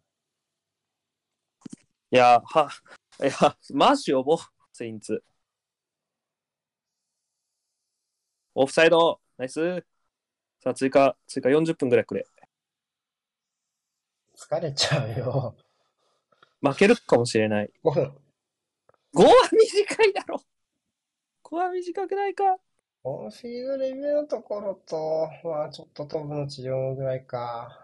[2.12, 2.70] いや、は、
[3.20, 4.38] いや、マーシュ呼ぼう、
[4.72, 5.24] セインツ。
[8.56, 9.86] オフサイド、ナイス。
[10.60, 12.26] さあ、追加、追加40分ぐらいくれ。
[14.36, 15.56] 疲れちゃうよ。
[16.62, 17.72] 負けるかもしれない。
[17.84, 18.04] 5分。
[19.16, 20.42] 5は短いだろ。
[21.44, 22.58] 5は短くないか。
[23.04, 27.83] オンフィールドレビューのところと、まあちょっと頭部の治療ぐらいか。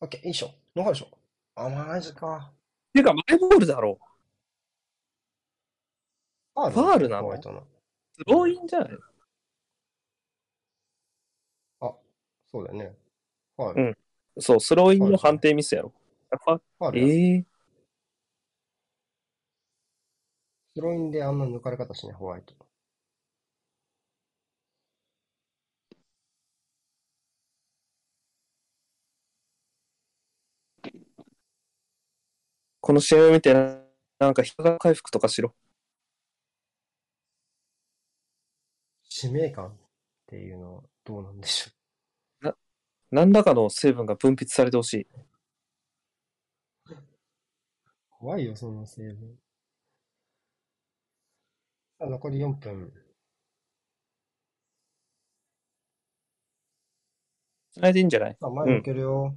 [0.00, 0.50] オッケー、いいっしょ。
[0.76, 1.08] 残るでしょ。
[1.56, 2.52] あ、マジか。
[2.92, 3.98] ていうか、マイボールだろ。
[6.54, 7.28] ファファールなの？
[7.28, 7.36] の。
[7.36, 7.42] ス
[8.26, 8.90] ローインじゃない？
[11.80, 11.94] あ、
[12.50, 12.96] そうだよね。
[13.56, 13.82] ファール。
[13.82, 13.96] うん
[14.40, 15.92] そう、スローインの判定ミスやろ。
[16.30, 17.06] あファファールだ。
[17.08, 17.44] ええ
[20.76, 22.54] スローインであんな抜かれ方しね、ホワイト。
[32.82, 33.52] この試合を見て、
[34.18, 35.54] なんか、人が回復とかしろ。
[39.08, 39.70] 使命感っ
[40.26, 41.70] ていうのはどうなんでしょ
[43.10, 45.06] 何らかの成分が分泌されてほしい。
[46.90, 46.94] う。
[48.10, 49.38] 怖いよ、その成分。
[52.00, 52.92] あ残り4分。
[57.72, 58.36] つないでいいんじゃない？
[58.40, 59.36] あ、前向けるよ。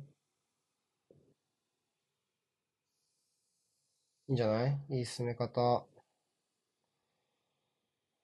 [4.32, 4.78] いいんじゃない？
[4.90, 5.86] いい進め方。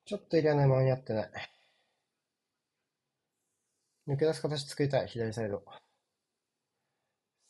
[0.06, 1.32] ちょっとエリア内間に合ってない。
[4.08, 5.62] 抜け出す形作りたい、左サイド。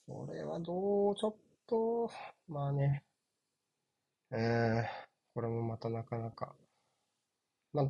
[0.08, 1.36] それはどう、ちょっ
[1.68, 2.10] と、
[2.48, 3.04] まあね。
[4.32, 4.86] えー、
[5.36, 6.56] これもまたなかなか。
[7.74, 7.86] まあ、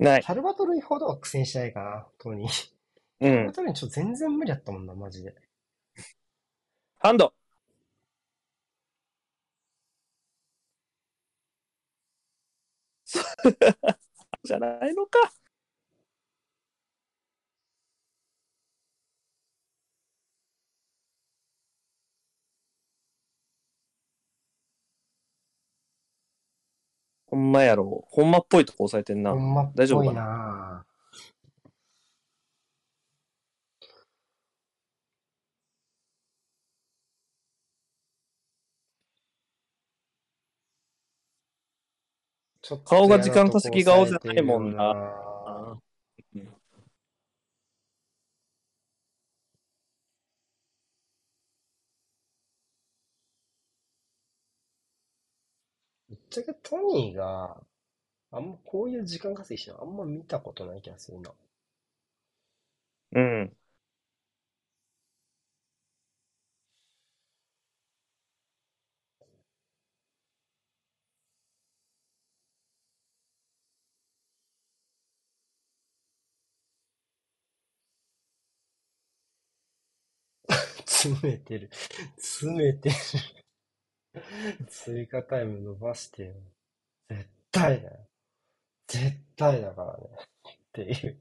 [0.00, 0.22] ない。
[0.24, 2.72] サルバトルほどは苦戦しないかな、トニー。
[3.20, 3.52] うサルバん。
[3.52, 5.36] トルにちょっと全然無理だったもんな、マジで。
[6.98, 7.32] ハンド。
[14.44, 15.18] じゃないのか。
[27.26, 28.04] ほんまやろ。
[28.10, 29.38] ほんまっぽいとこ押さえてんなほ。
[29.38, 30.84] んまっぽい大丈夫かな
[42.52, 44.94] ちょっと顔が時間稼ぎ顔じゃないもんな
[56.10, 57.58] ぶっちゃけトニーが、
[58.32, 61.32] あんまこういう時間稼ぎしてるのあんま見たことない気がするな。
[63.12, 63.56] うん。
[81.00, 81.70] 詰めてる。
[82.18, 82.94] 詰めてる。
[84.68, 86.34] 追加タイム伸ばしてよ。
[87.08, 88.06] 絶対だよ。
[88.86, 90.04] 絶対だからね。
[90.52, 91.16] っていう。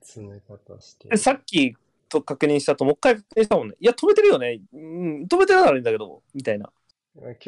[0.00, 1.76] 詰め方してで、さっき
[2.08, 3.76] と確認したと、もう一回確認したもんね。
[3.78, 4.60] いや、止めてるよね。
[4.72, 6.72] うん、止めてるならいいんだけど、みたいな。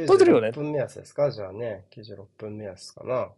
[0.06, 1.30] 撮ってるよね96分目安ですか？
[1.30, 1.86] じゃあね。
[1.90, 3.32] 96分目安かな。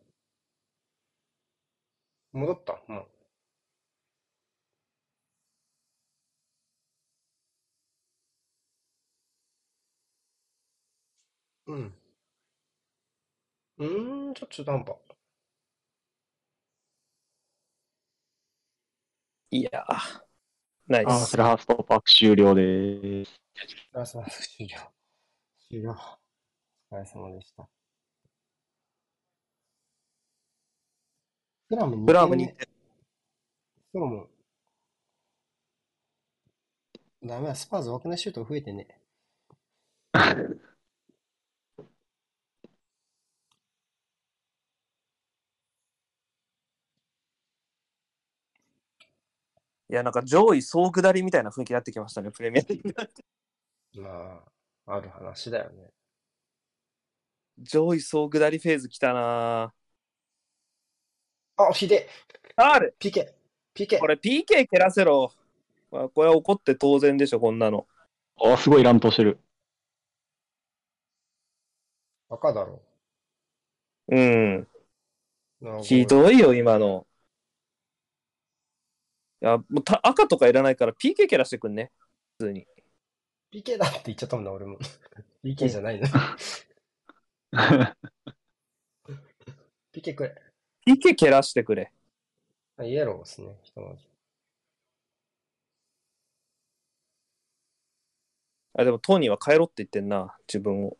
[2.32, 2.82] 戻った？
[2.86, 3.06] もう。
[11.66, 11.92] うん。
[13.78, 14.96] うーん、ちょっと中途半端。
[19.50, 20.20] いやー、
[20.88, 21.36] ナイあー、スそ。
[21.36, 23.40] れハーストパーク終了です。
[23.92, 24.92] あ、すみません、終了。
[25.70, 25.92] 終了。
[26.90, 27.68] お疲れ様でした。
[31.68, 32.66] フラム2ブラームに点目。
[33.92, 34.28] フラム。
[37.22, 38.88] ダメだ、スパーズ枠内シュート増えてね。
[49.88, 52.94] いや、なんか上位総崩れみたいな雰囲気になってきましたね、プレミアリーグ。
[53.94, 54.44] ま
[54.86, 55.90] あ、ある話だよね。
[57.58, 59.72] 上位総下りフェーズ来たな
[61.56, 62.08] あ、ひで
[62.56, 63.34] あるピケ
[63.74, 65.32] ピケこれ PK 蹴らせろ。
[65.90, 67.86] まあ、これは怒って当然でしょ、こんなの。
[68.38, 69.38] あー、すごい乱闘してる。
[72.28, 72.80] 赤だろ。
[74.08, 74.66] うん。
[75.82, 77.06] ひどいよ、今の。
[79.42, 81.92] いや、もうた赤とかいらないから PK 蹴らしてくんね。
[82.38, 82.66] 普通に。
[83.50, 84.78] ピケだって言っちゃったもんな、俺も。
[85.44, 86.06] PK じゃないの。
[89.92, 90.34] ピケくれ。
[90.86, 91.92] PK 蹴らしてくれ。
[92.78, 94.04] あイエローですね、ひとまず。
[98.74, 100.98] あ、でもトーニーは帰ろって言ってんな、自分を。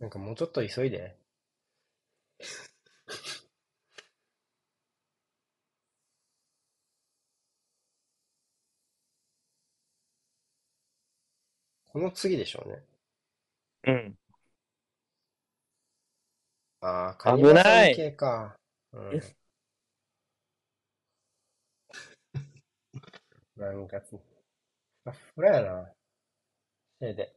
[0.00, 1.16] なんかもうちょっと急いで。
[11.92, 12.84] この次でしょうね。
[13.84, 14.16] うん。
[16.82, 18.56] ああ、危ない系か。
[18.92, 19.20] うん。
[23.56, 24.16] なんかつ、
[25.04, 25.92] あ、フラやな。
[27.00, 27.34] せいで。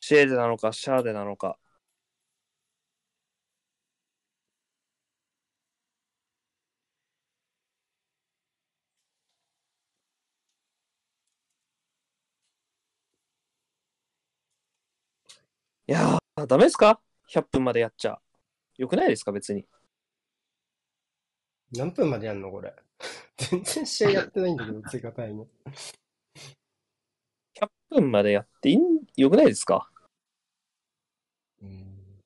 [0.00, 1.58] シェーデなのか、シャーデなのか。
[15.88, 18.20] いやー、ダメですか ?100 分までやっちゃ。
[18.78, 19.32] よくないですか？
[19.32, 19.66] 別に。
[21.72, 22.50] 何分までやんの？
[22.52, 22.72] これ。
[23.36, 25.48] 全然試合やってないんだけど、 追加タイム。
[27.54, 28.82] 100分までやっていいん
[29.16, 29.90] よくないですか？
[31.60, 32.20] うん。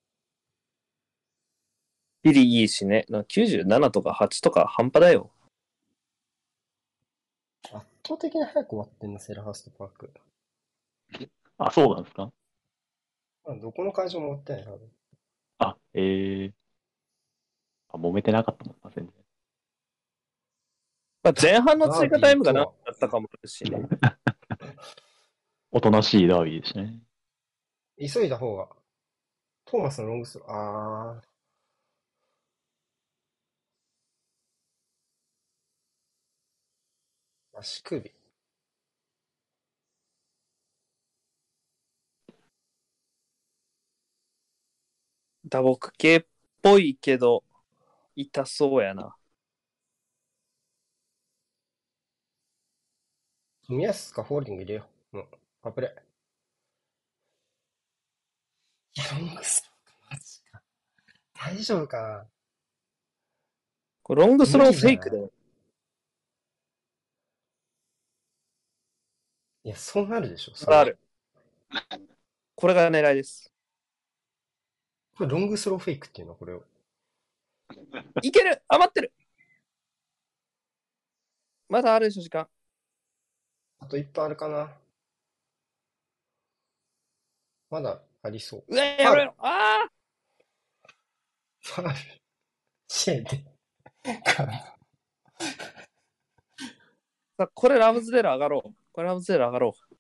[2.23, 3.07] ビリいいしね。
[3.09, 5.31] なんか97とか8とか半端だよ。
[8.07, 10.13] 倒的に早く終わってんの、セルハーストパーク。
[11.59, 12.31] あ、そうなんですか？
[13.47, 14.93] まあ、どこの会場も終わってない、多分。
[15.59, 16.55] あ、ええ
[17.89, 19.15] あ、揉めてなかったもんな、全然。
[21.23, 23.89] まあ、前半の追加タイムがなかったかもしれない。
[25.73, 27.01] おとなしいダービーでしたね。
[27.99, 28.69] 急いだ方が。
[29.65, 31.37] トーマスのロングスロー、あー。
[37.59, 38.16] 足首。
[45.49, 46.27] 打撲系っ
[46.61, 47.45] ぽいけど、
[48.17, 49.15] 痛そうやな。
[53.69, 55.17] 冨安かホールディング入れよう。
[55.17, 55.27] もう、
[55.63, 55.95] パプレ。
[58.95, 60.63] いや、ロングスローか、マジか。
[61.35, 62.27] 大丈夫かな
[64.03, 65.31] これロングスローフェイクだよ。
[69.65, 70.55] いや、そうなるでしょ。
[70.55, 70.99] そこれある。
[72.55, 73.53] これが狙いです。
[75.17, 76.63] これロングスローフェイクっていうのこれを。
[78.23, 79.13] いける余ってる
[81.69, 82.47] まだあるでしょ、時間。
[83.79, 84.79] あと1分あるかな
[87.71, 88.65] まだありそう。
[88.69, 89.89] うわ、やめろあ
[91.61, 91.95] ファール。
[92.89, 93.45] シェーで。
[97.39, 98.75] あ これラムズデール上がろう。
[98.93, 99.95] これラムズデール上がろう。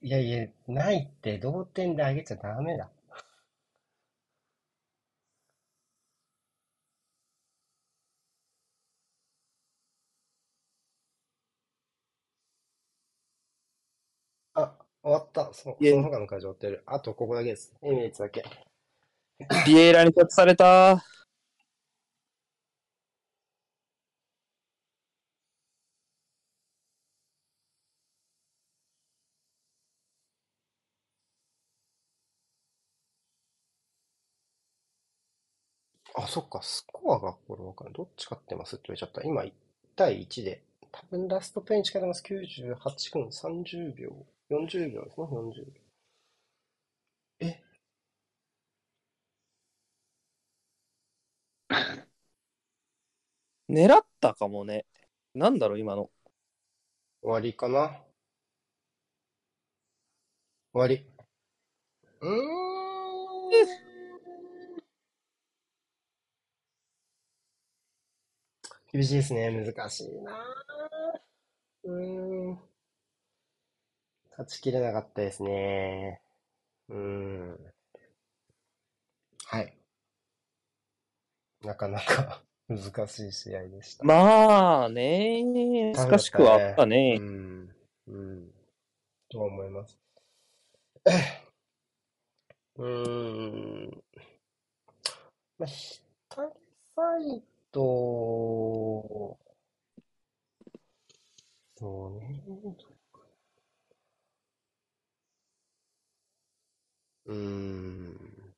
[0.00, 2.90] いやいや、ないって同点で上げちゃダメだ。
[14.54, 14.74] あ、
[15.04, 15.52] 終わった。
[15.54, 16.82] そいえその他の会場ってる。
[16.86, 17.72] あとここだけです。
[17.82, 18.44] エミレーツだけ。
[19.66, 21.04] ビエイラにタッチされた。
[36.14, 37.94] あ、そっか、スコアがこれわかんない。
[37.94, 39.22] どっち勝ってますって言われちゃった。
[39.28, 39.52] 今1
[39.94, 42.22] 対1で、多分ラストペンチからます。
[42.22, 45.72] 98分30秒、40秒ですね、40秒。
[47.40, 47.48] え、
[53.68, 54.86] 狙ったかもね。
[55.34, 56.10] なんだろう、今の。
[57.20, 58.04] 終わりかな？
[60.74, 61.06] 終わり。
[62.20, 63.82] うーん。
[68.92, 69.50] 厳しいですね。
[69.50, 70.32] 難しいな
[71.84, 72.71] うーん。
[74.32, 76.22] 勝ちきれなかったですね。
[76.88, 77.58] うーん。
[79.44, 79.76] はい。
[81.62, 84.04] なかなか 難しい試合でした。
[84.04, 87.22] まあね、難しくはあったねう。
[87.22, 87.76] ん。
[88.06, 88.54] うん。
[89.28, 89.98] とは思います。
[92.76, 94.02] うーん。
[95.58, 96.50] まあ、左
[96.96, 97.80] サイド、
[101.76, 102.42] そうね。
[107.26, 108.54] うーん。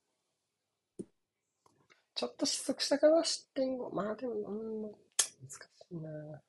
[2.15, 3.91] ちょっと失速したかな、失点後。
[3.91, 5.59] まあでも、うん、難し
[5.91, 6.41] いな。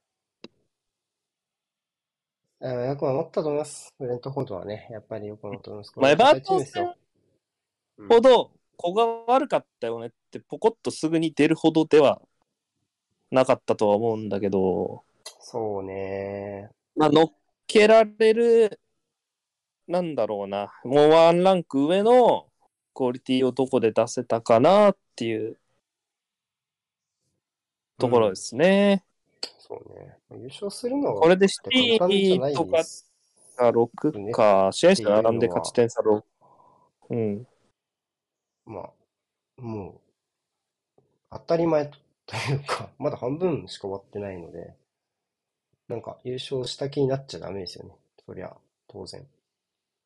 [2.62, 3.94] あよく守ったと思います。
[4.00, 6.00] ブレントフォードはね、やっぱりよく守ったと思います。
[6.00, 6.96] まあ、エバートンよ。
[8.10, 12.22] ほど、ここが悪かったよねって、ポコッとすぐに出るほどでは
[13.32, 15.04] なかったとは思うんだけど、
[15.40, 16.70] そうね。
[16.96, 17.32] まあ、乗っ
[17.68, 18.80] けられる、
[19.88, 22.48] なんだろうな、もうワンランク上の
[22.94, 25.57] クオリティをどこで出せたかなっていう
[27.98, 29.03] ところですね。
[29.60, 30.18] そうね。
[30.32, 32.84] 優勝するのこれでシティとか。
[33.56, 36.24] が6か、試合数並んで勝ち点差6。
[37.10, 37.48] うん。
[38.66, 40.02] まあ、も
[40.98, 41.02] う、
[41.32, 41.90] 当たり前
[42.26, 44.74] というか、 まだ半分しか終わってないので、
[45.88, 47.95] なんか優勝した気になっちゃダメですよね。
[48.26, 48.56] そりゃ、
[48.88, 49.28] 当然。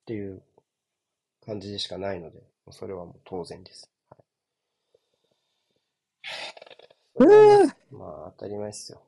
[0.10, 0.42] っていう
[1.46, 2.42] 感じでしかないので、
[2.72, 3.88] それはもう当然です。
[7.14, 9.04] うはい、ーまあ、当たり前ですよ。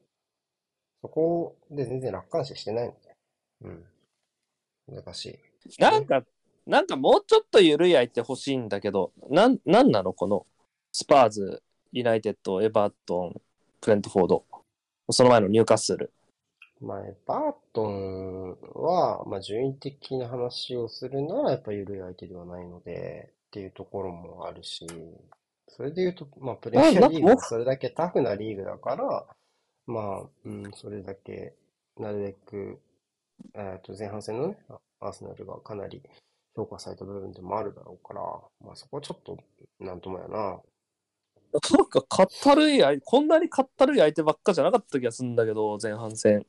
[1.02, 3.15] そこで全然楽観視してないので、
[3.64, 5.03] うん。
[5.03, 5.40] 難しい。
[5.80, 6.23] なんか、
[6.68, 10.14] なんかもうちょっと緩い相手欲しいんだけど、なん、なんなの？
[10.14, 10.45] この、
[10.91, 13.41] スパーズ、ユナイテッド、エバートン、
[13.81, 14.45] ブレントフォード。
[15.10, 16.14] その前のニューカッスル。
[16.82, 24.88] まあ、エバートンは、まあ、順位的な話をするなら、やっぱ緩い相手ではないので、っていうところもあるし、
[25.68, 29.26] それで言うと、まあ、プレミアリーグはそれだけタフなリーグだから、
[29.86, 31.53] まあ、うん、それだけ、
[31.98, 32.80] なるべく
[33.56, 34.58] えっと、前半戦のね、
[34.99, 36.02] アーセナルがかなり
[36.56, 38.22] 評価された部分でもあるだろうから、
[38.66, 39.38] まあそこはちょっと、
[39.80, 40.38] なんともやな。
[41.53, 46.45] なんか、かったるい相手、こんなにかったるい相手ばっかじゃなかった気がするんだけど、前半戦。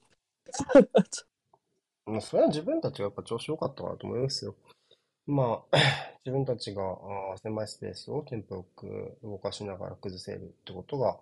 [2.06, 4.54] まあ、それは自分たちがやっぱ調子良かったからと思いますよ。
[5.26, 5.76] まあ、
[6.24, 6.82] 自分たちが
[7.42, 11.18] 狭いスペースをテンポよく動かしながら崩せるってことが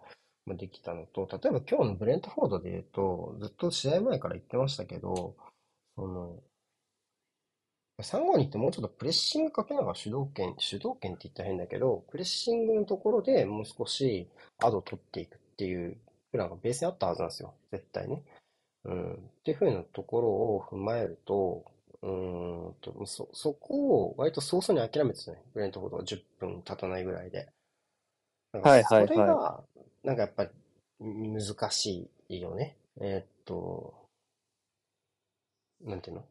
[0.47, 5.37] できたのと、例えば今日のブレントフォードで言うと、ずっと試合前から言ってましたけど、
[5.97, 6.43] その、
[8.03, 14.27] 352ってもうちょっとプレッシングかけながら主導権、主導権って言ったら変だけど、プレッシングのところでもう少し
[14.59, 15.99] アドを取っていくっていう
[16.33, 17.55] プランがベースにあったはずなんですよ。
[17.71, 18.23] 絶対ね。
[18.85, 19.13] うん。
[19.15, 21.65] っていう風なところを踏まえると、
[22.03, 25.43] うーんと、そ、そこを割と早々に諦めてたね。
[25.53, 27.49] ブレントフォードが10分経たないぐらいで。
[28.53, 29.63] はいはいはいそれが、
[30.03, 30.51] なんかやっぱり
[31.01, 32.77] 難しいよね。
[33.01, 33.95] えーっと、
[35.83, 36.25] なんていうの？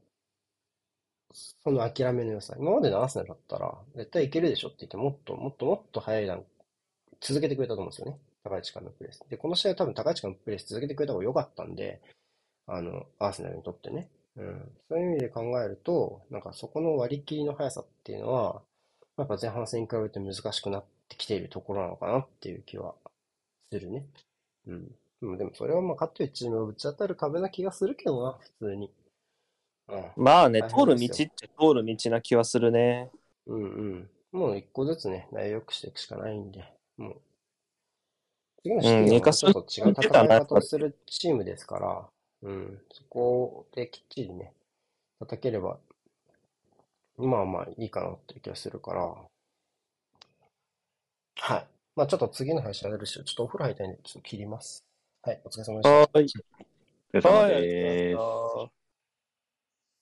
[1.34, 2.56] その諦めの良さ。
[2.60, 6.44] 今までのアーセナルだったら、絶対いけるでしょって言って、もっともっともっと早い段、
[7.22, 8.18] 続けてくれたと思うんですよね。
[8.44, 9.24] 高い力のプレス。
[9.30, 12.02] で、この試合は多分高い力のプレス続けてくれた方が良かったんで、
[12.70, 14.10] あの、アーセナルにとってね。
[14.38, 14.72] うん。
[14.88, 18.62] そういう意味で考えると、なんかそこの割り切りの速さっていうのは、
[19.18, 22.96] やっぱ前半戦に比べて難しくなってきているところなのかなっていう気は
[23.72, 24.06] するね。
[24.68, 25.38] うん。
[25.38, 28.92] でもそれはまあ勝ってるチームをぶち当たる壁な気がするけどな、普通に。
[29.90, 30.06] うん。
[30.16, 33.12] まあね、大通る道って通る道な気はするね。
[33.48, 34.10] うんうん。
[34.32, 36.64] もう一個ずつね、内容良くしていくしかないんで、
[36.98, 37.22] もう。
[38.62, 42.10] 次のシテうんィはちょっと違う戦い方をするチームですから、
[42.42, 42.82] うん。
[42.92, 44.54] そこできっちりね、
[45.20, 45.80] 叩ければ、
[47.18, 49.16] まあまあいいかなっていう気がするから、
[51.38, 51.68] はい。
[51.96, 54.86] まあちょっと次の配信あるし、ちょっとお風呂入りたいんで、ちょっと切ります。
[55.22, 55.90] はい、お疲れ様でした。
[55.90, 56.34] はーい。
[57.14, 57.62] お疲れ様はい。
[57.62, 58.79] です。